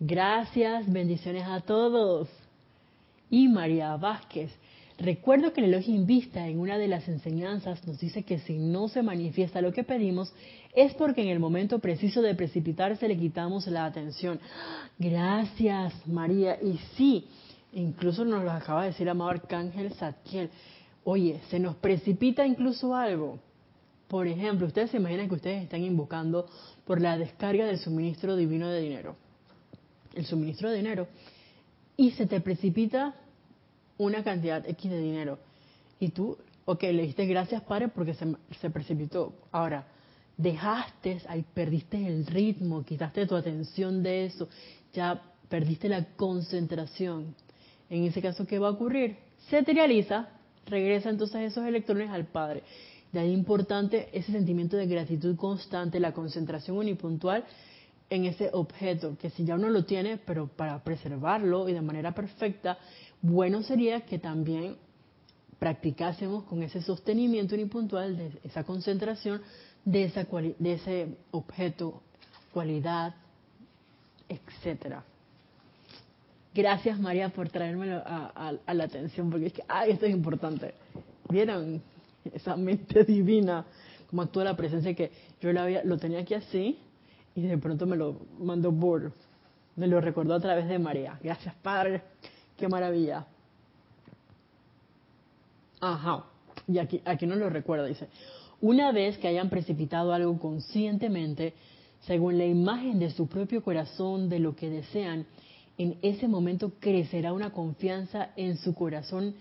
gracias, 0.00 0.92
bendiciones 0.92 1.44
a 1.44 1.60
todos. 1.60 2.28
Y 3.30 3.46
María 3.46 3.96
Vázquez, 3.96 4.50
recuerdo 4.98 5.52
que 5.52 5.60
el 5.60 5.72
elogio 5.72 6.04
Vista 6.04 6.48
en 6.48 6.58
una 6.58 6.76
de 6.76 6.88
las 6.88 7.06
enseñanzas 7.06 7.86
nos 7.86 8.00
dice 8.00 8.24
que 8.24 8.40
si 8.40 8.58
no 8.58 8.88
se 8.88 9.02
manifiesta 9.02 9.60
lo 9.60 9.72
que 9.72 9.84
pedimos 9.84 10.34
es 10.74 10.94
porque 10.94 11.22
en 11.22 11.28
el 11.28 11.38
momento 11.38 11.78
preciso 11.78 12.22
de 12.22 12.34
precipitarse 12.34 13.06
le 13.06 13.16
quitamos 13.16 13.68
la 13.68 13.84
atención. 13.84 14.40
Gracias, 14.98 15.94
María. 16.08 16.58
Y 16.60 16.76
sí, 16.96 17.28
incluso 17.72 18.24
nos 18.24 18.42
lo 18.42 18.50
acaba 18.50 18.82
de 18.82 18.88
decir 18.88 19.08
amado 19.08 19.30
Arcángel 19.30 19.94
Zadkiel. 19.94 20.50
Oye, 21.04 21.40
se 21.50 21.60
nos 21.60 21.76
precipita 21.76 22.44
incluso 22.44 22.96
algo. 22.96 23.38
Por 24.10 24.26
ejemplo, 24.26 24.66
ustedes 24.66 24.90
se 24.90 24.96
imaginan 24.96 25.28
que 25.28 25.36
ustedes 25.36 25.62
están 25.62 25.84
invocando 25.84 26.48
por 26.84 27.00
la 27.00 27.16
descarga 27.16 27.64
del 27.66 27.78
suministro 27.78 28.34
divino 28.34 28.68
de 28.68 28.80
dinero. 28.80 29.14
El 30.14 30.26
suministro 30.26 30.68
de 30.68 30.78
dinero. 30.78 31.06
Y 31.96 32.10
se 32.10 32.26
te 32.26 32.40
precipita 32.40 33.14
una 33.98 34.24
cantidad 34.24 34.68
X 34.68 34.90
de 34.90 34.98
dinero. 34.98 35.38
Y 36.00 36.08
tú, 36.08 36.36
ok, 36.64 36.82
le 36.82 37.02
diste 37.02 37.24
gracias, 37.24 37.62
Padre, 37.62 37.86
porque 37.86 38.14
se, 38.14 38.26
se 38.60 38.70
precipitó. 38.70 39.32
Ahora, 39.52 39.86
dejaste, 40.36 41.22
ahí 41.28 41.44
perdiste 41.54 42.04
el 42.04 42.26
ritmo, 42.26 42.84
quitaste 42.84 43.28
tu 43.28 43.36
atención 43.36 44.02
de 44.02 44.24
eso, 44.24 44.48
ya 44.92 45.22
perdiste 45.48 45.88
la 45.88 46.04
concentración. 46.16 47.36
En 47.88 48.02
ese 48.02 48.20
caso, 48.20 48.44
¿qué 48.44 48.58
va 48.58 48.66
a 48.66 48.72
ocurrir? 48.72 49.18
Se 49.48 49.60
realiza, 49.60 50.30
regresa 50.66 51.10
entonces 51.10 51.52
esos 51.52 51.64
electrones 51.64 52.10
al 52.10 52.26
Padre. 52.26 52.64
De 53.12 53.20
ahí 53.20 53.32
importante 53.32 54.08
ese 54.12 54.32
sentimiento 54.32 54.76
de 54.76 54.86
gratitud 54.86 55.36
constante, 55.36 55.98
la 55.98 56.12
concentración 56.12 56.76
unipuntual 56.76 57.44
en 58.08 58.24
ese 58.24 58.50
objeto, 58.52 59.16
que 59.20 59.30
si 59.30 59.44
ya 59.44 59.54
uno 59.54 59.70
lo 59.70 59.84
tiene, 59.84 60.16
pero 60.18 60.48
para 60.48 60.82
preservarlo 60.82 61.68
y 61.68 61.72
de 61.72 61.80
manera 61.80 62.12
perfecta, 62.12 62.78
bueno 63.22 63.62
sería 63.62 64.00
que 64.02 64.18
también 64.18 64.76
practicásemos 65.58 66.44
con 66.44 66.62
ese 66.62 66.82
sostenimiento 66.82 67.54
unipuntual 67.54 68.16
de 68.16 68.32
esa 68.44 68.64
concentración 68.64 69.42
de, 69.84 70.04
esa 70.04 70.26
de 70.58 70.72
ese 70.72 71.08
objeto, 71.30 72.02
cualidad, 72.52 73.14
etcétera. 74.28 75.04
Gracias 76.52 76.98
María 76.98 77.28
por 77.28 77.48
traérmelo 77.48 78.02
a, 78.04 78.74
la 78.74 78.84
atención, 78.84 79.30
porque 79.30 79.46
es 79.46 79.52
que, 79.52 79.62
ay, 79.68 79.92
esto 79.92 80.06
es 80.06 80.12
importante. 80.12 80.74
¿Vieron 81.28 81.80
esa 82.32 82.56
mente 82.56 83.04
divina? 83.04 83.64
Cómo 84.08 84.22
actúa 84.22 84.44
la 84.44 84.56
presencia 84.56 84.94
que 84.94 85.10
yo 85.40 85.52
lo, 85.52 85.60
había, 85.60 85.84
lo 85.84 85.98
tenía 85.98 86.20
aquí 86.20 86.34
así 86.34 86.78
y 87.34 87.42
de 87.42 87.58
pronto 87.58 87.86
me 87.86 87.96
lo 87.96 88.16
mandó 88.40 88.72
por, 88.72 89.12
me 89.76 89.86
lo 89.86 90.00
recordó 90.00 90.34
a 90.34 90.40
través 90.40 90.68
de 90.68 90.78
María. 90.78 91.18
Gracias 91.22 91.54
Padre, 91.62 92.02
qué 92.56 92.68
maravilla. 92.68 93.26
Ajá, 95.80 96.24
y 96.68 96.78
aquí, 96.78 97.00
aquí 97.04 97.26
no 97.26 97.36
lo 97.36 97.48
recuerda, 97.48 97.86
dice, 97.86 98.08
una 98.60 98.92
vez 98.92 99.16
que 99.16 99.28
hayan 99.28 99.48
precipitado 99.48 100.12
algo 100.12 100.38
conscientemente, 100.38 101.54
según 102.00 102.36
la 102.36 102.44
imagen 102.44 102.98
de 102.98 103.10
su 103.10 103.26
propio 103.26 103.62
corazón 103.62 104.28
de 104.28 104.38
lo 104.38 104.54
que 104.54 104.68
desean, 104.68 105.26
en 105.78 105.96
ese 106.02 106.28
momento 106.28 106.72
crecerá 106.78 107.32
una 107.32 107.52
confianza 107.52 108.30
en 108.36 108.58
su 108.58 108.74
corazón 108.74 109.34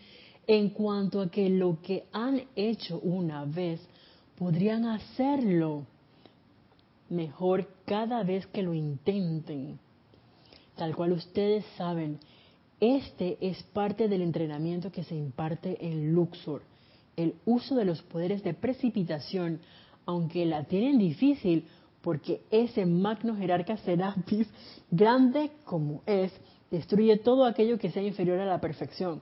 en 0.50 0.72
cuanto 0.72 1.22
a 1.22 1.30
que 1.30 1.48
lo 1.48 1.80
que 1.80 2.06
han 2.12 2.42
hecho 2.56 3.00
una 3.02 3.46
vez 3.46 3.80
podrían 4.36 4.84
hacerlo 4.86 5.86
mejor 7.08 7.68
cada 7.86 8.24
vez 8.24 8.48
que 8.48 8.64
lo 8.64 8.74
intenten. 8.74 9.78
Tal 10.76 10.96
cual 10.96 11.12
ustedes 11.12 11.64
saben, 11.78 12.18
este 12.80 13.38
es 13.42 13.62
parte 13.62 14.08
del 14.08 14.24
entrenamiento 14.24 14.92
que 14.92 15.04
se 15.04 15.16
imparte 15.16 15.86
en 15.86 16.14
Luxor 16.14 16.64
el 17.16 17.36
uso 17.46 17.76
de 17.76 17.86
los 17.86 18.02
poderes 18.02 18.42
de 18.44 18.56
precipitación, 18.56 19.60
aunque 20.08 20.48
la 20.48 20.64
tienen 20.64 20.98
difícil, 20.98 21.66
porque 22.02 22.42
ese 22.50 22.88
magno 22.88 23.36
jerarca 23.36 23.78
Serapis, 23.78 24.48
grande 24.90 25.52
como 25.64 26.02
es, 26.08 26.32
destruye 26.72 27.18
todo 27.18 27.46
aquello 27.46 27.78
que 27.78 27.92
sea 27.92 28.02
inferior 28.02 28.40
a 28.40 28.46
la 28.46 28.60
perfección. 28.60 29.22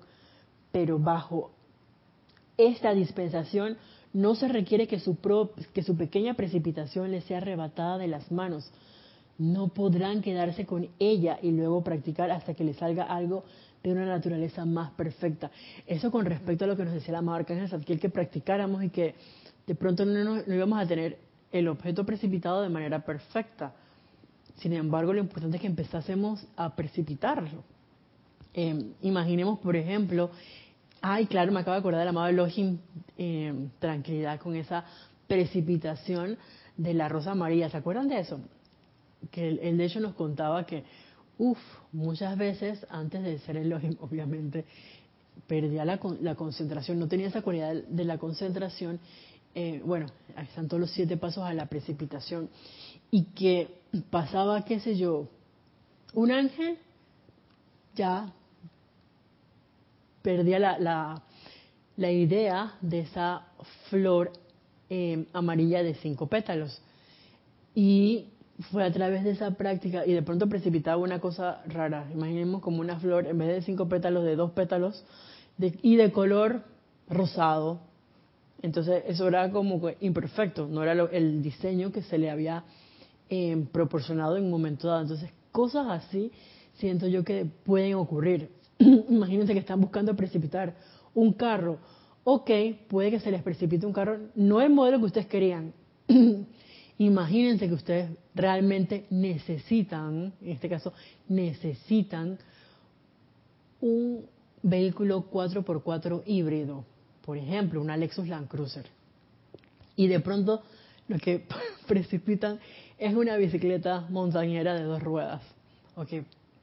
Pero 0.77 0.99
bajo 0.99 1.49
esta 2.55 2.93
dispensación 2.93 3.77
no 4.13 4.35
se 4.35 4.47
requiere 4.47 4.87
que 4.87 4.99
su, 4.99 5.17
que 5.73 5.81
su 5.81 5.97
pequeña 5.97 6.35
precipitación 6.35 7.09
le 7.09 7.21
sea 7.21 7.39
arrebatada 7.39 7.97
de 7.97 8.07
las 8.07 8.31
manos. 8.31 8.71
No 9.39 9.69
podrán 9.69 10.21
quedarse 10.21 10.67
con 10.67 10.87
ella 10.99 11.39
y 11.41 11.49
luego 11.49 11.83
practicar 11.83 12.29
hasta 12.29 12.53
que 12.53 12.63
le 12.63 12.75
salga 12.75 13.05
algo 13.05 13.43
de 13.81 13.91
una 13.91 14.05
naturaleza 14.05 14.65
más 14.65 14.91
perfecta. 14.91 15.49
Eso 15.87 16.11
con 16.11 16.25
respecto 16.25 16.65
a 16.65 16.67
lo 16.67 16.77
que 16.77 16.85
nos 16.85 16.93
decía 16.93 17.13
la 17.13 17.19
amado 17.19 17.39
Arcángel 17.39 17.69
Zadkiel, 17.69 17.99
que 17.99 18.09
practicáramos 18.09 18.83
y 18.83 18.89
que 18.91 19.15
de 19.65 19.73
pronto 19.73 20.05
no, 20.05 20.43
íbamos 20.45 20.79
a 20.79 20.85
tener 20.85 21.17
el 21.51 21.67
objeto 21.69 22.05
precipitado 22.05 22.61
de 22.61 22.69
manera 22.69 23.03
perfecta. 23.03 23.73
Sin 24.57 24.73
embargo, 24.73 25.11
lo 25.11 25.21
importante 25.21 25.57
es 25.57 25.61
que 25.61 25.67
empezásemos 25.67 26.45
a 26.55 26.75
precipitarlo. 26.75 27.63
Eh, 28.59 28.91
imaginemos, 29.03 29.59
por 29.59 29.75
ejemplo, 29.75 30.31
ay, 31.13 31.25
claro, 31.27 31.51
me 31.51 31.59
acabo 31.59 31.73
de 31.73 31.79
acordar 31.79 31.99
del 31.99 32.09
amado 32.09 32.27
Elohim, 32.27 32.79
eh, 33.17 33.69
tranquilidad 33.79 34.39
con 34.39 34.55
esa 34.55 34.85
precipitación 35.27 36.37
de 36.75 36.93
la 36.93 37.09
Rosa 37.09 37.35
María. 37.35 37.69
¿Se 37.69 37.77
acuerdan 37.77 38.07
de 38.07 38.19
eso? 38.19 38.39
Que 39.31 39.49
él 39.49 39.77
de 39.77 39.85
hecho 39.85 39.99
nos 39.99 40.13
contaba 40.13 40.65
que 40.65 40.83
Uf, 41.37 41.59
muchas 41.91 42.35
veces 42.37 42.85
antes 42.89 43.23
de 43.23 43.39
ser 43.39 43.57
Elohim, 43.57 43.95
obviamente, 44.01 44.65
perdía 45.45 45.85
la, 45.85 45.99
la 46.21 46.35
concentración, 46.35 46.99
no 46.99 47.07
tenía 47.07 47.27
esa 47.27 47.41
cualidad 47.41 47.75
de 47.75 48.05
la 48.05 48.17
concentración. 48.17 48.99
Eh, 49.53 49.81
bueno, 49.85 50.07
ahí 50.35 50.45
están 50.45 50.67
todos 50.67 50.81
los 50.81 50.91
siete 50.91 51.17
pasos 51.17 51.43
a 51.43 51.53
la 51.53 51.67
precipitación. 51.67 52.49
Y 53.11 53.25
que 53.25 53.69
pasaba, 54.09 54.65
qué 54.65 54.79
sé 54.79 54.97
yo, 54.97 55.29
un 56.13 56.31
ángel 56.31 56.77
ya 57.95 58.33
perdía 60.27 60.59
la, 60.59 61.23
la, 61.95 62.11
idea 62.11 62.73
de 62.81 62.99
esa 62.99 63.43
flor 63.89 64.33
eh, 64.89 65.25
amarilla 65.31 65.81
de 65.81 65.93
cinco 65.95 66.27
pétalos. 66.27 66.81
Y 67.73 68.25
fue 68.69 68.83
a 68.83 68.91
través 68.91 69.23
de 69.23 69.31
esa 69.31 69.51
práctica 69.51 70.05
y 70.05 70.11
de 70.11 70.21
pronto 70.23 70.49
precipitaba 70.49 71.01
una 71.01 71.21
cosa 71.21 71.61
rara. 71.65 72.09
Imaginemos 72.13 72.61
como 72.61 72.81
una 72.81 72.99
flor, 72.99 73.25
en 73.25 73.37
vez 73.37 73.47
de 73.47 73.61
cinco 73.61 73.87
pétalos, 73.87 74.25
de 74.25 74.35
dos 74.35 74.51
pétalos 74.51 75.05
y 75.81 75.95
de 75.95 76.11
color 76.11 76.63
rosado. 77.07 77.79
Entonces 78.61 79.05
eso 79.07 79.29
era 79.29 79.49
como 79.49 79.79
imperfecto, 80.01 80.67
no 80.67 80.83
era 80.83 80.91
el 80.91 81.41
diseño 81.41 81.93
que 81.93 82.01
se 82.01 82.17
le 82.17 82.29
había 82.29 82.65
eh, 83.29 83.65
proporcionado 83.71 84.35
en 84.35 84.43
un 84.43 84.51
momento 84.51 84.89
dado. 84.89 85.03
Entonces 85.03 85.31
cosas 85.53 85.87
así 85.89 86.33
siento 86.73 87.07
yo 87.07 87.23
que 87.23 87.45
pueden 87.63 87.93
ocurrir. 87.93 88.56
Imagínense 89.09 89.53
que 89.53 89.59
están 89.59 89.81
buscando 89.81 90.15
precipitar 90.15 90.75
un 91.13 91.33
carro. 91.33 91.79
Ok, 92.23 92.51
puede 92.87 93.11
que 93.11 93.19
se 93.19 93.31
les 93.31 93.41
precipite 93.41 93.85
un 93.85 93.93
carro, 93.93 94.17
no 94.35 94.61
el 94.61 94.69
modelo 94.69 94.99
que 94.99 95.05
ustedes 95.05 95.27
querían. 95.27 95.73
Imagínense 96.99 97.67
que 97.67 97.73
ustedes 97.73 98.09
realmente 98.33 99.05
necesitan, 99.09 100.33
en 100.41 100.49
este 100.49 100.67
caso, 100.67 100.93
necesitan 101.27 102.37
un 103.81 104.25
vehículo 104.63 105.29
4x4 105.31 106.23
híbrido, 106.25 106.83
por 107.23 107.37
ejemplo, 107.37 107.81
una 107.81 107.97
Lexus 107.97 108.27
Land 108.27 108.47
Cruiser. 108.47 108.85
Y 109.95 110.07
de 110.07 110.19
pronto 110.19 110.63
lo 111.07 111.17
que 111.17 111.45
precipitan 111.87 112.59
es 112.97 113.13
una 113.13 113.37
bicicleta 113.37 114.07
montañera 114.09 114.73
de 114.73 114.83
dos 114.83 115.01
ruedas. 115.01 115.41
Ok, 115.95 116.09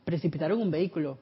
precipitaron 0.05 0.61
un 0.61 0.71
vehículo. 0.71 1.19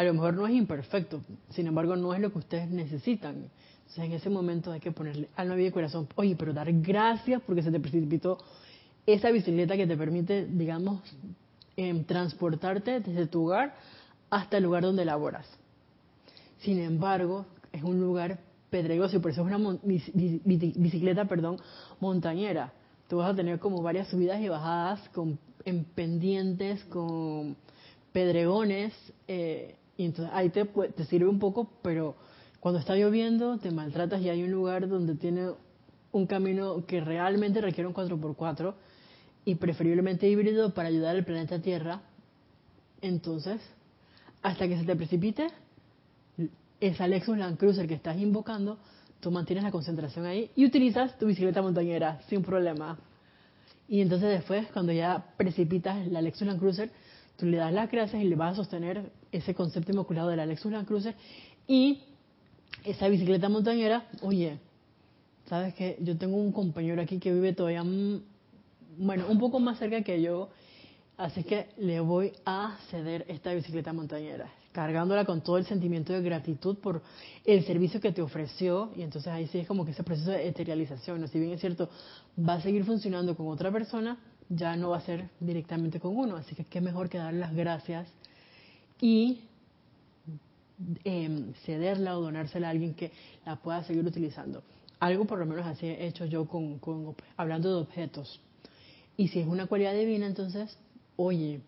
A 0.00 0.02
lo 0.02 0.14
mejor 0.14 0.32
no 0.32 0.46
es 0.46 0.54
imperfecto, 0.54 1.20
sin 1.50 1.66
embargo 1.66 1.94
no 1.94 2.14
es 2.14 2.20
lo 2.20 2.32
que 2.32 2.38
ustedes 2.38 2.70
necesitan. 2.70 3.50
Entonces 3.80 3.98
en 3.98 4.12
ese 4.12 4.30
momento 4.30 4.72
hay 4.72 4.80
que 4.80 4.92
ponerle 4.92 5.28
alma, 5.36 5.56
vida 5.56 5.68
y 5.68 5.72
corazón. 5.72 6.08
Oye, 6.14 6.36
pero 6.36 6.54
dar 6.54 6.72
gracias 6.72 7.42
porque 7.42 7.62
se 7.62 7.70
te 7.70 7.78
precipitó 7.78 8.38
esa 9.04 9.30
bicicleta 9.30 9.76
que 9.76 9.86
te 9.86 9.98
permite, 9.98 10.46
digamos, 10.46 11.02
em, 11.76 12.02
transportarte 12.04 13.00
desde 13.00 13.26
tu 13.26 13.44
hogar 13.44 13.74
hasta 14.30 14.56
el 14.56 14.62
lugar 14.62 14.84
donde 14.84 15.04
laboras. 15.04 15.46
Sin 16.60 16.78
embargo, 16.78 17.44
es 17.70 17.82
un 17.82 18.00
lugar 18.00 18.38
pedregoso 18.70 19.18
y 19.18 19.20
por 19.20 19.32
eso 19.32 19.46
es 19.46 19.54
una 19.54 19.78
bicicleta, 19.84 21.26
perdón, 21.26 21.58
montañera. 22.00 22.72
Tú 23.06 23.18
vas 23.18 23.32
a 23.32 23.36
tener 23.36 23.58
como 23.58 23.82
varias 23.82 24.08
subidas 24.08 24.40
y 24.40 24.48
bajadas 24.48 25.06
con, 25.10 25.38
en 25.66 25.84
pendientes, 25.84 26.82
con 26.84 27.54
pedregones, 28.14 28.94
eh, 29.28 29.76
y 30.00 30.06
entonces 30.06 30.32
ahí 30.34 30.48
te, 30.48 30.64
te 30.64 31.04
sirve 31.04 31.28
un 31.28 31.38
poco, 31.38 31.68
pero 31.82 32.16
cuando 32.58 32.80
está 32.80 32.96
lloviendo, 32.96 33.58
te 33.58 33.70
maltratas 33.70 34.22
y 34.22 34.30
hay 34.30 34.42
un 34.42 34.50
lugar 34.50 34.88
donde 34.88 35.14
tiene 35.14 35.50
un 36.10 36.26
camino 36.26 36.86
que 36.86 37.02
realmente 37.02 37.60
requiere 37.60 37.86
un 37.86 37.92
4x4 37.92 38.72
y 39.44 39.56
preferiblemente 39.56 40.26
híbrido 40.26 40.72
para 40.72 40.88
ayudar 40.88 41.16
al 41.16 41.24
planeta 41.26 41.60
Tierra, 41.60 42.00
entonces, 43.02 43.60
hasta 44.40 44.66
que 44.66 44.78
se 44.78 44.84
te 44.84 44.96
precipite, 44.96 45.48
esa 46.80 47.06
Lexus 47.06 47.36
Land 47.36 47.58
Cruiser 47.58 47.86
que 47.86 47.92
estás 47.92 48.16
invocando, 48.16 48.78
tú 49.20 49.30
mantienes 49.30 49.64
la 49.64 49.70
concentración 49.70 50.24
ahí 50.24 50.50
y 50.56 50.64
utilizas 50.64 51.18
tu 51.18 51.26
bicicleta 51.26 51.60
montañera 51.60 52.22
sin 52.30 52.40
problema. 52.40 52.98
Y 53.86 54.00
entonces 54.00 54.30
después, 54.30 54.66
cuando 54.72 54.92
ya 54.92 55.26
precipitas 55.36 56.06
la 56.06 56.22
Lexus 56.22 56.46
Land 56.46 56.58
Cruiser, 56.58 56.90
tú 57.40 57.46
le 57.46 57.56
das 57.56 57.72
las 57.72 57.90
gracias 57.90 58.22
y 58.22 58.26
le 58.26 58.36
vas 58.36 58.52
a 58.52 58.56
sostener 58.56 59.10
ese 59.32 59.54
concepto 59.54 59.90
inmaculado 59.92 60.28
de 60.28 60.36
la 60.36 60.44
Lexus 60.44 60.70
Land 60.70 60.86
Cruiser 60.86 61.14
y 61.66 62.02
esa 62.84 63.08
bicicleta 63.08 63.48
montañera, 63.48 64.06
oye, 64.20 64.58
sabes 65.46 65.74
que 65.74 65.96
yo 66.00 66.18
tengo 66.18 66.36
un 66.36 66.52
compañero 66.52 67.00
aquí 67.00 67.18
que 67.18 67.32
vive 67.32 67.54
todavía, 67.54 67.82
mm, 67.82 68.22
bueno, 68.98 69.24
un 69.28 69.38
poco 69.38 69.58
más 69.58 69.78
cerca 69.78 70.02
que 70.02 70.20
yo, 70.20 70.50
así 71.16 71.42
que 71.42 71.68
le 71.78 72.00
voy 72.00 72.32
a 72.44 72.76
ceder 72.90 73.24
esta 73.28 73.54
bicicleta 73.54 73.92
montañera 73.92 74.50
cargándola 74.72 75.24
con 75.24 75.40
todo 75.40 75.58
el 75.58 75.66
sentimiento 75.66 76.12
de 76.12 76.22
gratitud 76.22 76.76
por 76.78 77.02
el 77.44 77.64
servicio 77.64 78.00
que 78.00 78.12
te 78.12 78.22
ofreció 78.22 78.92
y 78.96 79.02
entonces 79.02 79.32
ahí 79.32 79.48
sí 79.48 79.58
es 79.58 79.66
como 79.66 79.84
que 79.84 79.90
ese 79.90 80.04
proceso 80.04 80.30
de 80.30 80.46
eterialización, 80.46 81.20
¿no? 81.20 81.26
si 81.26 81.40
bien 81.40 81.52
es 81.52 81.60
cierto, 81.60 81.88
va 82.38 82.54
a 82.54 82.60
seguir 82.60 82.84
funcionando 82.84 83.36
con 83.36 83.48
otra 83.48 83.72
persona, 83.72 84.16
ya 84.50 84.76
no 84.76 84.90
va 84.90 84.98
a 84.98 85.00
ser 85.00 85.30
directamente 85.38 86.00
con 86.00 86.16
uno, 86.16 86.36
así 86.36 86.54
que 86.54 86.64
qué 86.64 86.80
mejor 86.80 87.08
que 87.08 87.18
darle 87.18 87.40
las 87.40 87.54
gracias 87.54 88.08
y 89.00 89.40
eh, 91.04 91.52
cederla 91.64 92.18
o 92.18 92.20
donársela 92.20 92.66
a 92.66 92.70
alguien 92.70 92.94
que 92.94 93.12
la 93.46 93.56
pueda 93.56 93.84
seguir 93.84 94.04
utilizando. 94.04 94.62
Algo 94.98 95.24
por 95.24 95.38
lo 95.38 95.46
menos 95.46 95.66
así 95.66 95.86
he 95.86 96.06
hecho 96.06 96.26
yo 96.26 96.46
con, 96.46 96.78
con 96.78 97.14
hablando 97.36 97.70
de 97.70 97.80
objetos. 97.80 98.40
Y 99.16 99.28
si 99.28 99.40
es 99.40 99.46
una 99.46 99.66
cualidad 99.66 99.94
divina, 99.94 100.26
entonces, 100.26 100.76
oye, 101.16 101.60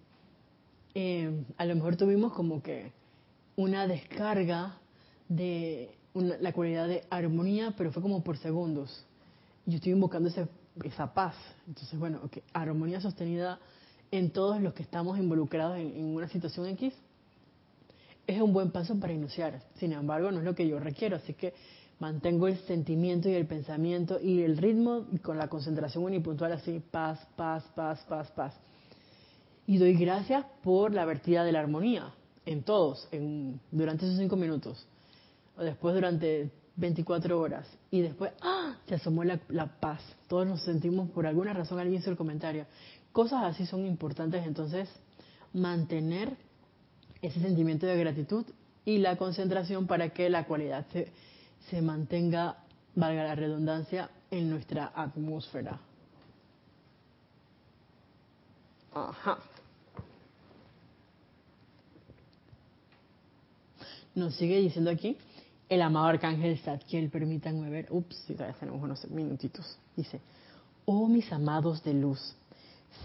eh, 0.94 1.44
a 1.56 1.64
lo 1.64 1.74
mejor 1.74 1.96
tuvimos 1.96 2.32
como 2.32 2.62
que 2.62 2.92
una 3.56 3.86
descarga 3.86 4.76
de 5.28 5.90
la 6.14 6.52
cualidad 6.52 6.88
de 6.88 7.04
armonía, 7.10 7.74
pero 7.76 7.92
fue 7.92 8.02
como 8.02 8.24
por 8.24 8.38
segundos. 8.38 9.04
Yo 9.66 9.76
estoy 9.76 9.92
invocando 9.92 10.28
ese, 10.28 10.46
esa 10.84 11.12
paz. 11.12 11.34
Entonces, 11.66 11.98
bueno, 11.98 12.20
armonía 12.52 13.00
sostenida 13.00 13.58
en 14.10 14.30
todos 14.30 14.60
los 14.60 14.74
que 14.74 14.82
estamos 14.82 15.18
involucrados 15.18 15.78
en, 15.78 15.96
en, 15.96 16.14
una 16.14 16.28
situación 16.28 16.66
X 16.68 16.94
es 18.26 18.40
un 18.40 18.52
buen 18.52 18.70
paso 18.70 18.98
para 18.98 19.12
iniciar. 19.12 19.62
Sin 19.76 19.92
embargo, 19.92 20.30
no 20.30 20.38
es 20.38 20.44
lo 20.44 20.54
que 20.54 20.68
yo 20.68 20.78
requiero, 20.78 21.16
así 21.16 21.34
que 21.34 21.54
mantengo 21.98 22.48
el 22.48 22.58
sentimiento 22.66 23.28
y 23.28 23.34
el 23.34 23.46
pensamiento 23.46 24.20
y 24.20 24.42
el 24.42 24.56
ritmo 24.56 25.06
con 25.22 25.38
la 25.38 25.48
concentración 25.48 26.04
unipuntual 26.04 26.52
así, 26.52 26.80
paz, 26.90 27.26
paz, 27.36 27.64
paz, 27.74 28.04
paz, 28.08 28.30
paz 28.30 28.54
y 29.66 29.78
doy 29.78 29.94
gracias 29.94 30.44
por 30.62 30.92
la 30.92 31.04
vertida 31.04 31.44
de 31.44 31.52
la 31.52 31.60
armonía 31.60 32.12
en 32.44 32.62
todos, 32.62 33.08
en, 33.12 33.60
durante 33.70 34.04
esos 34.04 34.18
cinco 34.18 34.36
minutos, 34.36 34.86
o 35.56 35.62
después 35.62 35.94
durante 35.94 36.50
24 36.76 37.38
horas, 37.38 37.66
y 37.90 38.00
después, 38.00 38.32
¡ah! 38.40 38.76
Se 38.88 38.94
asomó 38.94 39.24
la, 39.24 39.40
la 39.48 39.66
paz. 39.66 40.00
Todos 40.28 40.46
nos 40.46 40.62
sentimos, 40.62 41.10
por 41.10 41.26
alguna 41.26 41.52
razón, 41.52 41.78
alguien 41.78 42.00
hizo 42.00 42.10
el 42.10 42.16
comentario. 42.16 42.66
Cosas 43.12 43.44
así 43.44 43.66
son 43.66 43.86
importantes, 43.86 44.46
entonces, 44.46 44.88
mantener 45.52 46.36
ese 47.20 47.40
sentimiento 47.40 47.86
de 47.86 47.96
gratitud 47.96 48.44
y 48.84 48.98
la 48.98 49.16
concentración 49.16 49.86
para 49.86 50.10
que 50.10 50.30
la 50.30 50.46
cualidad 50.46 50.86
se, 50.92 51.12
se 51.70 51.82
mantenga, 51.82 52.56
valga 52.94 53.24
la 53.24 53.34
redundancia, 53.34 54.10
en 54.30 54.48
nuestra 54.48 54.90
atmósfera. 54.94 55.78
Ajá. 58.94 59.38
Nos 64.14 64.34
sigue 64.34 64.58
diciendo 64.58 64.90
aquí, 64.90 65.16
el 65.72 65.80
amado 65.80 66.08
arcángel 66.08 66.58
Zadkiel, 66.58 67.08
permítanme 67.08 67.70
ver, 67.70 67.86
ups, 67.88 68.26
todavía 68.26 68.54
tenemos 68.60 68.82
unos 68.82 69.10
minutitos. 69.10 69.78
Dice, 69.96 70.20
oh 70.84 71.08
mis 71.08 71.32
amados 71.32 71.82
de 71.82 71.94
luz, 71.94 72.36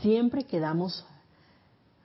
siempre 0.01 0.43
quedamos 0.43 1.05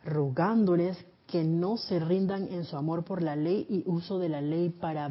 rogándoles 0.04 0.96
que 1.26 1.42
no 1.42 1.78
se 1.78 1.98
rindan 1.98 2.46
en 2.52 2.64
su 2.64 2.76
amor 2.76 3.04
por 3.04 3.22
la 3.22 3.34
ley 3.34 3.66
y 3.68 3.82
uso 3.86 4.20
de 4.20 4.28
la 4.28 4.40
ley 4.40 4.70
para 4.70 5.08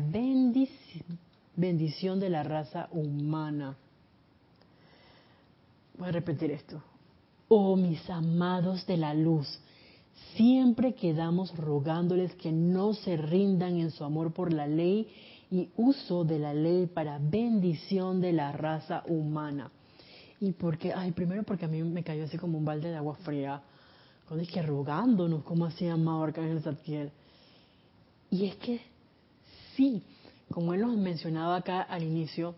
bendición 1.57 2.21
de 2.21 2.29
la 2.29 2.43
raza 2.43 2.87
humana. 2.91 3.75
Voy 5.97 6.07
a 6.07 6.11
repetir 6.13 6.51
esto. 6.51 6.81
Oh 7.49 7.75
mis 7.75 8.09
amados 8.09 8.85
de 8.85 8.95
la 8.95 9.13
luz, 9.13 9.59
siempre 10.37 10.93
quedamos 10.93 11.53
rogándoles 11.57 12.35
que 12.35 12.53
no 12.53 12.93
se 12.93 13.17
rindan 13.17 13.75
en 13.81 13.91
su 13.91 14.05
amor 14.05 14.31
por 14.31 14.53
la 14.53 14.65
ley 14.65 15.09
y 15.51 15.69
uso 15.75 16.23
de 16.23 16.39
la 16.39 16.53
ley 16.53 16.87
para 16.87 17.19
bendición 17.19 18.21
de 18.21 18.31
la 18.31 18.53
raza 18.53 19.03
humana. 19.07 19.69
Y 20.39 20.53
porque, 20.53 20.93
ay, 20.93 21.11
primero 21.11 21.43
porque 21.43 21.65
a 21.65 21.67
mí 21.67 21.83
me 21.83 22.03
cayó 22.03 22.23
así 22.23 22.37
como 22.37 22.57
un 22.57 22.65
balde 22.65 22.89
de 22.89 22.95
agua 22.95 23.15
fría, 23.17 23.61
cuando 24.27 24.43
es 24.43 24.49
que 24.49 24.61
rogándonos, 24.61 25.43
como 25.43 25.65
así 25.65 25.87
amado 25.87 26.23
Arcángel 26.23 26.61
Zadkiel. 26.61 27.11
Y 28.31 28.45
es 28.45 28.55
que 28.55 28.79
sí, 29.75 30.01
como 30.49 30.73
él 30.73 30.81
nos 30.81 30.95
mencionaba 30.97 31.57
acá 31.57 31.81
al 31.81 32.03
inicio, 32.03 32.55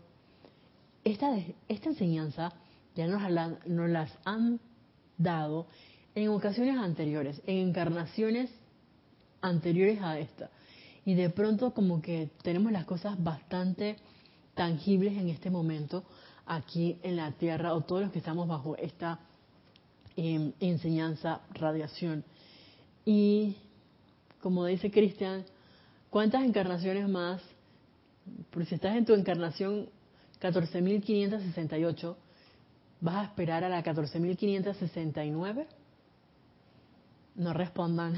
esta, 1.04 1.36
esta 1.68 1.90
enseñanza 1.90 2.54
ya 2.96 3.08
nos, 3.08 3.22
nos 3.66 3.90
las 3.90 4.16
han 4.24 4.60
dado 5.18 5.66
en 6.14 6.30
ocasiones 6.30 6.78
anteriores, 6.78 7.42
en 7.48 7.70
encarnaciones 7.70 8.52
anteriores 9.42 10.00
a 10.02 10.20
esta. 10.20 10.52
Y 11.06 11.16
de 11.16 11.30
pronto 11.30 11.74
como 11.74 12.02
que 12.02 12.30
tenemos 12.42 12.72
las 12.72 12.86
cosas 12.86 13.22
bastante 13.22 13.98
tangibles 14.54 15.18
en 15.18 15.30
este 15.30 15.50
momento 15.50 16.04
aquí 16.46 16.98
en 17.04 17.16
la 17.16 17.32
Tierra 17.32 17.74
o 17.74 17.82
todos 17.82 18.04
los 18.04 18.12
que 18.12 18.20
estamos 18.20 18.48
bajo 18.48 18.76
esta 18.78 19.20
em, 20.16 20.54
enseñanza, 20.60 21.42
radiación. 21.54 22.24
Y 23.06 23.58
como 24.42 24.66
dice 24.66 24.92
Cristian, 24.92 25.44
¿cuántas 26.10 26.44
encarnaciones 26.44 27.10
más? 27.10 27.42
Por 28.52 28.66
si 28.66 28.76
estás 28.76 28.96
en 28.96 29.06
tu 29.06 29.14
encarnación 29.14 29.90
14.568, 30.42 32.16
¿Vas 33.04 33.16
a 33.16 33.24
esperar 33.24 33.66
a 33.66 33.70
la 33.70 33.84
14.569? 33.84 35.68
No 37.36 37.52
respondan. 37.52 38.16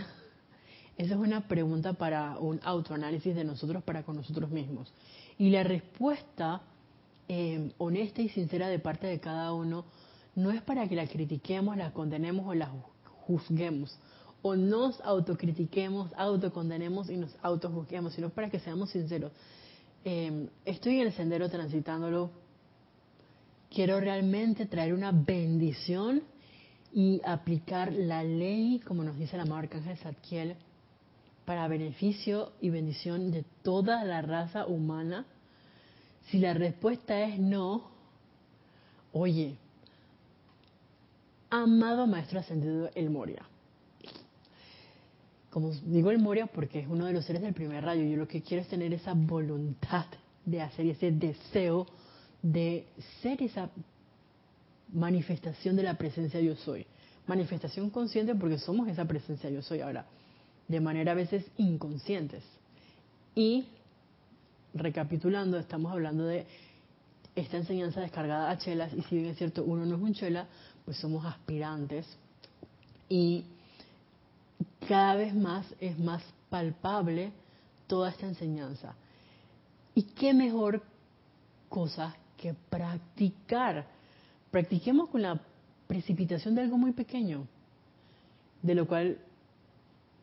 Esa 0.97 1.13
es 1.13 1.19
una 1.19 1.47
pregunta 1.47 1.93
para 1.93 2.37
un 2.39 2.59
autoanálisis 2.63 3.35
de 3.35 3.43
nosotros 3.43 3.83
para 3.83 4.03
con 4.03 4.15
nosotros 4.15 4.49
mismos. 4.49 4.93
Y 5.37 5.49
la 5.49 5.63
respuesta 5.63 6.61
eh, 7.27 7.71
honesta 7.77 8.21
y 8.21 8.29
sincera 8.29 8.67
de 8.67 8.79
parte 8.79 9.07
de 9.07 9.19
cada 9.19 9.53
uno 9.53 9.85
no 10.35 10.51
es 10.51 10.61
para 10.61 10.87
que 10.87 10.95
la 10.95 11.07
critiquemos, 11.07 11.75
la 11.75 11.91
condenemos 11.91 12.47
o 12.47 12.53
la 12.53 12.71
juzguemos. 13.25 13.97
O 14.41 14.55
nos 14.55 15.01
autocritiquemos, 15.01 16.11
autocondenemos 16.15 17.09
y 17.09 17.17
nos 17.17 17.35
autojuzguemos, 17.41 18.13
sino 18.13 18.29
para 18.29 18.49
que 18.49 18.59
seamos 18.59 18.91
sinceros. 18.91 19.31
Eh, 20.05 20.49
estoy 20.65 20.99
en 20.99 21.07
el 21.07 21.13
sendero 21.13 21.49
transitándolo 21.49 22.29
quiero 23.75 23.99
realmente 23.99 24.65
traer 24.65 24.93
una 24.93 25.11
bendición 25.11 26.23
y 26.93 27.21
aplicar 27.25 27.91
la 27.91 28.23
ley, 28.23 28.81
como 28.87 29.03
nos 29.03 29.17
dice 29.17 29.35
la 29.35 29.45
marca 29.45 29.77
Arcángel 29.77 29.97
Zadkiel, 29.97 30.55
para 31.45 31.67
beneficio 31.67 32.51
y 32.59 32.69
bendición 32.69 33.31
de 33.31 33.45
toda 33.63 34.03
la 34.03 34.21
raza 34.21 34.65
humana? 34.65 35.25
Si 36.29 36.39
la 36.39 36.53
respuesta 36.53 37.21
es 37.21 37.39
no, 37.39 37.89
oye, 39.11 39.57
amado 41.49 42.07
Maestro 42.07 42.39
Ascendido 42.39 42.89
El 42.95 43.09
Moria, 43.11 43.43
como 45.51 45.71
digo 45.85 46.11
el 46.11 46.19
Moria 46.19 46.47
porque 46.47 46.79
es 46.79 46.87
uno 46.87 47.05
de 47.05 47.13
los 47.13 47.25
seres 47.25 47.41
del 47.41 47.53
primer 47.53 47.83
rayo, 47.83 48.03
yo 48.03 48.17
lo 48.17 48.27
que 48.27 48.41
quiero 48.41 48.61
es 48.61 48.67
tener 48.67 48.93
esa 48.93 49.13
voluntad 49.13 50.07
de 50.45 50.61
hacer 50.61 50.87
ese 50.87 51.11
deseo 51.11 51.87
de 52.41 52.85
ser 53.21 53.41
esa 53.41 53.69
manifestación 54.93 55.75
de 55.75 55.83
la 55.83 55.97
presencia 55.97 56.39
yo 56.39 56.55
soy. 56.55 56.85
Manifestación 57.25 57.89
consciente 57.89 58.35
porque 58.35 58.59
somos 58.59 58.87
esa 58.87 59.05
presencia 59.05 59.49
yo 59.49 59.61
soy 59.61 59.81
ahora, 59.81 60.05
de 60.67 60.79
manera 60.79 61.11
a 61.11 61.15
veces 61.15 61.45
inconscientes. 61.57 62.43
Y 63.35 63.65
recapitulando, 64.73 65.57
estamos 65.57 65.91
hablando 65.91 66.25
de 66.25 66.45
esta 67.35 67.57
enseñanza 67.57 68.01
descargada 68.01 68.49
a 68.49 68.57
chelas 68.57 68.93
y 68.93 69.01
si 69.03 69.15
bien 69.15 69.27
es 69.27 69.37
cierto, 69.37 69.63
uno 69.63 69.85
no 69.85 69.95
es 69.95 70.01
un 70.01 70.13
chela, 70.13 70.47
pues 70.85 70.97
somos 70.97 71.25
aspirantes 71.25 72.05
y 73.09 73.45
cada 74.87 75.15
vez 75.15 75.33
más 75.35 75.65
es 75.79 75.99
más 75.99 76.23
palpable 76.49 77.31
toda 77.87 78.09
esta 78.09 78.25
enseñanza. 78.25 78.95
¿Y 79.93 80.03
qué 80.03 80.33
mejor 80.33 80.81
cosa 81.69 82.15
que 82.37 82.53
practicar. 82.69 83.85
Practiquemos 84.51 85.09
con 85.09 85.21
la 85.21 85.41
precipitación 85.87 86.55
de 86.55 86.61
algo 86.61 86.77
muy 86.77 86.91
pequeño, 86.93 87.47
de 88.61 88.75
lo 88.75 88.87
cual 88.87 89.17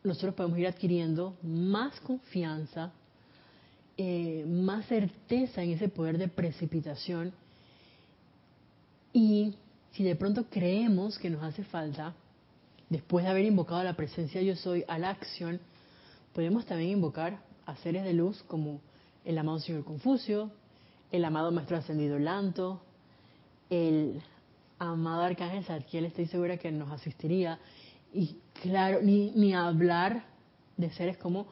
nosotros 0.03 0.35
podemos 0.35 0.57
ir 0.59 0.67
adquiriendo 0.67 1.35
más 1.41 1.99
confianza, 2.01 2.91
eh, 3.97 4.45
más 4.47 4.85
certeza 4.87 5.63
en 5.63 5.71
ese 5.71 5.87
poder 5.87 6.17
de 6.17 6.27
precipitación 6.27 7.33
y 9.13 9.53
si 9.91 10.03
de 10.03 10.15
pronto 10.15 10.45
creemos 10.49 11.19
que 11.19 11.29
nos 11.29 11.43
hace 11.43 11.63
falta, 11.63 12.15
después 12.89 13.23
de 13.23 13.31
haber 13.31 13.45
invocado 13.45 13.83
la 13.83 13.95
presencia 13.95 14.41
yo 14.41 14.55
soy 14.55 14.83
a 14.87 14.97
la 14.97 15.11
acción, 15.11 15.59
podemos 16.33 16.65
también 16.65 16.91
invocar 16.91 17.39
a 17.65 17.75
seres 17.77 18.03
de 18.03 18.13
luz 18.13 18.43
como 18.47 18.81
el 19.23 19.37
amado 19.37 19.59
Señor 19.59 19.85
Confucio, 19.85 20.51
el 21.11 21.23
amado 21.23 21.51
Maestro 21.51 21.77
Ascendido 21.77 22.17
Lanto, 22.17 22.81
el 23.69 24.21
amado 24.79 25.21
Arcángel 25.21 25.63
Zadkiel, 25.63 26.05
estoy 26.05 26.25
segura 26.25 26.57
que 26.57 26.71
nos 26.71 26.91
asistiría. 26.91 27.59
Y 28.13 28.37
claro, 28.61 29.01
ni, 29.01 29.31
ni 29.31 29.53
hablar 29.53 30.23
de 30.77 30.89
seres 30.91 31.17
como 31.17 31.47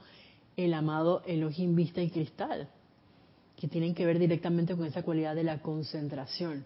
el 0.57 0.74
amado 0.74 1.24
Elohim 1.26 1.76
Vista 1.76 2.01
y 2.01 2.09
Cristal, 2.09 2.70
que 3.55 3.68
tienen 3.68 3.93
que 3.93 4.05
ver 4.05 4.20
directamente 4.20 4.76
con 4.76 4.86
esa 4.86 5.03
cualidad 5.03 5.36
de 5.36 5.43
la 5.43 5.62
concentración. 5.62 6.66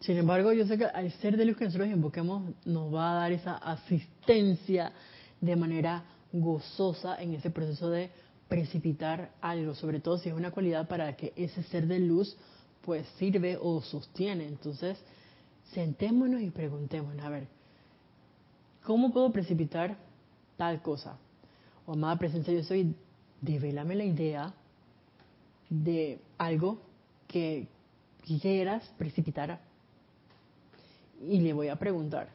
Sin 0.00 0.16
embargo, 0.16 0.52
yo 0.52 0.66
sé 0.66 0.78
que 0.78 0.84
al 0.84 1.12
ser 1.12 1.36
de 1.36 1.44
luz 1.44 1.56
que 1.56 1.64
nosotros 1.64 1.88
invoquemos 1.88 2.54
nos 2.64 2.92
va 2.92 3.12
a 3.12 3.14
dar 3.14 3.32
esa 3.32 3.54
asistencia 3.54 4.92
de 5.40 5.56
manera 5.56 6.04
gozosa 6.32 7.22
en 7.22 7.34
ese 7.34 7.50
proceso 7.50 7.88
de 7.88 8.10
precipitar 8.48 9.30
algo, 9.40 9.74
sobre 9.74 10.00
todo 10.00 10.18
si 10.18 10.28
es 10.28 10.34
una 10.34 10.50
cualidad 10.50 10.88
para 10.88 11.16
que 11.16 11.32
ese 11.36 11.62
ser 11.64 11.86
de 11.86 12.00
luz 12.00 12.36
pues 12.82 13.06
sirve 13.16 13.56
o 13.60 13.80
sostiene. 13.80 14.46
Entonces, 14.48 14.98
sentémonos 15.72 16.42
y 16.42 16.50
preguntémonos, 16.50 17.24
a 17.24 17.30
ver, 17.30 17.46
¿cómo 18.84 19.12
puedo 19.12 19.32
precipitar 19.32 19.96
tal 20.56 20.82
cosa? 20.82 21.16
O 21.86 21.92
amada 21.92 22.16
presencia, 22.18 22.52
yo 22.52 22.62
soy, 22.62 22.94
develame 23.40 23.94
la 23.94 24.04
idea 24.04 24.54
de 25.68 26.20
algo 26.38 26.78
que 27.26 27.66
quieras 28.40 28.88
precipitar 28.98 29.60
y 31.26 31.40
le 31.40 31.52
voy 31.52 31.68
a 31.68 31.76
preguntar. 31.76 32.28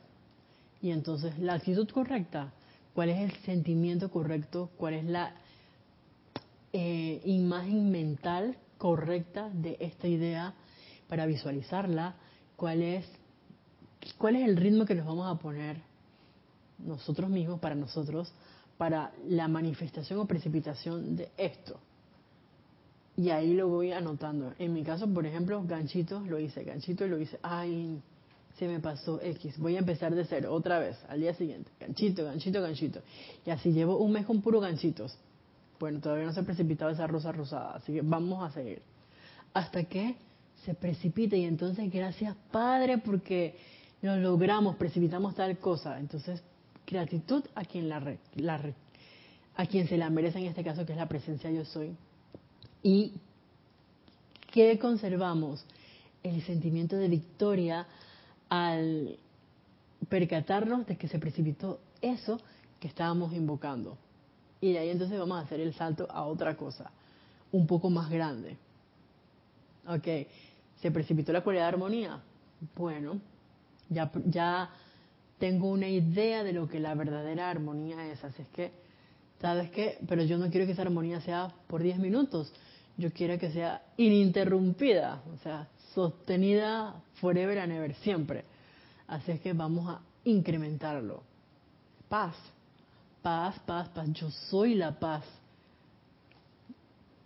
Y 0.81 0.91
entonces, 0.91 1.37
la 1.39 1.53
actitud 1.53 1.89
correcta, 1.89 2.51
¿cuál 2.93 3.09
es 3.09 3.19
el 3.19 3.31
sentimiento 3.43 4.11
correcto? 4.11 4.69
¿Cuál 4.77 4.95
es 4.95 5.05
la 5.05 5.33
eh, 6.73 7.21
imagen 7.25 7.89
mental 7.89 8.57
correcta 8.77 9.49
de 9.49 9.77
esta 9.79 10.07
idea 10.07 10.53
para 11.07 11.25
visualizarla? 11.25 12.15
¿Cuál 12.55 12.81
es, 12.81 13.05
¿Cuál 14.17 14.35
es 14.35 14.47
el 14.47 14.57
ritmo 14.57 14.85
que 14.85 14.95
nos 14.95 15.05
vamos 15.05 15.27
a 15.27 15.39
poner 15.39 15.86
nosotros 16.79 17.29
mismos, 17.29 17.59
para 17.59 17.75
nosotros, 17.75 18.31
para 18.77 19.11
la 19.27 19.47
manifestación 19.47 20.19
o 20.19 20.25
precipitación 20.25 21.15
de 21.15 21.29
esto? 21.37 21.79
Y 23.15 23.31
ahí 23.31 23.55
lo 23.55 23.67
voy 23.67 23.91
anotando. 23.91 24.53
En 24.59 24.73
mi 24.73 24.83
caso, 24.83 25.07
por 25.11 25.25
ejemplo, 25.25 25.63
ganchitos 25.65 26.27
lo 26.27 26.39
hice, 26.39 26.63
ganchito 26.63 27.07
lo 27.07 27.17
hice. 27.19 27.39
Ay, 27.41 27.99
se 28.57 28.67
me 28.67 28.79
pasó 28.79 29.19
X, 29.21 29.57
voy 29.59 29.75
a 29.75 29.79
empezar 29.79 30.13
de 30.15 30.25
cero 30.25 30.53
otra 30.53 30.79
vez 30.79 30.97
al 31.09 31.19
día 31.19 31.33
siguiente, 31.33 31.69
ganchito, 31.79 32.25
ganchito, 32.25 32.61
ganchito. 32.61 33.01
Y 33.45 33.51
así 33.51 33.71
llevo 33.71 33.97
un 33.97 34.11
mes 34.11 34.25
con 34.25 34.41
puro 34.41 34.59
ganchitos. 34.59 35.17
Bueno, 35.79 35.99
todavía 35.99 36.25
no 36.25 36.33
se 36.33 36.39
ha 36.39 36.43
precipitado 36.43 36.89
esa 36.89 37.05
rosa 37.05 37.31
rosada, 37.31 37.75
así 37.75 37.93
que 37.93 38.01
vamos 38.01 38.47
a 38.47 38.51
seguir. 38.51 38.81
Hasta 39.53 39.83
que 39.83 40.15
se 40.65 40.73
precipite 40.73 41.37
y 41.37 41.45
entonces 41.45 41.91
gracias 41.91 42.35
Padre 42.51 42.97
porque 42.97 43.55
lo 44.01 44.15
logramos, 44.17 44.75
precipitamos 44.75 45.35
tal 45.35 45.57
cosa. 45.59 45.99
Entonces, 45.99 46.41
gratitud 46.87 47.43
a 47.53 47.65
quien 47.65 47.89
la, 47.89 48.17
la 48.35 48.61
a 49.55 49.65
quien 49.65 49.87
se 49.87 49.97
la 49.97 50.09
merece 50.09 50.39
en 50.39 50.45
este 50.45 50.63
caso 50.63 50.85
que 50.85 50.93
es 50.93 50.97
la 50.97 51.07
presencia 51.07 51.51
yo 51.51 51.65
soy. 51.65 51.95
Y 52.81 53.13
¿qué 54.51 54.79
conservamos? 54.79 55.65
El 56.23 56.41
sentimiento 56.43 56.95
de 56.95 57.07
victoria 57.09 57.85
al 58.49 59.17
percatarnos 60.09 60.85
de 60.85 60.97
que 60.97 61.07
se 61.07 61.19
precipitó 61.19 61.79
eso 62.01 62.39
que 62.79 62.87
estábamos 62.87 63.33
invocando. 63.33 63.97
Y 64.61 64.73
de 64.73 64.79
ahí 64.79 64.89
entonces 64.89 65.19
vamos 65.19 65.37
a 65.37 65.41
hacer 65.41 65.59
el 65.59 65.73
salto 65.73 66.07
a 66.09 66.23
otra 66.23 66.55
cosa, 66.55 66.91
un 67.51 67.67
poco 67.67 67.89
más 67.89 68.09
grande. 68.09 68.57
Ok, 69.87 70.27
se 70.81 70.91
precipitó 70.91 71.33
la 71.33 71.41
cualidad 71.41 71.63
de 71.63 71.69
armonía. 71.69 72.19
Bueno, 72.75 73.19
ya, 73.89 74.11
ya 74.25 74.69
tengo 75.39 75.69
una 75.69 75.87
idea 75.87 76.43
de 76.43 76.53
lo 76.53 76.67
que 76.67 76.79
la 76.79 76.93
verdadera 76.95 77.49
armonía 77.49 78.07
es. 78.07 78.23
Así 78.23 78.41
es 78.41 78.47
que, 78.49 78.71
¿sabes 79.39 79.69
qué? 79.71 79.97
Pero 80.07 80.23
yo 80.23 80.37
no 80.37 80.49
quiero 80.49 80.65
que 80.65 80.73
esa 80.73 80.81
armonía 80.81 81.21
sea 81.21 81.53
por 81.67 81.83
10 81.83 81.99
minutos. 81.99 82.51
Yo 82.97 83.11
quiero 83.11 83.37
que 83.37 83.51
sea 83.51 83.83
ininterrumpida. 83.97 85.21
O 85.33 85.37
sea, 85.43 85.67
sostenida 85.93 86.95
forever 87.15 87.59
and 87.59 87.73
ever, 87.73 87.93
siempre. 87.95 88.43
Así 89.07 89.31
es 89.31 89.41
que 89.41 89.53
vamos 89.53 89.87
a 89.89 90.01
incrementarlo. 90.23 91.23
Paz, 92.09 92.35
paz, 93.21 93.59
paz, 93.65 93.89
paz. 93.89 94.07
Yo 94.13 94.29
soy 94.49 94.75
la 94.75 94.99
paz 94.99 95.23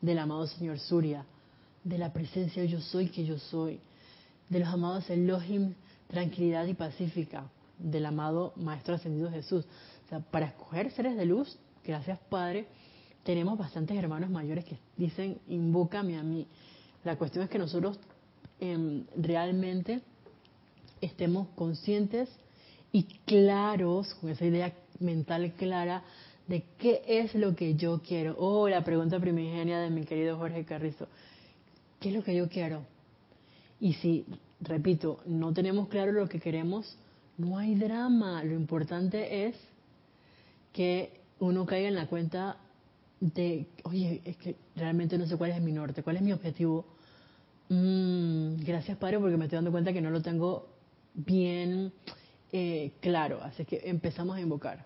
del 0.01 0.19
amado 0.19 0.47
Señor 0.47 0.79
Surya, 0.79 1.25
de 1.83 1.97
la 1.97 2.11
presencia 2.11 2.65
yo 2.65 2.81
soy 2.81 3.09
que 3.09 3.25
yo 3.25 3.37
soy, 3.37 3.79
de 4.49 4.59
los 4.59 4.67
amados 4.67 5.09
Elohim, 5.09 5.73
tranquilidad 6.07 6.65
y 6.65 6.73
pacífica, 6.73 7.45
del 7.81 8.05
amado 8.05 8.53
Maestro 8.55 8.95
Ascendido 8.95 9.29
Jesús. 9.29 9.65
O 10.05 10.09
sea, 10.09 10.19
para 10.19 10.47
escoger 10.47 10.91
seres 10.91 11.15
de 11.17 11.25
luz, 11.25 11.57
gracias 11.83 12.19
Padre, 12.29 12.67
tenemos 13.23 13.57
bastantes 13.57 13.97
hermanos 13.97 14.29
mayores 14.29 14.65
que 14.65 14.77
dicen, 14.97 15.39
invócame 15.47 16.17
a 16.17 16.23
mí. 16.23 16.47
La 17.03 17.17
cuestión 17.17 17.43
es 17.43 17.49
que 17.49 17.59
nosotros 17.59 17.99
Em, 18.61 19.05
realmente 19.15 20.01
estemos 21.01 21.47
conscientes 21.55 22.29
y 22.91 23.05
claros, 23.25 24.13
con 24.13 24.29
esa 24.29 24.45
idea 24.45 24.71
mental 24.99 25.53
clara 25.53 26.03
de 26.47 26.63
qué 26.77 27.01
es 27.07 27.33
lo 27.33 27.55
que 27.55 27.73
yo 27.73 28.01
quiero. 28.07 28.35
Oh, 28.37 28.69
la 28.69 28.83
pregunta 28.83 29.19
primigenia 29.19 29.79
de 29.79 29.89
mi 29.89 30.05
querido 30.05 30.37
Jorge 30.37 30.63
Carrizo. 30.63 31.07
¿Qué 31.99 32.09
es 32.09 32.15
lo 32.15 32.23
que 32.23 32.35
yo 32.35 32.49
quiero? 32.49 32.83
Y 33.79 33.93
si, 33.93 34.25
repito, 34.59 35.21
no 35.25 35.53
tenemos 35.53 35.87
claro 35.87 36.11
lo 36.11 36.29
que 36.29 36.39
queremos, 36.39 36.95
no 37.41 37.57
hay 37.57 37.75
drama. 37.75 38.43
Lo 38.43 38.53
importante 38.53 39.47
es 39.47 39.55
que 40.73 41.19
uno 41.39 41.65
caiga 41.65 41.87
en 41.87 41.95
la 41.95 42.07
cuenta 42.07 42.57
de, 43.19 43.67
oye, 43.83 44.21
es 44.25 44.37
que 44.37 44.55
realmente 44.75 45.17
no 45.17 45.25
sé 45.25 45.37
cuál 45.37 45.51
es 45.51 45.61
mi 45.61 45.71
norte, 45.71 46.03
cuál 46.03 46.17
es 46.17 46.21
mi 46.21 46.31
objetivo 46.31 46.85
Mm, 47.73 48.65
gracias, 48.65 48.97
Padre, 48.97 49.17
porque 49.17 49.37
me 49.37 49.45
estoy 49.45 49.55
dando 49.55 49.71
cuenta 49.71 49.93
que 49.93 50.01
no 50.01 50.09
lo 50.09 50.21
tengo 50.21 50.67
bien 51.13 51.93
eh, 52.51 52.91
claro. 52.99 53.41
Así 53.41 53.63
que 53.63 53.83
empezamos 53.85 54.35
a 54.35 54.41
invocar. 54.41 54.85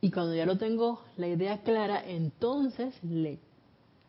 Y 0.00 0.10
cuando 0.10 0.34
ya 0.34 0.44
lo 0.44 0.58
tengo 0.58 1.04
la 1.16 1.28
idea 1.28 1.62
clara, 1.62 2.02
entonces 2.04 2.92
le 3.04 3.38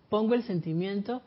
pongo 0.10 0.34
el 0.34 0.42
sentimiento 0.42 1.22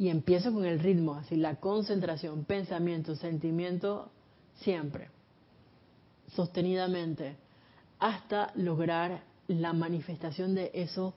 y 0.00 0.08
empiezo 0.08 0.52
con 0.52 0.64
el 0.64 0.80
ritmo, 0.80 1.14
así 1.14 1.36
la 1.36 1.60
concentración, 1.60 2.44
pensamiento, 2.44 3.14
sentimiento, 3.14 4.10
siempre, 4.60 5.08
sostenidamente, 6.34 7.36
hasta 7.98 8.52
lograr 8.54 9.22
la 9.48 9.72
manifestación 9.72 10.54
de 10.54 10.70
eso 10.74 11.14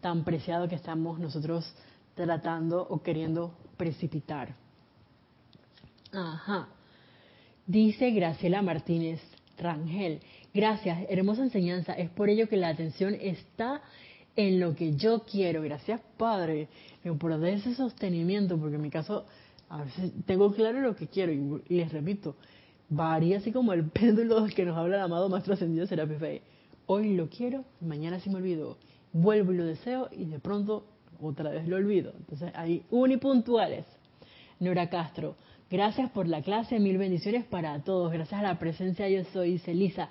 tan 0.00 0.24
preciado 0.24 0.68
que 0.68 0.74
estamos 0.74 1.18
nosotros 1.18 1.72
tratando 2.14 2.86
o 2.88 3.02
queriendo 3.02 3.54
precipitar. 3.76 4.54
Ajá. 6.12 6.68
Dice 7.66 8.10
Graciela 8.10 8.60
Martínez 8.60 9.20
Rangel, 9.56 10.20
gracias, 10.52 11.06
hermosa 11.08 11.42
enseñanza, 11.42 11.92
es 11.92 12.10
por 12.10 12.28
ello 12.28 12.48
que 12.48 12.56
la 12.56 12.68
atención 12.68 13.14
está 13.20 13.82
en 14.34 14.60
lo 14.60 14.74
que 14.74 14.94
yo 14.96 15.22
quiero, 15.24 15.62
gracias 15.62 16.00
Padre, 16.16 16.68
por 17.18 17.32
ese 17.44 17.74
sostenimiento, 17.74 18.58
porque 18.58 18.76
en 18.76 18.82
mi 18.82 18.90
caso 18.90 19.26
a 19.68 19.84
veces 19.84 20.12
tengo 20.26 20.52
claro 20.52 20.80
lo 20.80 20.96
que 20.96 21.06
quiero 21.06 21.32
y, 21.32 21.74
les 21.74 21.92
repito, 21.92 22.36
varía 22.94 23.38
así 23.38 23.52
como 23.52 23.72
el 23.72 23.84
péndulo 23.90 24.46
que 24.54 24.64
nos 24.64 24.76
habla 24.76 24.96
el 24.96 25.02
amado 25.02 25.28
Maestro 25.28 25.54
Ascendido 25.54 25.86
Serapis 25.86 26.42
Hoy 26.86 27.14
lo 27.14 27.28
quiero, 27.28 27.64
mañana 27.80 28.20
se 28.20 28.28
me 28.28 28.36
olvido, 28.36 28.76
vuelvo 29.12 29.52
y 29.52 29.56
lo 29.56 29.64
deseo 29.64 30.08
y 30.10 30.24
de 30.24 30.40
pronto 30.40 30.84
otra 31.20 31.50
vez 31.50 31.66
lo 31.68 31.76
olvido. 31.76 32.12
Entonces, 32.18 32.50
hay 32.54 32.82
unipuntuales. 32.90 33.86
Nora 34.58 34.90
Castro, 34.90 35.36
gracias 35.70 36.10
por 36.10 36.26
la 36.26 36.42
clase, 36.42 36.80
mil 36.80 36.98
bendiciones 36.98 37.44
para 37.44 37.82
todos. 37.82 38.12
Gracias 38.12 38.40
a 38.40 38.42
la 38.42 38.58
presencia 38.58 39.08
yo 39.08 39.24
soy, 39.32 39.58
Celisa. 39.58 40.08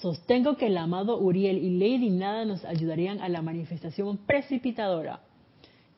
Sostengo 0.00 0.56
que 0.56 0.68
el 0.68 0.78
amado 0.78 1.18
Uriel 1.18 1.58
y 1.58 1.78
Lady 1.78 2.10
Nada 2.10 2.44
nos 2.44 2.64
ayudarían 2.64 3.20
a 3.20 3.28
la 3.28 3.42
manifestación 3.42 4.16
precipitadora. 4.16 5.20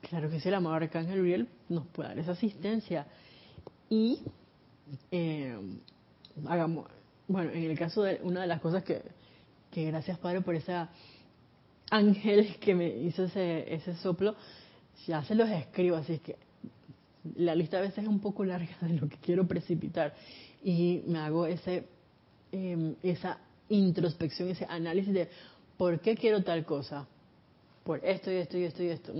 Claro 0.00 0.30
que 0.30 0.40
sí, 0.40 0.48
el 0.48 0.54
amado 0.54 0.76
Arcángel 0.76 1.20
Uriel 1.20 1.48
nos 1.68 1.86
puede 1.88 2.08
dar 2.08 2.18
esa 2.18 2.32
asistencia. 2.32 3.06
Y 3.88 4.20
eh, 5.10 5.56
hagamos, 6.46 6.86
bueno, 7.28 7.50
en 7.50 7.64
el 7.64 7.78
caso 7.78 8.02
de 8.02 8.20
una 8.22 8.42
de 8.42 8.46
las 8.46 8.60
cosas 8.60 8.82
que, 8.84 9.02
que 9.70 9.84
gracias 9.86 10.18
Padre 10.18 10.40
por 10.40 10.54
ese 10.54 10.74
ángel 11.90 12.56
que 12.60 12.74
me 12.74 12.88
hizo 12.88 13.24
ese, 13.24 13.72
ese 13.72 13.94
soplo, 13.96 14.34
ya 15.06 15.24
se 15.24 15.34
los 15.34 15.48
escribo, 15.48 15.96
así 15.96 16.18
que 16.18 16.36
la 17.36 17.54
lista 17.54 17.78
a 17.78 17.80
veces 17.80 17.98
es 17.98 18.08
un 18.08 18.20
poco 18.20 18.44
larga 18.44 18.76
de 18.80 18.94
lo 18.94 19.08
que 19.08 19.16
quiero 19.16 19.46
precipitar 19.46 20.14
y 20.62 21.02
me 21.06 21.18
hago 21.18 21.46
ese 21.46 21.88
em, 22.52 22.94
esa 23.02 23.38
introspección, 23.68 24.48
ese 24.48 24.66
análisis 24.68 25.12
de 25.12 25.28
por 25.76 26.00
qué 26.00 26.14
quiero 26.14 26.42
tal 26.42 26.64
cosa, 26.64 27.06
por 27.82 28.04
esto 28.04 28.30
y 28.30 28.36
esto 28.36 28.58
y 28.58 28.64
esto 28.64 28.82
y 28.82 28.88
esto. 28.88 29.12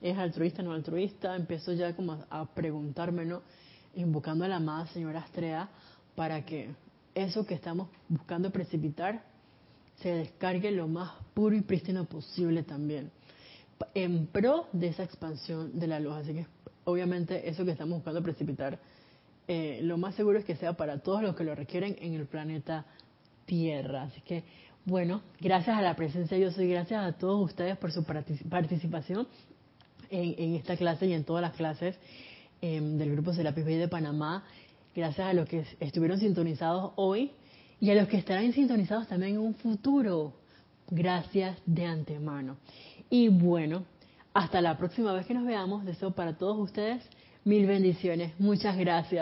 ¿Es 0.00 0.18
altruista 0.18 0.62
no 0.62 0.72
altruista? 0.72 1.36
Empiezo 1.36 1.72
ya 1.72 1.94
como 1.94 2.24
a, 2.28 2.46
preguntarme, 2.54 3.24
¿no? 3.24 3.42
Invocando 3.94 4.44
a 4.44 4.48
la 4.48 4.56
amada 4.56 4.86
señora 4.88 5.20
Astrea 5.20 5.68
para 6.14 6.44
que 6.44 6.70
eso 7.14 7.46
que 7.46 7.54
estamos 7.54 7.88
buscando 8.08 8.50
precipitar 8.50 9.22
se 9.96 10.10
descargue 10.14 10.70
lo 10.70 10.88
más 10.88 11.12
puro 11.34 11.54
y 11.54 11.60
prístino 11.60 12.04
posible 12.04 12.62
también, 12.62 13.10
en 13.94 14.26
pro 14.26 14.68
de 14.72 14.88
esa 14.88 15.04
expansión 15.04 15.78
de 15.78 15.86
la 15.86 16.00
luz. 16.00 16.14
Así 16.14 16.34
que 16.34 16.46
obviamente 16.84 17.48
eso 17.48 17.64
que 17.64 17.72
estamos 17.72 17.96
buscando 17.96 18.22
precipitar, 18.22 18.78
eh, 19.48 19.80
lo 19.82 19.98
más 19.98 20.14
seguro 20.14 20.38
es 20.38 20.44
que 20.44 20.56
sea 20.56 20.74
para 20.74 20.98
todos 20.98 21.22
los 21.22 21.36
que 21.36 21.44
lo 21.44 21.54
requieren 21.54 21.96
en 22.00 22.14
el 22.14 22.26
planeta 22.26 22.86
Tierra. 23.44 24.04
Así 24.04 24.20
que, 24.22 24.44
bueno, 24.84 25.22
gracias 25.40 25.76
a 25.76 25.82
la 25.82 25.94
presencia 25.94 26.38
yo 26.38 26.50
soy, 26.50 26.68
gracias 26.68 27.04
a 27.04 27.12
todos 27.12 27.44
ustedes 27.44 27.76
por 27.76 27.92
su 27.92 28.04
participación 28.04 29.26
en, 30.10 30.54
esta 30.54 30.76
clase 30.76 31.06
y 31.06 31.12
en 31.12 31.24
todas 31.24 31.42
las 31.42 31.54
clases 31.54 31.96
em, 32.60 32.98
del 32.98 33.12
Grupo 33.12 33.32
Serapis 33.32 33.64
Bay 33.64 33.76
de 33.76 33.88
Panamá. 33.88 34.44
Gracias 34.94 35.26
a 35.26 35.32
los 35.32 35.48
que 35.48 35.64
estuvieron 35.80 36.18
sintonizados 36.18 36.92
hoy 36.96 37.32
y 37.80 37.90
a 37.90 37.94
los 37.94 38.08
que 38.08 38.18
estarán 38.18 38.52
sintonizados 38.52 39.08
también 39.08 39.34
en 39.34 39.40
un 39.40 39.54
futuro. 39.54 40.34
Gracias 40.90 41.58
de 41.64 41.86
antemano. 41.86 42.58
Y 43.08 43.28
bueno, 43.28 43.84
hasta 44.34 44.60
la 44.60 44.76
próxima 44.76 45.12
vez 45.12 45.26
que 45.26 45.34
nos 45.34 45.46
veamos. 45.46 45.84
Deseo 45.84 46.10
para 46.10 46.36
todos 46.36 46.58
ustedes 46.58 47.02
mil 47.44 47.66
bendiciones. 47.66 48.38
Muchas 48.38 48.76
gracias. 48.76 49.10